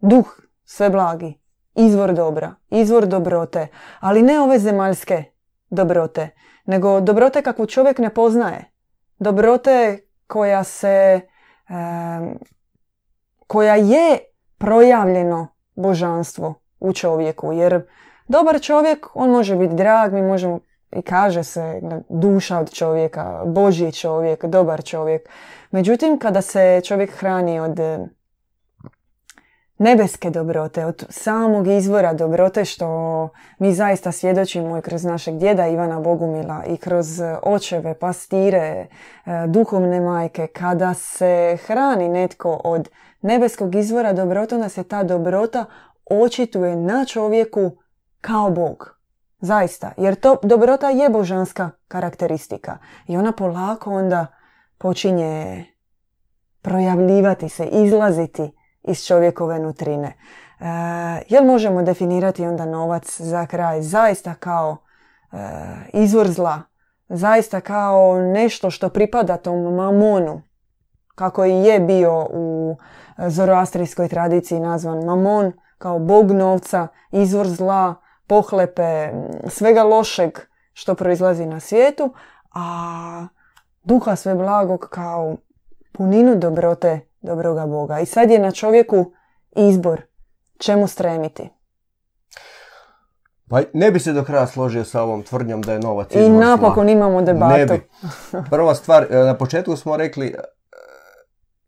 duh, 0.00 0.40
sve 0.64 0.90
blagi, 0.90 1.40
izvor 1.74 2.14
dobra, 2.14 2.54
izvor 2.70 3.06
dobrote, 3.06 3.66
ali 4.00 4.22
ne 4.22 4.40
ove 4.40 4.58
zemaljske 4.58 5.24
dobrote, 5.70 6.28
nego 6.64 7.00
dobrote 7.00 7.42
kakvu 7.42 7.66
čovjek 7.66 7.98
ne 7.98 8.14
poznaje. 8.14 8.64
Dobrote 9.18 9.98
koja 10.26 10.64
se, 10.64 11.20
koja 13.46 13.74
je 13.74 14.18
projavljeno 14.58 15.46
božanstvo 15.74 16.54
u 16.80 16.92
čovjeku, 16.92 17.52
jer 17.52 17.86
dobar 18.28 18.60
čovjek, 18.60 19.06
on 19.14 19.30
može 19.30 19.56
biti 19.56 19.74
drag, 19.74 20.12
mi 20.12 20.22
možemo 20.22 20.60
i 20.92 21.02
kaže 21.02 21.44
se 21.44 21.80
duša 22.08 22.58
od 22.58 22.72
čovjeka, 22.72 23.42
božji 23.46 23.92
čovjek, 23.92 24.44
dobar 24.44 24.82
čovjek. 24.84 25.28
Međutim, 25.70 26.18
kada 26.18 26.42
se 26.42 26.80
čovjek 26.84 27.10
hrani 27.10 27.60
od 27.60 27.80
e, 27.80 27.98
nebeske 29.78 30.30
dobrote, 30.30 30.86
od 30.86 31.06
samog 31.08 31.66
izvora 31.66 32.12
dobrote 32.12 32.64
što 32.64 33.28
mi 33.58 33.74
zaista 33.74 34.12
svjedočimo 34.12 34.78
i 34.78 34.82
kroz 34.82 35.04
našeg 35.04 35.38
djeda 35.38 35.66
Ivana 35.66 36.00
Bogumila 36.00 36.64
i 36.66 36.76
kroz 36.76 37.20
e, 37.20 37.36
očeve, 37.42 37.94
pastire, 37.94 38.58
e, 38.58 38.86
duhovne 39.46 40.00
majke, 40.00 40.46
kada 40.46 40.94
se 40.94 41.58
hrani 41.66 42.08
netko 42.08 42.60
od 42.64 42.88
nebeskog 43.22 43.74
izvora 43.74 44.12
dobrote, 44.12 44.54
onda 44.54 44.68
se 44.68 44.84
ta 44.84 45.02
dobrota 45.02 45.64
očituje 46.10 46.76
na 46.76 47.04
čovjeku 47.04 47.76
kao 48.20 48.50
Bog. 48.50 48.96
Zaista, 49.40 49.92
jer 49.96 50.14
to 50.14 50.36
dobrota 50.42 50.90
je 50.90 51.08
božanska 51.08 51.70
karakteristika 51.88 52.78
i 53.06 53.16
ona 53.16 53.32
polako 53.32 53.90
onda 53.90 54.26
počinje 54.80 55.64
projavljivati 56.62 57.48
se, 57.48 57.66
izlaziti 57.66 58.52
iz 58.82 59.06
čovjekove 59.06 59.58
nutrine. 59.58 60.08
E, 60.08 60.64
jel 61.28 61.44
možemo 61.44 61.82
definirati 61.82 62.46
onda 62.46 62.64
novac 62.64 63.20
za 63.20 63.46
kraj 63.46 63.82
zaista 63.82 64.34
kao 64.34 64.76
e, 65.32 65.36
izvor 65.92 66.28
zla, 66.28 66.62
zaista 67.08 67.60
kao 67.60 68.20
nešto 68.20 68.70
što 68.70 68.88
pripada 68.88 69.36
tom 69.36 69.74
mamonu, 69.74 70.42
kako 71.14 71.44
i 71.44 71.52
je 71.52 71.80
bio 71.80 72.26
u 72.30 72.76
zoroastrijskoj 73.18 74.08
tradiciji 74.08 74.60
nazvan 74.60 75.04
mamon, 75.04 75.52
kao 75.78 75.98
bog 75.98 76.30
novca, 76.30 76.88
izvor 77.10 77.48
zla, 77.48 77.94
pohlepe, 78.26 79.12
svega 79.48 79.82
lošeg 79.82 80.38
što 80.72 80.94
proizlazi 80.94 81.46
na 81.46 81.60
svijetu, 81.60 82.14
a 82.54 83.26
duha 83.82 84.16
sve 84.16 84.34
blagog 84.34 84.86
kao 84.90 85.36
puninu 85.92 86.36
dobrote 86.36 87.00
dobroga 87.20 87.66
Boga. 87.66 88.00
I 88.00 88.06
sad 88.06 88.30
je 88.30 88.38
na 88.38 88.50
čovjeku 88.50 89.12
izbor 89.56 90.02
čemu 90.58 90.86
stremiti. 90.86 91.48
Pa 93.48 93.60
ne 93.72 93.90
bi 93.90 94.00
se 94.00 94.12
do 94.12 94.24
kraja 94.24 94.46
složio 94.46 94.84
sa 94.84 95.02
ovom 95.02 95.22
tvrdnjom 95.22 95.62
da 95.62 95.72
je 95.72 95.78
novac 95.78 96.14
I 96.14 96.18
izvor 96.18 96.32
zla. 96.32 96.44
napokon 96.44 96.88
imamo 96.88 97.22
debatu. 97.22 97.58
Ne 97.58 97.66
bi. 97.66 97.80
Prva 98.50 98.74
stvar, 98.74 99.06
e, 99.10 99.16
na 99.16 99.34
početku 99.36 99.76
smo 99.76 99.96
rekli 99.96 100.34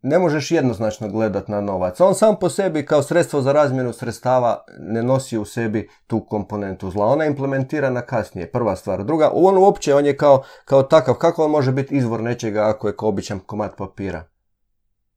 ne 0.03 0.19
možeš 0.19 0.51
jednoznačno 0.51 1.09
gledat 1.09 1.49
na 1.49 1.61
novac. 1.61 2.01
On 2.01 2.15
sam 2.15 2.37
po 2.41 2.49
sebi 2.49 2.87
kao 2.87 3.03
sredstvo 3.03 3.43
za 3.43 3.53
razmjenu 3.53 3.93
sredstava 3.93 4.65
ne 4.79 5.03
nosi 5.03 5.39
u 5.39 5.45
sebi 5.45 5.89
tu 6.07 6.25
komponentu 6.25 6.91
zla. 6.91 7.07
Ona 7.07 7.25
je 7.25 7.31
implementirana 7.31 8.01
kasnije, 8.01 8.53
prva 8.53 8.77
stvar. 8.77 9.05
Druga, 9.05 9.31
on 9.35 9.59
uopće, 9.59 9.95
on 9.95 10.07
je 10.07 10.17
kao, 10.17 10.43
kao 10.65 10.83
takav, 10.83 11.15
kako 11.15 11.45
on 11.45 11.51
može 11.51 11.73
biti 11.73 11.97
izvor 11.97 12.21
nečega 12.23 12.69
ako 12.69 12.89
je 12.89 12.97
kao 12.97 13.09
običan 13.09 13.39
komad 13.39 13.77
papira? 13.77 14.25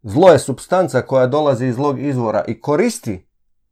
Zlo 0.04 0.30
je 0.30 0.40
substanca 0.40 1.02
koja 1.02 1.28
dolazi 1.28 1.68
iz 1.68 1.76
zlog 1.76 2.00
izvora 2.00 2.44
i 2.48 2.62
koristi 2.62 3.28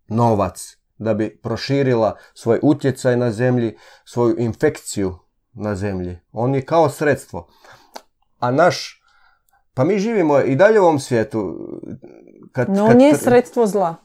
novac 0.07 0.77
da 0.97 1.13
bi 1.13 1.37
proširila 1.37 2.15
svoj 2.33 2.59
utjecaj 2.63 3.17
na 3.17 3.31
zemlji, 3.31 3.77
svoju 4.05 4.35
infekciju 4.37 5.15
na 5.53 5.75
zemlji. 5.75 6.19
On 6.31 6.55
je 6.55 6.65
kao 6.65 6.89
sredstvo. 6.89 7.47
A 8.39 8.51
naš, 8.51 9.02
pa 9.73 9.83
mi 9.83 9.99
živimo 9.99 10.39
i 10.39 10.55
dalje 10.55 10.79
u 10.79 10.83
ovom 10.83 10.99
svijetu. 10.99 11.69
Kad, 12.51 12.69
no 12.69 12.85
on 12.85 13.01
je 13.01 13.15
sredstvo 13.15 13.67
zla. 13.67 13.95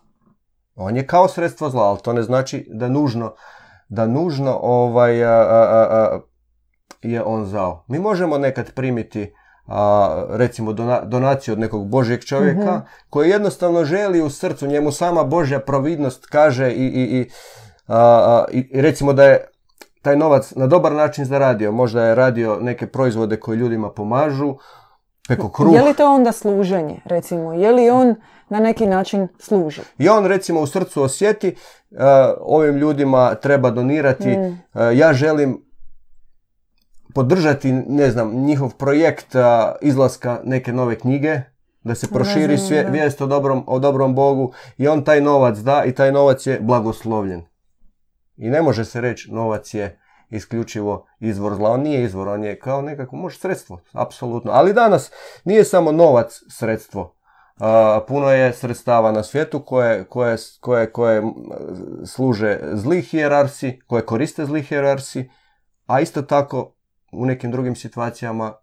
On 0.76 0.96
je 0.96 1.06
kao 1.06 1.28
sredstvo 1.28 1.70
zla, 1.70 1.82
ali 1.82 1.98
to 2.02 2.12
ne 2.12 2.22
znači 2.22 2.68
da 2.70 2.88
nužno, 2.88 3.34
da 3.88 4.06
nužno 4.06 4.58
ovaj, 4.62 5.16
je 7.02 7.22
on 7.24 7.46
zao. 7.46 7.84
Mi 7.88 7.98
možemo 7.98 8.38
nekad 8.38 8.72
primiti 8.72 9.32
a, 9.66 10.24
recimo 10.28 10.72
donaciju 11.04 11.52
od 11.52 11.58
nekog 11.58 11.88
božjeg 11.88 12.24
čovjeka 12.24 12.72
mm 12.72 12.82
koji 13.10 13.30
jednostavno 13.30 13.84
želi 13.84 14.22
u 14.22 14.30
srcu, 14.30 14.66
njemu 14.66 14.92
sama 14.92 15.24
božja 15.24 15.60
providnost 15.60 16.26
kaže 16.26 16.70
i, 16.70 16.86
i, 16.86 17.20
i, 17.20 17.28
i 18.50 18.80
recimo 18.80 19.12
da 19.12 19.24
je 19.24 19.48
taj 20.02 20.16
novac 20.16 20.54
na 20.56 20.66
dobar 20.66 20.92
način 20.92 21.24
zaradio. 21.24 21.72
Možda 21.72 22.04
je 22.04 22.14
radio 22.14 22.58
neke 22.60 22.86
proizvode 22.86 23.36
koji 23.36 23.58
ljudima 23.58 23.90
pomažu, 23.90 24.56
preko 25.28 25.48
kruh. 25.48 25.74
Je 25.74 25.82
li 25.82 25.94
to 25.94 26.14
onda 26.14 26.32
služenje, 26.32 27.00
recimo? 27.04 27.52
Je 27.52 27.72
li 27.72 27.90
on 27.90 28.14
na 28.48 28.60
neki 28.60 28.86
način 28.86 29.28
služi? 29.38 29.80
I 29.98 30.08
on 30.08 30.26
recimo 30.26 30.60
u 30.60 30.66
srcu 30.66 31.02
osjeti, 31.02 31.54
ovim 32.40 32.76
ljudima 32.76 33.34
treba 33.34 33.70
donirati, 33.70 34.28
mm. 34.28 34.58
ja 34.94 35.12
želim 35.12 35.64
podržati, 37.14 37.72
ne 37.72 38.10
znam, 38.10 38.34
njihov 38.34 38.74
projekt 38.74 39.34
izlaska 39.80 40.40
neke 40.44 40.72
nove 40.72 40.98
knjige, 40.98 41.40
da 41.82 41.94
se 41.94 42.08
proširi 42.08 42.58
svije, 42.58 42.90
vijest 42.90 43.20
o 43.20 43.26
dobrom, 43.26 43.64
o 43.66 43.78
dobrom 43.78 44.14
Bogu 44.14 44.52
i 44.76 44.88
on 44.88 45.04
taj 45.04 45.20
novac 45.20 45.58
da 45.58 45.84
i 45.84 45.92
taj 45.92 46.12
novac 46.12 46.46
je 46.46 46.60
blagoslovljen. 46.60 47.42
I 48.36 48.48
ne 48.50 48.62
može 48.62 48.84
se 48.84 49.00
reći 49.00 49.32
novac 49.32 49.74
je 49.74 49.98
isključivo 50.30 51.06
izvor 51.20 51.54
zla. 51.54 51.70
On 51.70 51.80
nije 51.80 52.04
izvor, 52.04 52.28
on 52.28 52.44
je 52.44 52.58
kao 52.58 52.82
nekako, 52.82 53.16
može 53.16 53.38
sredstvo, 53.38 53.80
apsolutno. 53.92 54.50
Ali 54.54 54.72
danas 54.72 55.10
nije 55.44 55.64
samo 55.64 55.92
novac 55.92 56.42
sredstvo. 56.50 57.14
puno 58.08 58.30
je 58.30 58.52
sredstava 58.52 59.12
na 59.12 59.22
svijetu 59.22 59.64
koje, 59.64 60.04
koje, 60.04 60.36
koje, 60.60 60.92
koje 60.92 61.22
služe 62.06 62.58
zli 62.72 63.02
hijerarsi, 63.02 63.80
koje 63.86 64.06
koriste 64.06 64.46
zli 64.46 64.62
hijerarsi, 64.62 65.30
a 65.86 66.00
isto 66.00 66.22
tako 66.22 66.74
u 67.12 67.26
nekim 67.26 67.50
drugim 67.50 67.76
situacijama 67.76 68.54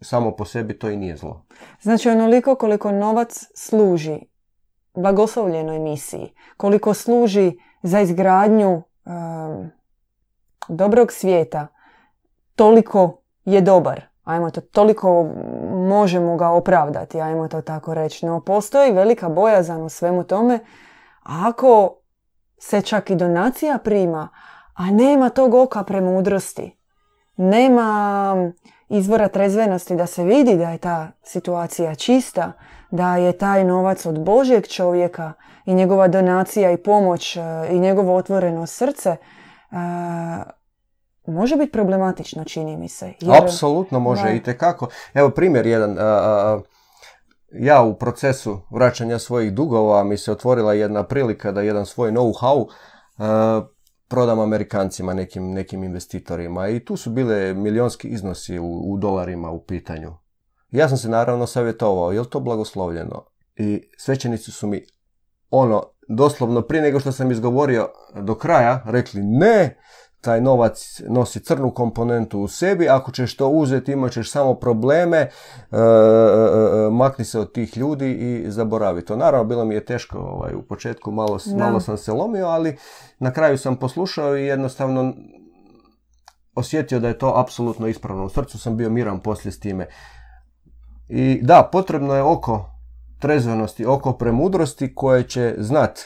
samo 0.00 0.36
po 0.36 0.44
sebi 0.44 0.78
to 0.78 0.90
i 0.90 0.96
nije 0.96 1.16
zlo. 1.16 1.46
Znači 1.80 2.08
onoliko 2.08 2.54
koliko 2.54 2.92
novac 2.92 3.44
služi 3.54 4.18
blagoslovljenoj 4.94 5.78
misiji, 5.78 6.34
koliko 6.56 6.94
služi 6.94 7.52
za 7.82 8.00
izgradnju 8.00 8.82
dobrog 10.68 11.12
svijeta, 11.12 11.66
toliko 12.56 13.22
je 13.44 13.60
dobar. 13.60 14.02
Ajmo 14.24 14.50
to, 14.50 14.60
toliko 14.60 15.28
možemo 15.70 16.36
ga 16.36 16.48
opravdati, 16.48 17.20
ajmo 17.20 17.48
to 17.48 17.62
tako 17.62 17.94
reći. 17.94 18.26
No, 18.26 18.40
postoji 18.40 18.92
velika 18.92 19.28
bojazan 19.28 19.82
u 19.82 19.88
svemu 19.88 20.24
tome. 20.24 20.58
Ako 21.22 21.94
se 22.58 22.82
čak 22.82 23.10
i 23.10 23.16
donacija 23.16 23.78
prima, 23.78 24.28
a 24.74 24.90
nema 24.90 25.28
tog 25.28 25.54
oka 25.54 25.84
premudrosti, 25.84 26.78
nema 27.36 28.36
izvora 28.88 29.28
trezvenosti 29.28 29.96
da 29.96 30.06
se 30.06 30.24
vidi 30.24 30.56
da 30.56 30.70
je 30.70 30.78
ta 30.78 31.10
situacija 31.22 31.94
čista, 31.94 32.52
da 32.90 33.16
je 33.16 33.32
taj 33.32 33.64
novac 33.64 34.06
od 34.06 34.20
Božjeg 34.20 34.68
čovjeka 34.68 35.32
i 35.64 35.74
njegova 35.74 36.08
donacija 36.08 36.70
i 36.70 36.76
pomoć 36.76 37.36
e, 37.36 37.40
i 37.70 37.78
njegovo 37.78 38.16
otvoreno 38.16 38.66
srce 38.66 39.16
može 41.26 41.56
biti 41.56 41.72
problematično, 41.72 42.44
čini 42.44 42.76
mi 42.76 42.88
se. 42.88 43.12
Apsolutno 43.42 44.00
može 44.00 44.36
i 44.36 44.42
tekako. 44.42 44.88
Evo 45.14 45.30
primjer 45.30 45.66
jedan. 45.66 45.96
Ja 47.54 47.82
u 47.82 47.94
procesu 47.94 48.60
vraćanja 48.70 49.18
svojih 49.18 49.52
dugova 49.52 50.04
mi 50.04 50.16
se 50.16 50.32
otvorila 50.32 50.74
jedna 50.74 51.02
prilika 51.02 51.52
da 51.52 51.62
jedan 51.62 51.86
svoj 51.86 52.10
know-how 52.10 52.66
prodam 54.08 54.40
Amerikancima, 54.40 55.14
nekim, 55.14 55.52
nekim 55.52 55.84
investitorima 55.84 56.68
i 56.68 56.84
tu 56.84 56.96
su 56.96 57.10
bile 57.10 57.54
milionski 57.54 58.08
iznosi 58.08 58.58
u, 58.58 58.92
u 58.92 58.98
dolarima 58.98 59.50
u 59.50 59.64
pitanju. 59.64 60.12
Ja 60.70 60.88
sam 60.88 60.98
se 60.98 61.08
naravno 61.08 61.46
savjetovao, 61.46 62.12
je 62.12 62.20
li 62.20 62.30
to 62.30 62.40
blagoslovljeno? 62.40 63.24
I 63.56 63.90
svećenici 63.98 64.50
su 64.50 64.66
mi 64.66 64.84
ono, 65.52 65.82
doslovno 66.08 66.62
prije 66.62 66.82
nego 66.82 67.00
što 67.00 67.12
sam 67.12 67.30
izgovorio 67.30 67.88
do 68.14 68.34
kraja, 68.34 68.82
rekli 68.86 69.22
ne, 69.22 69.78
taj 70.20 70.40
novac 70.40 71.00
nosi 71.08 71.40
crnu 71.40 71.70
komponentu 71.70 72.40
u 72.40 72.48
sebi, 72.48 72.88
ako 72.88 73.12
ćeš 73.12 73.36
to 73.36 73.48
uzeti 73.48 73.92
imat 73.92 74.12
ćeš 74.12 74.30
samo 74.30 74.54
probleme, 74.54 75.18
e, 75.18 75.26
e, 75.26 75.78
e, 75.78 76.90
makni 76.90 77.24
se 77.24 77.40
od 77.40 77.52
tih 77.52 77.76
ljudi 77.76 78.12
i 78.12 78.50
zaboravi 78.50 79.04
to. 79.04 79.16
Naravno, 79.16 79.44
bilo 79.44 79.64
mi 79.64 79.74
je 79.74 79.84
teško 79.84 80.18
ovaj, 80.18 80.54
u 80.54 80.62
početku, 80.62 81.10
malo, 81.10 81.38
malo 81.58 81.80
sam 81.80 81.96
se 81.96 82.12
lomio, 82.12 82.46
ali 82.46 82.76
na 83.18 83.32
kraju 83.32 83.58
sam 83.58 83.76
poslušao 83.76 84.36
i 84.36 84.46
jednostavno 84.46 85.14
osjetio 86.54 87.00
da 87.00 87.08
je 87.08 87.18
to 87.18 87.32
apsolutno 87.36 87.86
ispravno. 87.86 88.24
U 88.24 88.28
srcu 88.28 88.58
sam 88.58 88.76
bio 88.76 88.90
miran 88.90 89.20
poslije 89.20 89.52
s 89.52 89.60
time. 89.60 89.86
I 91.08 91.40
da, 91.42 91.68
potrebno 91.72 92.14
je 92.14 92.22
oko 92.22 92.71
trezvenosti, 93.22 93.86
oko 93.86 94.12
premudrosti 94.12 94.94
koje 94.94 95.22
će 95.22 95.54
znat 95.58 95.98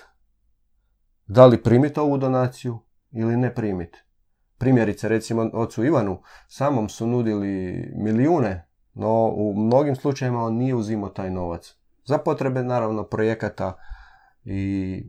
da 1.26 1.46
li 1.46 1.62
primiti 1.62 2.00
ovu 2.00 2.18
donaciju 2.18 2.78
ili 3.10 3.36
ne 3.36 3.54
primiti. 3.54 3.98
Primjerice, 4.58 5.08
recimo, 5.08 5.50
ocu 5.52 5.84
Ivanu 5.84 6.22
samom 6.48 6.88
su 6.88 7.06
nudili 7.06 7.84
milijune, 7.96 8.68
no 8.94 9.32
u 9.36 9.54
mnogim 9.56 9.96
slučajevima 9.96 10.44
on 10.44 10.54
nije 10.54 10.74
uzimao 10.74 11.08
taj 11.10 11.30
novac. 11.30 11.76
Za 12.04 12.18
potrebe, 12.18 12.62
naravno, 12.62 13.04
projekata 13.04 13.72
i 14.44 15.02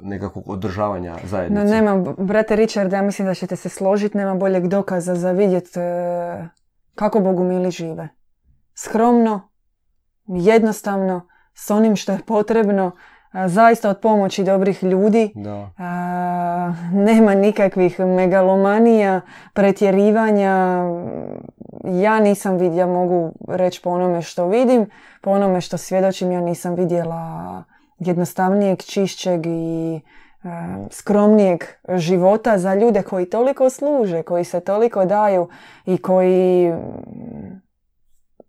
nekakvog 0.00 0.48
održavanja 0.48 1.16
zajednice. 1.24 1.64
No, 1.64 1.70
nema, 1.70 2.14
brate 2.18 2.56
Richard, 2.56 2.92
ja 2.92 3.02
mislim 3.02 3.28
da 3.28 3.34
ćete 3.34 3.56
se 3.56 3.68
složiti, 3.68 4.18
nema 4.18 4.34
boljeg 4.34 4.68
dokaza 4.68 5.14
za 5.14 5.32
vidjeti 5.32 5.80
e, 5.80 6.48
kako 6.94 7.20
bogumili 7.20 7.70
žive. 7.70 8.08
Skromno, 8.74 9.51
jednostavno, 10.26 11.28
s 11.54 11.70
onim 11.70 11.96
što 11.96 12.12
je 12.12 12.18
potrebno, 12.26 12.90
zaista 13.46 13.90
od 13.90 14.00
pomoći 14.00 14.44
dobrih 14.44 14.82
ljudi. 14.82 15.32
Da. 15.34 15.70
nema 16.92 17.34
nikakvih 17.34 18.00
megalomanija, 18.00 19.20
pretjerivanja. 19.54 20.84
Ja 21.84 22.20
nisam 22.20 22.56
vidjela, 22.56 22.92
mogu 22.92 23.32
reći 23.48 23.80
po 23.82 23.90
onome 23.90 24.22
što 24.22 24.48
vidim, 24.48 24.86
po 25.22 25.30
onome 25.30 25.60
što 25.60 25.76
svjedočim, 25.76 26.32
ja 26.32 26.40
nisam 26.40 26.74
vidjela 26.74 27.64
jednostavnijeg, 27.98 28.82
čišćeg 28.82 29.46
i 29.46 30.00
skromnijeg 30.90 31.64
života 31.88 32.58
za 32.58 32.74
ljude 32.74 33.02
koji 33.02 33.30
toliko 33.30 33.70
služe, 33.70 34.22
koji 34.22 34.44
se 34.44 34.60
toliko 34.60 35.04
daju 35.04 35.48
i 35.86 35.98
koji 35.98 36.72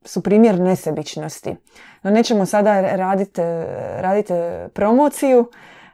su 0.06 0.22
primjer 0.22 0.60
nesebičnosti. 0.60 1.56
No 2.04 2.12
nećemo 2.12 2.46
sada 2.46 2.82
raditi 2.82 3.42
radit 4.00 4.28
promociju, 4.74 5.50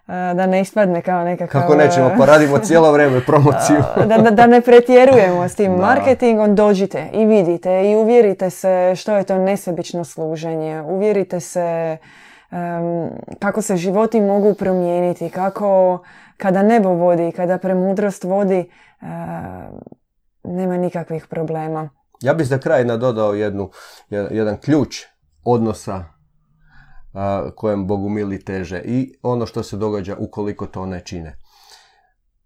e, 0.07 0.11
da 0.11 0.45
ne 0.45 0.61
ispadne 0.61 1.01
kao 1.01 1.23
nekakav... 1.23 1.61
Kako 1.61 1.75
nećemo, 1.75 2.11
pa 2.17 2.25
radimo 2.25 2.57
cijelo 2.57 2.91
vrijeme 2.91 3.25
promociju. 3.25 3.77
da, 4.09 4.17
da, 4.17 4.31
da, 4.31 4.47
ne 4.47 4.61
pretjerujemo 4.61 5.49
s 5.49 5.55
tim 5.55 5.71
marketingom, 5.71 6.55
dođite 6.55 7.09
i 7.13 7.25
vidite 7.25 7.91
i 7.91 7.95
uvjerite 7.95 8.49
se 8.49 8.93
što 8.95 9.15
je 9.17 9.23
to 9.23 9.37
nesebično 9.37 10.05
služenje. 10.05 10.81
Uvjerite 10.81 11.39
se 11.39 11.97
kako 13.39 13.61
se 13.61 13.77
životi 13.77 14.21
mogu 14.21 14.53
promijeniti, 14.53 15.29
kako 15.29 15.99
kada 16.37 16.63
nebo 16.63 16.89
vodi, 16.89 17.31
kada 17.31 17.57
premudrost 17.57 18.23
vodi, 18.23 18.69
uh, 19.01 19.07
nema 20.43 20.77
nikakvih 20.77 21.27
problema. 21.27 21.89
Ja 22.21 22.33
bih 22.33 22.47
za 22.47 22.57
kraj 22.57 22.85
nadodao 22.85 23.33
jednu, 23.33 23.71
jedan 24.09 24.57
ključ 24.57 25.05
odnosa 25.43 26.03
a, 27.13 27.49
kojem 27.55 27.87
mili 28.09 28.45
teže 28.45 28.81
i 28.85 29.13
ono 29.21 29.45
što 29.45 29.63
se 29.63 29.77
događa 29.77 30.15
ukoliko 30.19 30.67
to 30.67 30.85
ne 30.85 31.01
čine. 31.05 31.37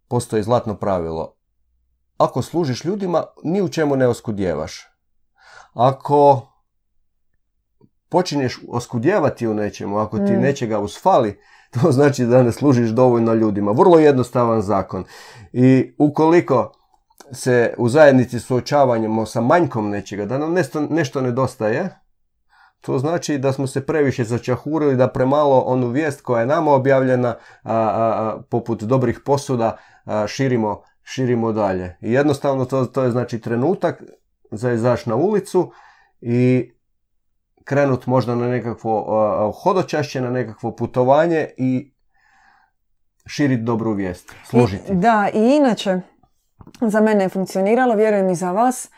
Postoji 0.08 0.44
zlatno 0.44 0.76
pravilo. 0.76 1.36
Ako 2.18 2.42
služiš 2.42 2.86
ljudima, 2.86 3.24
ni 3.44 3.62
u 3.62 3.70
čemu 3.70 3.96
ne 3.96 4.08
oskudjevaš. 4.08 4.88
Ako 5.74 6.48
počinješ 8.10 8.60
oskudjevati 8.70 9.48
u 9.48 9.54
nečemu, 9.54 9.98
ako 9.98 10.18
ti 10.18 10.34
mm. 10.34 10.42
nečega 10.42 10.80
usfali, 10.80 11.40
to 11.74 11.92
znači 11.92 12.26
da 12.26 12.44
ne 12.44 12.52
služiš 12.52 12.90
dovoljno 12.90 13.34
ljudima. 13.34 13.72
Vrlo 13.72 14.00
jednostavan 14.00 14.62
zakon. 14.62 15.04
I 15.54 15.96
ukoliko 15.98 16.72
se 17.34 17.74
u 17.78 17.90
zajednici 17.90 18.40
suočavamo 18.40 19.26
sa 19.26 19.42
manjkom 19.42 19.90
nečega, 19.90 20.26
da 20.26 20.38
nam 20.38 20.54
nešto, 20.54 20.82
nešto 20.82 21.22
nedostaje, 21.22 21.90
to 22.82 23.00
znači 23.00 23.38
da 23.38 23.54
smo 23.54 23.68
se 23.68 23.86
previše 23.86 24.24
začahurili, 24.24 24.96
da 24.96 25.08
premalo 25.08 25.60
onu 25.60 25.88
vijest 25.88 26.22
koja 26.22 26.40
je 26.40 26.48
nama 26.48 26.72
objavljena, 26.72 27.36
poput 28.50 28.84
dobrih 28.84 29.20
posuda, 29.26 29.78
širimo, 30.28 30.82
širimo 31.04 31.52
dalje. 31.52 31.98
I 32.02 32.12
jednostavno 32.12 32.66
to, 32.66 32.86
to 32.86 33.04
je 33.04 33.12
znači 33.12 33.42
trenutak 33.42 34.04
za 34.52 34.72
izaći 34.72 35.10
na 35.10 35.16
ulicu 35.16 35.72
i 36.22 36.72
krenut 37.64 38.06
možda 38.06 38.36
na 38.36 38.48
nekakvo 38.48 39.52
hodočašće, 39.64 40.22
na 40.22 40.30
nekakvo 40.30 40.76
putovanje 40.76 41.50
i 41.58 41.94
širiti 43.26 43.64
dobru 43.64 43.94
vijest, 43.94 44.34
služiti. 44.46 44.96
da, 44.96 45.30
i 45.34 45.56
inače, 45.56 46.00
za 46.82 47.02
mene 47.02 47.24
je 47.24 47.30
funkcioniralo, 47.30 47.96
vjerujem 47.96 48.30
i 48.30 48.36
za 48.36 48.52
vas, 48.52 48.90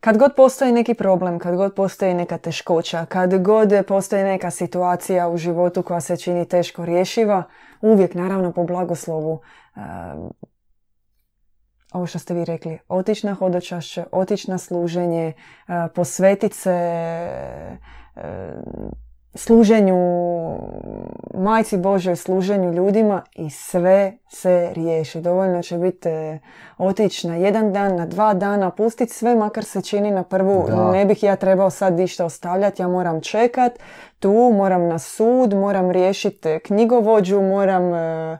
kad 0.00 0.18
god 0.18 0.32
postoji 0.36 0.72
neki 0.72 0.94
problem, 0.94 1.38
kad 1.38 1.56
god 1.56 1.74
postoji 1.74 2.14
neka 2.14 2.38
teškoća, 2.38 3.06
kad 3.06 3.42
god 3.42 3.72
postoji 3.88 4.24
neka 4.24 4.50
situacija 4.50 5.28
u 5.28 5.36
životu 5.36 5.82
koja 5.82 6.00
se 6.00 6.16
čini 6.16 6.48
teško 6.48 6.84
rješiva, 6.84 7.42
uvijek 7.80 8.14
naravno 8.14 8.52
po 8.52 8.64
blagoslovu 8.64 9.40
ovo 11.92 12.06
što 12.06 12.18
ste 12.18 12.34
vi 12.34 12.44
rekli, 12.44 12.78
otići 12.88 13.26
na 13.26 13.34
hodočašće, 13.34 14.04
otići 14.12 14.50
na 14.50 14.58
služenje, 14.58 15.32
posvetiti 15.94 16.56
se 16.56 16.78
služenju 19.34 19.96
majci 21.34 21.76
Božoj, 21.76 22.16
služenju 22.16 22.72
ljudima 22.72 23.22
i 23.34 23.50
sve 23.50 24.12
se 24.28 24.70
riješi. 24.74 25.20
Dovoljno 25.20 25.62
će 25.62 25.78
biti 25.78 26.08
e, 26.08 26.38
otići 26.78 27.28
na 27.28 27.36
jedan 27.36 27.72
dan, 27.72 27.96
na 27.96 28.06
dva 28.06 28.34
dana, 28.34 28.70
pustiti 28.70 29.12
sve, 29.12 29.34
makar 29.34 29.64
se 29.64 29.82
čini 29.82 30.10
na 30.10 30.22
prvu. 30.22 30.68
Ne 30.92 31.04
bih 31.04 31.22
ja 31.22 31.36
trebao 31.36 31.70
sad 31.70 31.92
ništa 31.92 32.24
ostavljati, 32.24 32.82
ja 32.82 32.88
moram 32.88 33.20
čekat 33.20 33.72
tu, 34.18 34.52
moram 34.54 34.88
na 34.88 34.98
sud, 34.98 35.54
moram 35.54 35.90
riješiti 35.90 36.58
knjigovođu, 36.64 37.40
moram 37.40 37.94
e, 37.94 37.98
e, 37.98 38.38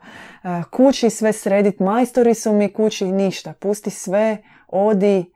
kući 0.71 1.11
sve 1.11 1.33
srediti, 1.33 1.83
majstori 1.83 2.35
su 2.35 2.53
mi 2.53 2.73
kući, 2.73 3.05
ništa. 3.13 3.53
Pusti 3.53 3.91
sve, 3.91 4.37
odi 4.69 5.33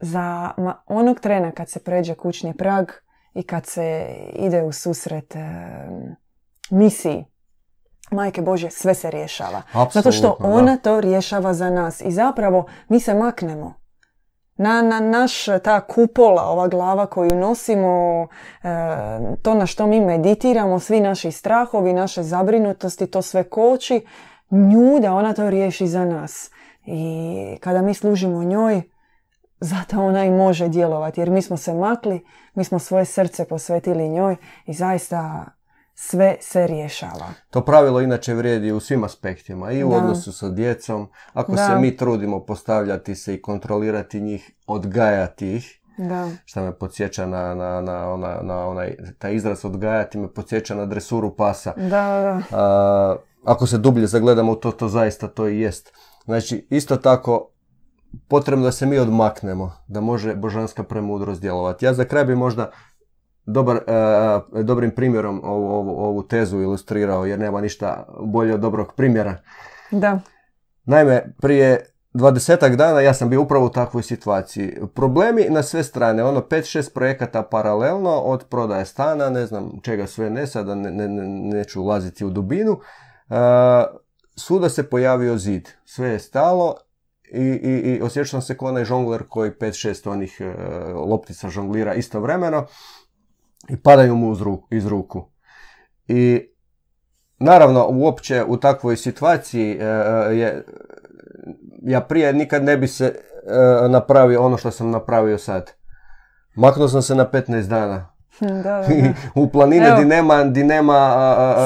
za 0.00 0.50
onog 0.86 1.20
trena 1.20 1.50
kad 1.50 1.68
se 1.68 1.84
pređe 1.84 2.14
kućni 2.14 2.56
prag, 2.56 2.86
i 3.34 3.42
kad 3.42 3.66
se 3.66 4.06
ide 4.34 4.62
u 4.62 4.72
susret 4.72 5.36
e, 5.36 5.40
misiji 6.70 7.24
Majke 8.10 8.42
Bože, 8.42 8.70
sve 8.70 8.94
se 8.94 9.10
rješava. 9.10 9.62
Zato 9.92 10.12
što 10.12 10.36
ona 10.38 10.76
to 10.76 11.00
rješava 11.00 11.54
za 11.54 11.70
nas. 11.70 12.00
I 12.00 12.10
zapravo 12.10 12.66
mi 12.88 13.00
se 13.00 13.14
maknemo. 13.14 13.74
Na, 14.56 14.82
na 14.82 15.00
naš 15.00 15.44
ta 15.64 15.80
kupola, 15.80 16.42
ova 16.42 16.68
glava 16.68 17.06
koju 17.06 17.30
nosimo, 17.34 18.26
e, 18.62 18.68
to 19.42 19.54
na 19.54 19.66
što 19.66 19.86
mi 19.86 20.00
meditiramo, 20.00 20.78
svi 20.78 21.00
naši 21.00 21.32
strahovi, 21.32 21.92
naše 21.92 22.22
zabrinutosti, 22.22 23.06
to 23.06 23.22
sve 23.22 23.44
koči, 23.44 24.06
nju 24.50 25.00
da 25.00 25.14
ona 25.14 25.32
to 25.32 25.50
riješi 25.50 25.86
za 25.86 26.04
nas. 26.04 26.50
I 26.86 27.56
kada 27.60 27.82
mi 27.82 27.94
služimo 27.94 28.44
njoj, 28.44 28.82
zato 29.60 30.02
ona 30.02 30.24
i 30.24 30.30
može 30.30 30.68
djelovati. 30.68 31.20
Jer 31.20 31.30
mi 31.30 31.42
smo 31.42 31.56
se 31.56 31.74
makli, 31.74 32.24
mi 32.54 32.64
smo 32.64 32.78
svoje 32.78 33.04
srce 33.04 33.44
posvetili 33.44 34.08
njoj 34.08 34.36
i 34.66 34.72
zaista 34.72 35.44
sve 35.94 36.36
se 36.40 36.66
rješava. 36.66 37.26
To 37.50 37.64
pravilo 37.64 38.00
inače 38.00 38.34
vrijedi 38.34 38.72
u 38.72 38.80
svim 38.80 39.04
aspektima. 39.04 39.72
I 39.72 39.84
u 39.84 39.92
odnosu 39.92 40.32
sa 40.32 40.48
djecom. 40.48 41.08
Ako 41.32 41.56
se 41.56 41.78
mi 41.80 41.96
trudimo 41.96 42.44
postavljati 42.44 43.14
se 43.14 43.34
i 43.34 43.42
kontrolirati 43.42 44.20
njih, 44.20 44.50
odgajati 44.66 45.56
ih. 45.56 45.80
Da. 45.98 46.28
Što 46.44 46.62
me 46.62 46.78
podsjeća 46.78 47.26
na, 47.26 47.54
na, 47.54 47.80
na, 47.80 48.12
ona, 48.12 48.38
na 48.42 48.66
onaj, 48.66 48.96
taj 49.18 49.34
izraz 49.34 49.64
odgajati 49.64 50.18
me 50.18 50.32
podsjeća 50.32 50.74
na 50.74 50.86
dresuru 50.86 51.36
pasa. 51.36 51.72
Da, 51.76 51.88
da. 51.88 52.42
A, 52.52 53.16
ako 53.44 53.66
se 53.66 53.78
dublje 53.78 54.06
zagledamo 54.06 54.54
to, 54.54 54.72
to 54.72 54.88
zaista 54.88 55.28
to 55.28 55.48
i 55.48 55.60
jest. 55.60 55.92
Znači, 56.24 56.66
isto 56.70 56.96
tako, 56.96 57.49
potrebno 58.28 58.64
da 58.64 58.72
se 58.72 58.86
mi 58.86 58.98
odmaknemo, 58.98 59.72
da 59.88 60.00
može 60.00 60.34
božanska 60.34 60.82
premudrost 60.82 61.40
djelovati. 61.40 61.84
Ja 61.84 61.94
za 61.94 62.04
kraj 62.04 62.24
bi 62.24 62.34
možda 62.34 62.70
dobar, 63.46 63.76
e, 63.76 64.62
dobrim 64.62 64.90
primjerom 64.90 65.40
ovu, 65.44 65.68
ovu, 65.68 66.04
ovu 66.04 66.22
tezu 66.22 66.60
ilustrirao, 66.60 67.26
jer 67.26 67.38
nema 67.38 67.60
ništa 67.60 68.06
bolje 68.20 68.54
od 68.54 68.60
dobrog 68.60 68.92
primjera. 68.96 69.36
Da. 69.90 70.20
Naime, 70.84 71.34
prije 71.40 71.86
dvadesetak 72.12 72.76
dana 72.76 73.00
ja 73.00 73.14
sam 73.14 73.30
bio 73.30 73.42
upravo 73.42 73.66
u 73.66 73.70
takvoj 73.70 74.02
situaciji. 74.02 74.78
Problemi 74.94 75.46
na 75.50 75.62
sve 75.62 75.82
strane, 75.82 76.24
ono 76.24 76.40
5-6 76.40 76.94
projekata 76.94 77.42
paralelno, 77.42 78.10
od 78.10 78.44
prodaje 78.44 78.84
stana, 78.84 79.30
ne 79.30 79.46
znam 79.46 79.70
čega 79.82 80.06
sve 80.06 80.30
ne, 80.30 80.46
sada 80.46 80.74
ne, 80.74 80.90
ne, 80.90 81.08
neću 81.28 81.82
ulaziti 81.82 82.24
u 82.24 82.30
dubinu. 82.30 82.72
Uh, 82.72 83.36
svuda 84.36 84.68
se 84.68 84.90
pojavio 84.90 85.38
zid. 85.38 85.68
Sve 85.84 86.08
je 86.08 86.18
stalo 86.18 86.76
i, 87.32 87.42
i, 87.42 87.96
i 87.96 88.02
osjećam 88.02 88.42
se 88.42 88.56
kao 88.56 88.68
onaj 88.68 88.84
žongler 88.84 89.22
koji 89.28 89.50
5-6 89.50 90.10
onih 90.10 90.40
e, 90.40 90.54
loptica 90.92 91.48
žonglira 91.48 91.94
istovremeno 91.94 92.66
i 93.68 93.76
padaju 93.76 94.16
mu 94.16 94.36
iz 94.70 94.86
ruku. 94.86 95.28
I 96.08 96.48
naravno 97.38 97.86
uopće 97.88 98.44
u 98.48 98.56
takvoj 98.56 98.96
situaciji 98.96 99.72
e, 99.72 99.84
e, 99.84 100.36
je, 100.36 100.64
ja 101.82 102.00
prije 102.00 102.32
nikad 102.32 102.64
ne 102.64 102.76
bi 102.76 102.88
se 102.88 103.14
napravio 103.88 104.42
ono 104.42 104.56
što 104.56 104.70
sam 104.70 104.90
napravio 104.90 105.38
sad. 105.38 105.70
Maknuo 106.54 106.88
sam 106.88 107.02
se 107.02 107.14
na 107.14 107.26
15 107.32 107.66
dana. 107.66 108.12
Da, 108.40 108.62
da, 108.62 108.84
u 109.42 109.50
planine 109.50 109.96
di 109.98 110.04
nema, 110.04 110.44
di 110.44 110.64
nema, 110.64 111.16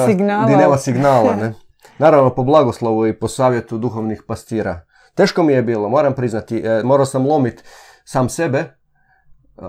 signala. 0.07 0.45
Di 0.45 0.55
nema 0.55 0.77
signala 0.77 1.35
ne? 1.35 1.53
Naravno 1.99 2.35
po 2.35 2.43
blagoslovu 2.43 3.07
i 3.07 3.19
po 3.19 3.27
savjetu 3.27 3.77
duhovnih 3.77 4.23
pastira. 4.27 4.81
Teško 5.15 5.43
mi 5.43 5.53
je 5.53 5.61
bilo, 5.61 5.89
moram 5.89 6.13
priznati, 6.13 6.57
e, 6.57 6.81
morao 6.83 7.05
sam 7.05 7.27
lomiti 7.27 7.63
sam 8.03 8.29
sebe, 8.29 8.59
e, 8.59 8.71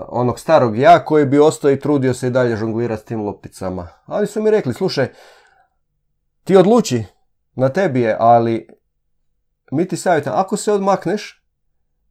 onog 0.07 0.39
starog 0.39 0.77
ja 0.77 1.05
koji 1.05 1.25
bi 1.25 1.39
ostao 1.39 1.71
i 1.71 1.79
trudio 1.79 2.13
se 2.13 2.27
i 2.27 2.29
dalje 2.29 2.55
žonglirati 2.55 3.01
s 3.01 3.05
tim 3.05 3.21
lopticama. 3.21 3.87
Ali 4.05 4.27
su 4.27 4.41
mi 4.41 4.51
rekli, 4.51 4.73
slušaj, 4.73 5.07
ti 6.43 6.55
odluči, 6.55 7.03
na 7.55 7.69
tebi 7.69 8.01
je, 8.01 8.15
ali 8.19 8.67
mi 9.71 9.87
ti 9.87 9.97
savjetam, 9.97 10.33
ako 10.35 10.57
se 10.57 10.71
odmakneš, 10.71 11.43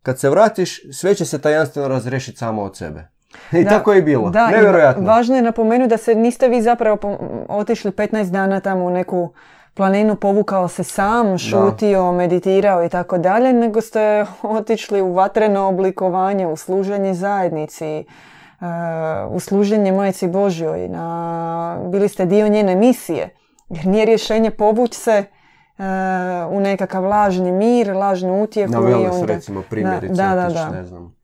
kad 0.03 0.19
se 0.19 0.31
vratiš, 0.31 0.81
sve 0.93 1.15
će 1.15 1.25
se 1.25 1.41
tajanstveno 1.41 1.89
razrešiti 1.89 2.39
samo 2.39 2.63
od 2.63 2.77
sebe. 2.77 3.09
I 3.53 3.65
tako 3.65 3.93
je 3.93 4.03
bilo. 4.03 4.31
Da, 4.31 4.47
Nevjerojatno. 4.47 5.05
Važno 5.07 5.37
je 5.37 5.43
napomenuti 5.43 5.89
da 5.89 5.97
se 5.97 6.15
niste 6.15 6.49
vi 6.49 6.63
zapravo 6.63 6.99
otišli 7.49 7.91
15 7.91 8.31
dana 8.31 8.61
tamo 8.61 8.85
u 8.85 8.91
neku 8.91 9.33
planinu 9.77 10.17
povukao 10.17 10.69
se 10.69 10.85
sam, 10.85 11.39
šutio, 11.39 12.13
meditirao 12.13 12.85
i 12.85 12.89
tako 12.89 13.19
dalje, 13.19 13.53
nego 13.53 13.81
ste 13.81 14.27
otišli 14.59 15.03
u 15.03 15.13
vatreno 15.13 15.69
oblikovanje, 15.69 16.47
u 16.47 16.57
služenje 16.57 17.15
zajednici, 17.15 17.87
e, 17.87 18.05
u 19.31 19.41
služenje 19.41 19.93
Majci 19.93 20.29
Božjoj, 20.29 20.89
na, 20.89 21.79
bili 21.85 22.09
ste 22.09 22.27
dio 22.27 22.49
njene 22.49 22.77
misije. 22.77 23.35
Jer 23.69 23.87
nije 23.87 24.05
rješenje 24.05 24.51
povući 24.51 24.99
se 24.99 25.13
e, 25.13 25.25
u 26.51 26.61
nekakav 26.61 27.05
lažni 27.05 27.53
mir, 27.53 27.97
lažnu 27.97 28.43
utjehu. 28.43 28.73
Na 28.73 28.91
i 28.91 29.07
onda... 29.07 29.27
recimo 29.27 29.63
primjerice, 29.71 30.15
da, 30.15 30.35
da, 30.35 30.49
da. 30.49 30.71
ne 30.71 30.85
znam, 30.85 31.17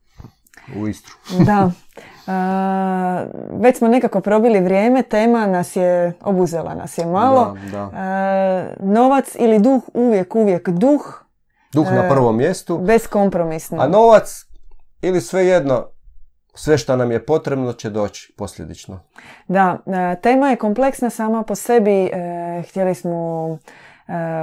u 0.77 0.87
Istru. 0.87 1.13
da. 1.45 1.71
već 3.51 3.77
smo 3.77 3.87
nekako 3.87 4.21
probili 4.21 4.59
vrijeme, 4.59 5.03
tema 5.03 5.47
nas 5.47 5.75
je, 5.75 6.13
obuzela 6.21 6.73
nas 6.73 6.97
je 6.97 7.05
malo. 7.05 7.57
Da, 7.71 7.89
novac 8.79 9.35
ili 9.39 9.59
duh, 9.59 9.83
uvijek, 9.93 10.35
uvijek 10.35 10.69
duh. 10.69 11.23
Duh 11.73 11.91
na 11.91 12.09
prvom 12.09 12.37
mjestu. 12.37 12.77
Beskompromisno. 12.77 13.81
A 13.81 13.87
novac 13.87 14.45
ili 15.01 15.21
svejedno, 15.21 15.85
sve 16.55 16.77
što 16.77 16.95
nam 16.95 17.11
je 17.11 17.25
potrebno 17.25 17.73
će 17.73 17.89
doći 17.89 18.33
posljedično. 18.37 18.99
Da, 19.47 19.77
tema 20.21 20.49
je 20.49 20.55
kompleksna 20.55 21.09
sama 21.09 21.43
po 21.43 21.55
sebi. 21.55 22.05
E, 22.05 22.63
htjeli 22.69 22.95
smo 22.95 23.47
E, 23.51 23.82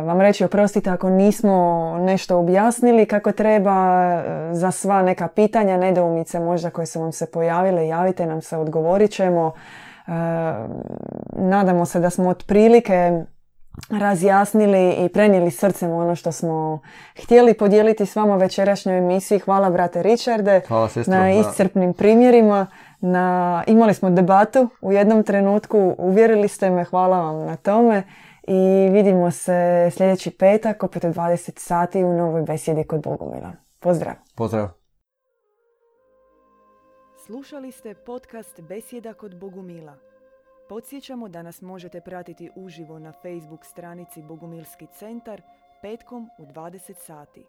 vam 0.04 0.20
reći 0.20 0.44
oprostite 0.44 0.90
ako 0.90 1.10
nismo 1.10 1.96
nešto 2.00 2.38
objasnili 2.38 3.06
kako 3.06 3.32
treba 3.32 4.02
e, 4.12 4.54
za 4.54 4.70
sva 4.70 5.02
neka 5.02 5.28
pitanja, 5.28 5.76
nedoumice 5.76 6.40
možda 6.40 6.70
koje 6.70 6.86
su 6.86 7.00
vam 7.00 7.12
se 7.12 7.30
pojavile, 7.30 7.86
javite 7.86 8.26
nam 8.26 8.42
se, 8.42 8.56
odgovorit 8.56 9.10
ćemo. 9.10 9.52
E, 10.06 10.10
nadamo 11.32 11.86
se 11.86 12.00
da 12.00 12.10
smo 12.10 12.28
otprilike 12.28 13.24
razjasnili 13.90 14.92
i 14.92 15.08
prenijeli 15.08 15.50
srcem 15.50 15.90
ono 15.90 16.14
što 16.14 16.32
smo 16.32 16.80
htjeli 17.22 17.54
podijeliti 17.54 18.06
s 18.06 18.16
vama 18.16 18.36
večerašnjoj 18.36 18.98
emisiji. 18.98 19.38
Hvala 19.38 19.70
brate 19.70 20.02
Richarde 20.02 20.60
Hvala, 20.68 20.88
na 21.06 21.30
iscrpnim 21.30 21.94
primjerima. 21.94 22.66
Na, 23.00 23.64
imali 23.66 23.94
smo 23.94 24.10
debatu 24.10 24.68
u 24.80 24.92
jednom 24.92 25.22
trenutku, 25.22 25.94
uvjerili 25.98 26.48
ste 26.48 26.70
me, 26.70 26.84
hvala 26.84 27.20
vam 27.20 27.46
na 27.46 27.56
tome 27.56 28.02
i 28.42 28.88
vidimo 28.92 29.30
se 29.30 29.90
sljedeći 29.92 30.30
petak 30.30 30.82
opet 30.82 31.04
u 31.04 31.08
20 31.08 31.58
sati 31.58 32.04
u 32.04 32.12
novoj 32.12 32.42
besjedi 32.42 32.84
kod 32.84 33.02
Bogomila. 33.02 33.52
Pozdrav! 33.80 34.14
Pozdrav! 34.36 34.68
Slušali 37.26 37.72
ste 37.72 37.94
podcast 37.94 38.60
Besjeda 38.60 39.14
kod 39.14 39.38
Bogumila. 39.38 39.96
Podsjećamo 40.68 41.28
da 41.28 41.42
nas 41.42 41.62
možete 41.62 42.00
pratiti 42.00 42.50
uživo 42.56 42.98
na 42.98 43.12
Facebook 43.12 43.64
stranici 43.64 44.22
Bogumilski 44.22 44.86
centar 44.98 45.42
petkom 45.82 46.30
u 46.38 46.46
20 46.46 46.94
sati. 46.94 47.46